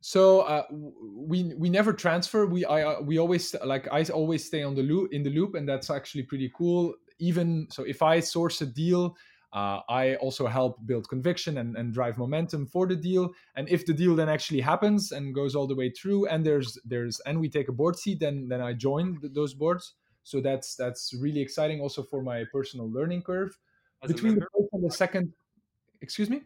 So 0.00 0.40
uh, 0.40 0.64
we 0.70 1.52
we 1.54 1.68
never 1.68 1.92
transfer. 1.92 2.46
We 2.46 2.64
I 2.64 2.82
uh, 2.82 3.00
we 3.02 3.18
always 3.18 3.54
like 3.64 3.88
I 3.92 4.02
always 4.04 4.44
stay 4.46 4.62
on 4.62 4.74
the 4.74 4.82
loop 4.82 5.12
in 5.12 5.22
the 5.22 5.30
loop, 5.30 5.54
and 5.54 5.68
that's 5.68 5.90
actually 5.90 6.22
pretty 6.22 6.50
cool. 6.56 6.94
Even 7.18 7.66
so, 7.70 7.82
if 7.82 8.00
I 8.02 8.20
source 8.20 8.62
a 8.62 8.66
deal, 8.66 9.14
uh, 9.52 9.80
I 9.90 10.14
also 10.16 10.46
help 10.46 10.78
build 10.86 11.06
conviction 11.08 11.58
and, 11.58 11.76
and 11.76 11.92
drive 11.92 12.16
momentum 12.16 12.66
for 12.66 12.86
the 12.86 12.96
deal. 12.96 13.32
And 13.56 13.68
if 13.68 13.84
the 13.84 13.92
deal 13.92 14.16
then 14.16 14.30
actually 14.30 14.60
happens 14.60 15.12
and 15.12 15.34
goes 15.34 15.54
all 15.54 15.66
the 15.66 15.74
way 15.74 15.90
through, 15.90 16.28
and 16.28 16.46
there's 16.46 16.78
there's 16.84 17.20
and 17.26 17.38
we 17.38 17.50
take 17.50 17.68
a 17.68 17.72
board 17.72 17.96
seat, 17.98 18.20
then 18.20 18.48
then 18.48 18.62
I 18.62 18.72
join 18.72 19.18
those 19.22 19.52
boards. 19.52 19.94
So 20.22 20.40
that's 20.40 20.74
that's 20.76 21.14
really 21.14 21.40
exciting 21.40 21.80
also 21.80 22.02
for 22.02 22.22
my 22.22 22.44
personal 22.52 22.90
learning 22.90 23.22
curve. 23.22 23.56
As 24.02 24.12
Between 24.12 24.34
the 24.36 24.46
first 24.52 24.68
and 24.72 24.84
the 24.84 24.94
second, 24.94 25.32
excuse 26.00 26.30
me, 26.30 26.42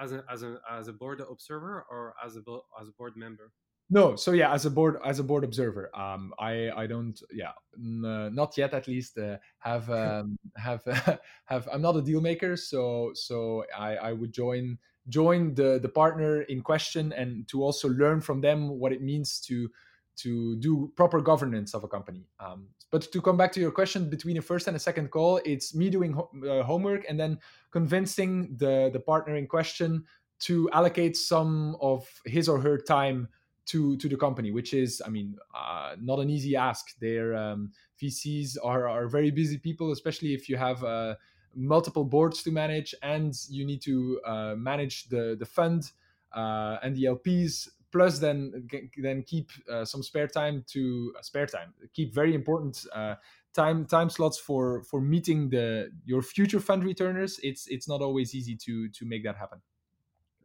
as 0.00 0.12
a 0.12 0.24
as 0.30 0.42
a 0.42 0.58
as 0.70 0.88
a 0.88 0.92
board 0.92 1.20
observer 1.20 1.86
or 1.90 2.14
as 2.24 2.36
a 2.36 2.40
as 2.80 2.88
a 2.88 2.92
board 2.92 3.16
member. 3.16 3.52
No, 3.90 4.16
so 4.16 4.32
yeah, 4.32 4.52
as 4.52 4.64
a 4.64 4.70
board 4.70 4.96
as 5.04 5.18
a 5.18 5.24
board 5.24 5.44
observer, 5.44 5.94
um, 5.94 6.32
I 6.38 6.70
I 6.70 6.86
don't 6.86 7.20
yeah 7.32 7.52
n- 7.76 8.34
not 8.34 8.56
yet 8.56 8.74
at 8.74 8.88
least 8.88 9.18
uh, 9.18 9.36
have 9.58 9.90
um, 10.02 10.38
have 10.56 10.82
have 11.44 11.68
I'm 11.72 11.82
not 11.82 11.96
a 11.96 12.02
deal 12.02 12.20
maker, 12.20 12.56
so 12.56 13.10
so 13.14 13.64
I 13.76 13.96
I 13.96 14.12
would 14.12 14.32
join 14.32 14.78
join 15.08 15.54
the 15.54 15.78
the 15.82 15.88
partner 15.88 16.42
in 16.42 16.62
question 16.62 17.12
and 17.12 17.46
to 17.48 17.62
also 17.62 17.88
learn 17.88 18.20
from 18.20 18.40
them 18.40 18.68
what 18.68 18.92
it 18.92 19.02
means 19.02 19.40
to 19.40 19.68
to 20.16 20.56
do 20.56 20.92
proper 20.96 21.20
governance 21.20 21.74
of 21.74 21.84
a 21.84 21.88
company. 21.88 22.26
Um, 22.38 22.68
but 22.90 23.10
to 23.12 23.22
come 23.22 23.36
back 23.36 23.52
to 23.52 23.60
your 23.60 23.70
question, 23.70 24.10
between 24.10 24.36
a 24.36 24.42
first 24.42 24.68
and 24.68 24.76
a 24.76 24.80
second 24.80 25.10
call, 25.10 25.40
it's 25.44 25.74
me 25.74 25.88
doing 25.88 26.12
ho- 26.12 26.30
uh, 26.46 26.62
homework 26.62 27.04
and 27.08 27.18
then 27.18 27.38
convincing 27.70 28.54
the 28.56 28.90
the 28.92 29.00
partner 29.00 29.36
in 29.36 29.46
question 29.46 30.04
to 30.40 30.68
allocate 30.72 31.16
some 31.16 31.76
of 31.80 32.06
his 32.26 32.48
or 32.48 32.60
her 32.60 32.76
time 32.76 33.28
to 33.64 33.96
to 33.96 34.08
the 34.08 34.16
company, 34.16 34.50
which 34.50 34.74
is, 34.74 35.00
I 35.04 35.08
mean, 35.08 35.36
uh, 35.54 35.96
not 36.00 36.18
an 36.18 36.28
easy 36.28 36.56
ask. 36.56 36.98
Their 36.98 37.34
um, 37.34 37.72
VCs 38.00 38.58
are 38.62 38.88
are 38.88 39.08
very 39.08 39.30
busy 39.30 39.58
people, 39.58 39.92
especially 39.92 40.34
if 40.34 40.48
you 40.48 40.56
have. 40.56 40.84
Uh, 40.84 41.14
multiple 41.54 42.04
boards 42.04 42.42
to 42.42 42.50
manage 42.50 42.94
and 43.02 43.34
you 43.48 43.64
need 43.64 43.82
to 43.82 44.18
uh, 44.24 44.54
manage 44.56 45.04
the 45.08 45.36
the 45.38 45.44
fund 45.44 45.92
uh, 46.34 46.78
and 46.82 46.96
the 46.96 47.04
LPs 47.04 47.68
plus 47.92 48.18
then 48.18 48.68
then 48.96 49.22
keep 49.22 49.50
uh, 49.70 49.84
some 49.84 50.02
spare 50.02 50.26
time 50.28 50.64
to 50.66 51.14
uh, 51.18 51.22
spare 51.22 51.46
time 51.46 51.74
keep 51.92 52.14
very 52.14 52.34
important 52.34 52.84
uh, 52.94 53.14
time 53.54 53.84
time 53.86 54.10
slots 54.10 54.38
for 54.38 54.82
for 54.84 55.00
meeting 55.00 55.50
the 55.50 55.90
your 56.04 56.22
future 56.22 56.60
fund 56.60 56.84
returners. 56.84 57.38
It's 57.42 57.66
it's 57.68 57.88
not 57.88 58.00
always 58.00 58.34
easy 58.34 58.56
to 58.56 58.88
to 58.88 59.06
make 59.06 59.24
that 59.24 59.36
happen. 59.36 59.60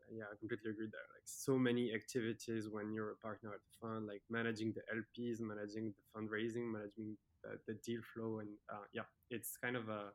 Yeah 0.10 0.24
i 0.32 0.36
completely 0.39 0.72
agree 0.72 0.88
there. 0.91 1.08
Like 1.14 1.26
so 1.26 1.58
many 1.58 1.93
activities 1.93 2.70
when 2.70 2.93
you're 2.93 3.12
a 3.12 3.16
partner 3.18 3.54
at 3.54 3.60
the 3.66 3.74
fund 3.82 4.08
like 4.08 4.22
managing 4.30 4.74
the 4.74 4.82
lps 5.02 5.39
managing 5.41 5.93
the 5.98 6.04
fundraising 6.14 6.72
managing 6.72 7.18
the, 7.43 7.60
the 7.68 7.74
deal 7.86 8.02
flow 8.14 8.39
and 8.39 8.50
uh, 8.74 8.86
yeah 8.93 9.08
it's 9.30 9.58
kind 9.58 9.76
of 9.76 9.89
a 9.89 10.12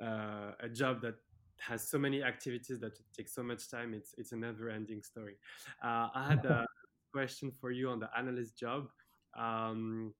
uh, 0.00 0.52
a 0.60 0.68
job 0.68 1.00
that 1.02 1.14
has 1.60 1.86
so 1.86 1.98
many 1.98 2.22
activities 2.22 2.78
that 2.80 2.98
take 3.16 3.28
so 3.28 3.42
much 3.42 3.70
time. 3.70 3.94
It's 3.94 4.14
it's 4.18 4.32
a 4.32 4.36
never 4.36 4.70
ending 4.70 5.02
story. 5.02 5.36
Uh, 5.82 6.08
I 6.14 6.26
had 6.28 6.44
a 6.44 6.66
question 7.12 7.52
for 7.60 7.70
you 7.70 7.88
on 7.90 8.00
the 8.00 8.10
analyst 8.16 8.58
job. 8.58 8.88
Um, 9.38 10.14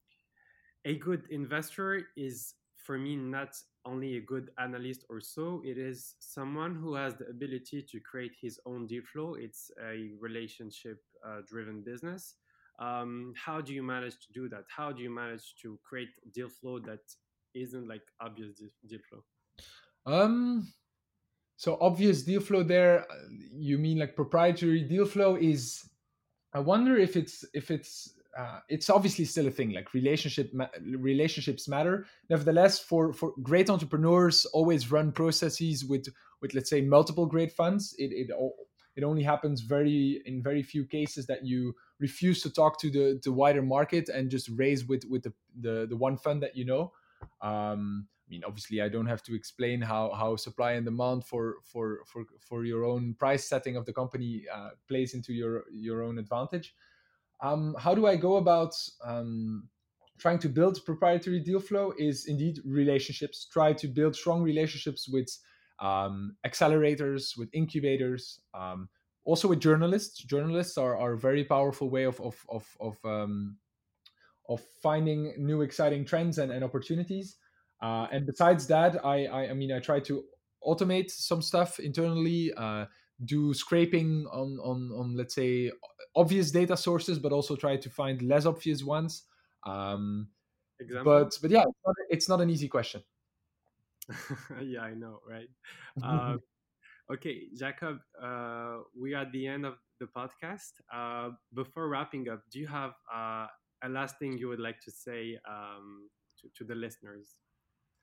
a 0.85 0.97
good 0.97 1.25
investor 1.31 2.03
is 2.17 2.55
for 2.77 2.99
me 2.99 3.17
not 3.17 3.57
only 3.87 4.17
a 4.17 4.21
good 4.21 4.51
analyst 4.59 5.05
or 5.09 5.21
so 5.21 5.63
it 5.65 5.79
is 5.79 6.15
someone 6.19 6.75
who 6.75 6.95
has 6.95 7.15
the 7.17 7.27
ability 7.27 7.83
to 7.83 8.01
create 8.01 8.33
his 8.41 8.59
own 8.67 8.87
deal 8.87 9.03
flow 9.11 9.35
it's 9.35 9.71
a 9.83 10.11
relationship 10.21 10.99
uh, 11.27 11.41
driven 11.47 11.83
business 11.83 12.35
um, 12.79 13.33
how 13.37 13.61
do 13.61 13.73
you 13.73 13.83
manage 13.83 14.15
to 14.15 14.33
do 14.33 14.49
that 14.49 14.65
how 14.69 14.93
do 14.93 15.03
you 15.03 15.11
manage 15.11 15.55
to 15.61 15.79
create 15.83 16.09
deal 16.33 16.49
flow 16.49 16.79
that 16.79 17.01
isn't 17.55 17.89
like 17.89 18.03
obvious 18.21 18.63
deal 18.87 19.01
flow 19.09 19.23
um 20.07 20.67
so 21.57 21.79
obvious 21.81 22.23
deal 22.23 22.41
flow 22.41 22.63
there 22.63 23.01
uh, 23.11 23.15
you 23.53 23.79
mean 23.79 23.99
like 23.99 24.17
proprietary 24.17 24.83
deal 24.83 25.07
flow 25.07 25.37
is 25.37 25.89
i 26.53 26.59
wonder 26.59 26.97
if 26.97 27.17
it's 27.17 27.45
if 27.55 27.71
it's 27.71 28.15
uh, 28.37 28.59
it's 28.69 28.91
obviously 28.91 29.25
still 29.25 29.47
a 29.47 29.51
thing 29.51 29.73
like 29.73 29.95
relationship 29.95 30.53
ma- 30.53 30.69
relationships 30.97 31.69
matter. 31.69 32.07
Nevertheless 32.29 32.79
for 32.79 33.13
for 33.13 33.33
great 33.43 33.71
entrepreneurs 33.71 34.45
always 34.47 34.91
run 34.91 35.13
processes 35.13 35.85
with 35.85 36.09
with 36.41 36.55
let's 36.55 36.71
say 36.71 36.81
multiple 36.81 37.27
great 37.27 37.53
funds. 37.53 37.95
It 37.99 38.11
it 38.13 38.31
it 38.97 39.05
only 39.05 39.23
happens 39.23 39.61
very 39.61 40.23
in 40.27 40.43
very 40.43 40.63
few 40.63 40.85
cases 40.85 41.27
that 41.27 41.45
you 41.45 41.75
refuse 42.01 42.43
to 42.43 42.51
talk 42.51 42.81
to 42.81 42.91
the 42.91 43.21
the 43.23 43.33
wider 43.33 43.63
market 43.63 44.09
and 44.09 44.31
just 44.31 44.49
raise 44.49 44.85
with 44.85 45.05
with 45.09 45.23
the 45.23 45.33
the, 45.61 45.87
the 45.89 45.97
one 45.97 46.17
fund 46.17 46.43
that 46.43 46.57
you 46.57 46.65
know. 46.65 46.93
Um, 47.41 48.09
I 48.27 48.31
mean, 48.31 48.43
obviously, 48.47 48.81
I 48.81 48.89
don't 48.89 49.07
have 49.07 49.23
to 49.25 49.35
explain 49.35 49.83
how 49.83 50.11
how 50.13 50.37
supply 50.37 50.73
and 50.73 50.85
demand 50.85 51.25
for 51.27 51.57
for 51.63 52.01
for 52.07 52.25
for 52.41 52.65
your 52.65 52.85
own 52.85 53.15
price 53.15 53.45
setting 53.45 53.77
of 53.77 53.85
the 53.85 53.93
company 53.93 54.45
uh, 54.53 54.71
plays 54.89 55.15
into 55.15 55.33
your 55.33 55.65
your 55.71 56.03
own 56.03 56.19
advantage. 56.19 56.75
Um, 57.43 57.77
how 57.79 57.95
do 57.95 58.07
I 58.07 58.17
go 58.17 58.37
about 58.37 58.75
um, 59.05 59.69
trying 60.19 60.39
to 60.39 60.49
build 60.49 60.83
proprietary 60.87 61.41
deal 61.41 61.61
flow? 61.61 61.93
Is 61.99 62.27
indeed 62.27 62.61
relationships. 62.65 63.47
Try 63.53 63.75
to 63.75 63.89
build 63.89 64.17
strong 64.17 64.43
relationships 64.43 65.07
with 65.07 65.29
um, 65.81 66.37
accelerators, 66.47 67.37
with 67.37 67.51
incubators, 67.53 68.41
um, 68.55 68.89
also 69.25 69.49
with 69.49 69.61
journalists. 69.61 70.23
Journalists 70.25 70.79
are, 70.79 70.97
are 70.97 71.13
a 71.13 71.19
very 71.19 71.45
powerful 71.45 71.91
way 71.91 72.05
of 72.05 72.19
of 72.23 72.43
of 72.49 72.67
of, 72.81 72.97
um, 73.05 73.59
of 74.49 74.63
finding 74.83 75.35
new 75.37 75.61
exciting 75.61 76.07
trends 76.07 76.39
and, 76.39 76.51
and 76.51 76.65
opportunities. 76.65 77.37
Uh, 77.83 78.07
and 78.13 78.27
besides 78.27 78.67
that, 78.69 79.05
I, 79.05 79.27
I, 79.27 79.51
I 79.51 79.53
mean 79.55 79.73
I 79.73 79.79
try 79.79 80.01
to 80.01 80.25
automate 80.67 81.11
some 81.11 81.43
stuff 81.43 81.79
internally. 81.79 82.53
Uh, 82.57 82.87
do 83.25 83.55
scraping 83.55 84.27
on, 84.33 84.59
on 84.61 84.91
on 84.93 85.17
let's 85.17 85.37
say 85.37 85.71
obvious 86.17 86.51
data 86.51 86.77
sources, 86.77 87.19
but 87.19 87.33
also 87.33 87.55
try 87.55 87.77
to 87.77 87.91
find 87.91 88.23
less 88.23 88.45
obvious 88.45 88.83
ones. 88.83 89.25
Um, 89.65 90.29
Example? 90.81 91.05
But 91.05 91.39
but 91.41 91.51
yeah, 91.51 91.63
it's 91.63 91.81
not, 91.87 91.95
it's 92.11 92.29
not 92.29 92.41
an 92.41 92.51
easy 92.51 92.69
question. 92.69 93.03
yeah, 94.63 94.81
I 94.81 94.95
know, 94.95 95.21
right? 95.29 95.49
Uh, 96.03 96.37
okay, 97.13 97.45
Jacob, 97.57 97.99
uh, 98.21 98.79
we 98.99 99.15
are 99.15 99.23
at 99.23 99.33
the 99.33 99.47
end 99.47 99.65
of 99.65 99.75
the 100.01 100.07
podcast. 100.07 100.73
Uh, 100.93 101.31
before 101.55 101.89
wrapping 101.89 102.29
up, 102.29 102.43
do 102.51 102.59
you 102.59 102.67
have 102.67 102.93
uh, 103.13 103.47
a 103.83 103.89
last 103.89 104.19
thing 104.19 104.37
you 104.37 104.49
would 104.49 104.61
like 104.61 104.81
to 104.81 104.91
say 104.91 105.39
um, 105.49 106.09
to, 106.41 106.49
to 106.57 106.65
the 106.65 106.75
listeners? 106.75 107.39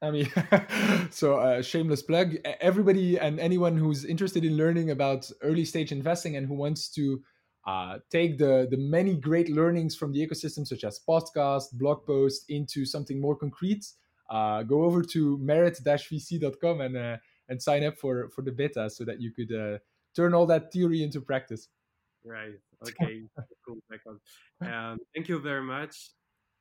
I 0.01 0.11
mean, 0.11 0.31
so 1.11 1.37
uh, 1.37 1.61
shameless 1.61 2.01
plug. 2.01 2.35
Everybody 2.59 3.19
and 3.19 3.39
anyone 3.39 3.77
who's 3.77 4.03
interested 4.03 4.43
in 4.43 4.57
learning 4.57 4.89
about 4.89 5.29
early 5.41 5.65
stage 5.65 5.91
investing 5.91 6.35
and 6.35 6.47
who 6.47 6.55
wants 6.55 6.89
to 6.89 7.21
uh, 7.67 7.99
take 8.09 8.39
the 8.39 8.67
the 8.69 8.77
many 8.77 9.15
great 9.15 9.49
learnings 9.49 9.95
from 9.95 10.11
the 10.11 10.25
ecosystem, 10.25 10.65
such 10.65 10.83
as 10.83 10.99
podcast, 11.07 11.73
blog 11.73 12.05
posts, 12.05 12.45
into 12.49 12.85
something 12.85 13.21
more 13.21 13.35
concrete, 13.35 13.85
uh, 14.31 14.63
go 14.63 14.83
over 14.83 15.03
to 15.03 15.37
merit-vc.com 15.37 16.81
and 16.81 16.97
uh, 16.97 17.17
and 17.49 17.61
sign 17.61 17.83
up 17.83 17.97
for 17.97 18.29
for 18.29 18.41
the 18.41 18.51
beta 18.51 18.89
so 18.89 19.05
that 19.05 19.21
you 19.21 19.31
could 19.31 19.53
uh, 19.53 19.77
turn 20.15 20.33
all 20.33 20.47
that 20.47 20.73
theory 20.73 21.03
into 21.03 21.21
practice. 21.21 21.67
Right. 22.25 22.53
Okay. 22.81 23.21
cool. 23.67 23.77
Um, 24.61 24.97
thank 25.13 25.27
you 25.27 25.39
very 25.39 25.61
much 25.61 26.11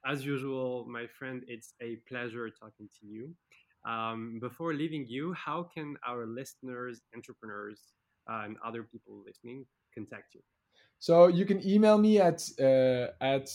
as 0.07 0.24
usual, 0.24 0.86
my 0.88 1.07
friend, 1.18 1.42
it's 1.46 1.74
a 1.82 1.96
pleasure 2.09 2.48
talking 2.51 2.88
to 3.01 3.07
you. 3.07 3.34
Um, 3.84 4.38
before 4.40 4.74
leaving 4.74 5.07
you, 5.09 5.32
how 5.32 5.68
can 5.74 5.96
our 6.07 6.26
listeners, 6.26 7.01
entrepreneurs, 7.14 7.80
uh, 8.30 8.42
and 8.44 8.57
other 8.64 8.82
people 8.82 9.22
listening 9.26 9.64
contact 9.94 10.34
you? 10.34 10.40
So 10.98 11.28
you 11.28 11.46
can 11.46 11.66
email 11.66 11.96
me 11.96 12.20
at 12.20 12.42
uh, 12.61 13.09
at 13.22 13.48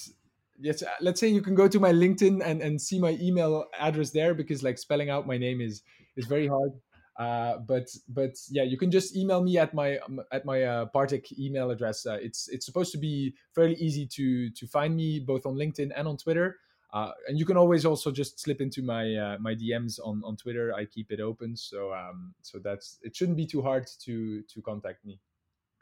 yes. 0.59 0.83
Let's 0.99 1.19
say 1.19 1.27
you 1.27 1.41
can 1.41 1.53
go 1.53 1.67
to 1.67 1.79
my 1.79 1.91
LinkedIn 1.91 2.41
and, 2.43 2.61
and 2.61 2.81
see 2.81 2.99
my 2.99 3.17
email 3.21 3.65
address 3.79 4.09
there 4.09 4.33
because 4.33 4.63
like 4.63 4.79
spelling 4.79 5.11
out 5.11 5.27
my 5.27 5.37
name 5.37 5.61
is 5.61 5.83
is 6.17 6.25
very 6.25 6.47
hard. 6.47 6.71
Uh, 7.17 7.57
but 7.59 7.89
but 8.09 8.35
yeah, 8.49 8.63
you 8.63 8.77
can 8.77 8.91
just 8.91 9.15
email 9.15 9.41
me 9.41 9.57
at 9.57 9.73
my 9.73 9.99
at 10.31 10.45
my 10.45 10.63
uh, 10.63 10.85
Partech 10.93 11.37
email 11.39 11.71
address. 11.71 12.05
Uh, 12.05 12.17
it's 12.21 12.49
it's 12.49 12.65
supposed 12.65 12.91
to 12.91 12.97
be 12.97 13.33
fairly 13.53 13.75
easy 13.75 14.05
to 14.05 14.49
to 14.51 14.67
find 14.67 14.95
me 14.95 15.19
both 15.19 15.45
on 15.45 15.55
LinkedIn 15.55 15.91
and 15.95 16.07
on 16.07 16.17
Twitter. 16.17 16.57
Uh, 16.93 17.11
and 17.27 17.37
you 17.37 17.45
can 17.45 17.57
always 17.57 17.85
also 17.85 18.11
just 18.11 18.39
slip 18.39 18.61
into 18.61 18.81
my 18.81 19.15
uh, 19.15 19.37
my 19.39 19.55
DMs 19.55 19.99
on, 20.03 20.21
on 20.25 20.35
Twitter. 20.35 20.73
I 20.73 20.85
keep 20.85 21.11
it 21.11 21.19
open, 21.19 21.55
so 21.55 21.93
um, 21.93 22.33
so 22.41 22.59
that's 22.59 22.99
it 23.01 23.15
shouldn't 23.15 23.37
be 23.37 23.45
too 23.45 23.61
hard 23.61 23.87
to 24.03 24.41
to 24.43 24.61
contact 24.61 25.05
me. 25.05 25.19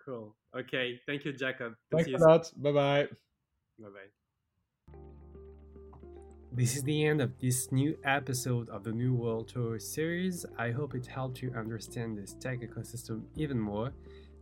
Cool. 0.04 0.36
Okay. 0.56 1.00
Thank 1.06 1.26
you, 1.26 1.34
Jacob. 1.34 1.76
Thanks 1.92 2.10
a 2.10 2.18
lot. 2.18 2.52
Bye 2.58 2.72
bye. 2.72 3.08
Bye 3.80 3.90
bye. 3.90 5.23
This 6.56 6.76
is 6.76 6.84
the 6.84 7.08
end 7.08 7.20
of 7.20 7.40
this 7.40 7.72
new 7.72 7.98
episode 8.04 8.70
of 8.70 8.84
the 8.84 8.92
New 8.92 9.16
World 9.16 9.48
Tour 9.48 9.80
series. 9.80 10.46
I 10.56 10.70
hope 10.70 10.94
it 10.94 11.08
helped 11.08 11.42
you 11.42 11.52
understand 11.58 12.16
this 12.16 12.34
tech 12.34 12.60
ecosystem 12.60 13.24
even 13.36 13.60
more. 13.60 13.92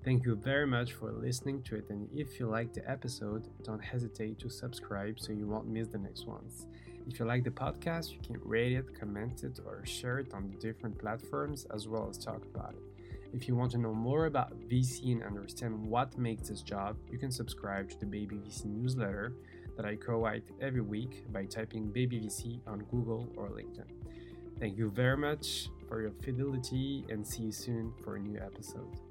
Thank 0.03 0.26
you 0.26 0.36
very 0.36 0.68
much 0.68 0.91
for 0.91 1.14
listening 1.14 1.64
to 1.64 1.78
it, 1.78 1.89
and 1.89 2.09
if 2.14 2.38
you 2.38 2.47
liked 2.47 2.74
the 2.74 2.91
episode, 2.91 3.47
don't 3.64 3.82
hesitate 3.82 4.39
to 4.39 4.49
subscribe 4.49 5.22
so 5.22 5.32
you 5.32 5.47
won't 5.47 5.70
miss 5.70 5.88
the 5.88 5.99
next 5.99 6.28
ones. 6.28 6.68
If 7.07 7.18
you 7.18 7.24
like 7.24 7.45
the 7.45 7.49
podcast, 7.49 8.12
you 8.12 8.20
can 8.20 8.41
rate 8.43 8.74
it, 8.74 8.99
comment 8.99 9.45
it, 9.45 9.62
or 9.66 9.86
share 9.86 10.20
it 10.20 10.34
on 10.34 10.49
the 10.49 10.57
different 10.57 10.99
platforms 10.99 11.66
as 11.74 11.88
well 11.88 12.09
as 12.09 12.18
talk 12.18 12.43
about 12.43 12.74
it. 12.74 12.91
If 13.34 13.47
you 13.47 13.55
want 13.55 13.72
to 13.72 13.78
know 13.78 13.93
more 13.93 14.26
about 14.26 14.59
VC 14.68 15.14
and 15.14 15.24
understand 15.24 15.82
what 15.82 16.18
makes 16.18 16.49
this 16.49 16.62
job, 16.62 16.97
you 17.09 17.18
can 17.18 17.32
subscribe 17.32 17.89
to 17.91 17.97
the 17.97 18.05
Baby 18.05 18.36
VC 18.36 18.66
newsletter 18.66 19.32
that 19.76 19.86
I 19.86 19.95
co-write 19.95 20.43
every 20.61 20.82
week 20.82 21.32
by 21.32 21.45
typing 21.45 21.91
BabyVC 21.91 22.61
on 22.67 22.80
Google 22.91 23.28
or 23.36 23.49
LinkedIn. 23.49 23.89
Thank 24.59 24.78
you 24.78 24.89
very 24.89 25.17
much 25.17 25.69
for 25.88 26.01
your 26.01 26.11
fidelity 26.24 27.05
and 27.09 27.26
see 27.26 27.43
you 27.43 27.51
soon 27.51 27.93
for 28.03 28.15
a 28.15 28.19
new 28.19 28.38
episode. 28.38 29.11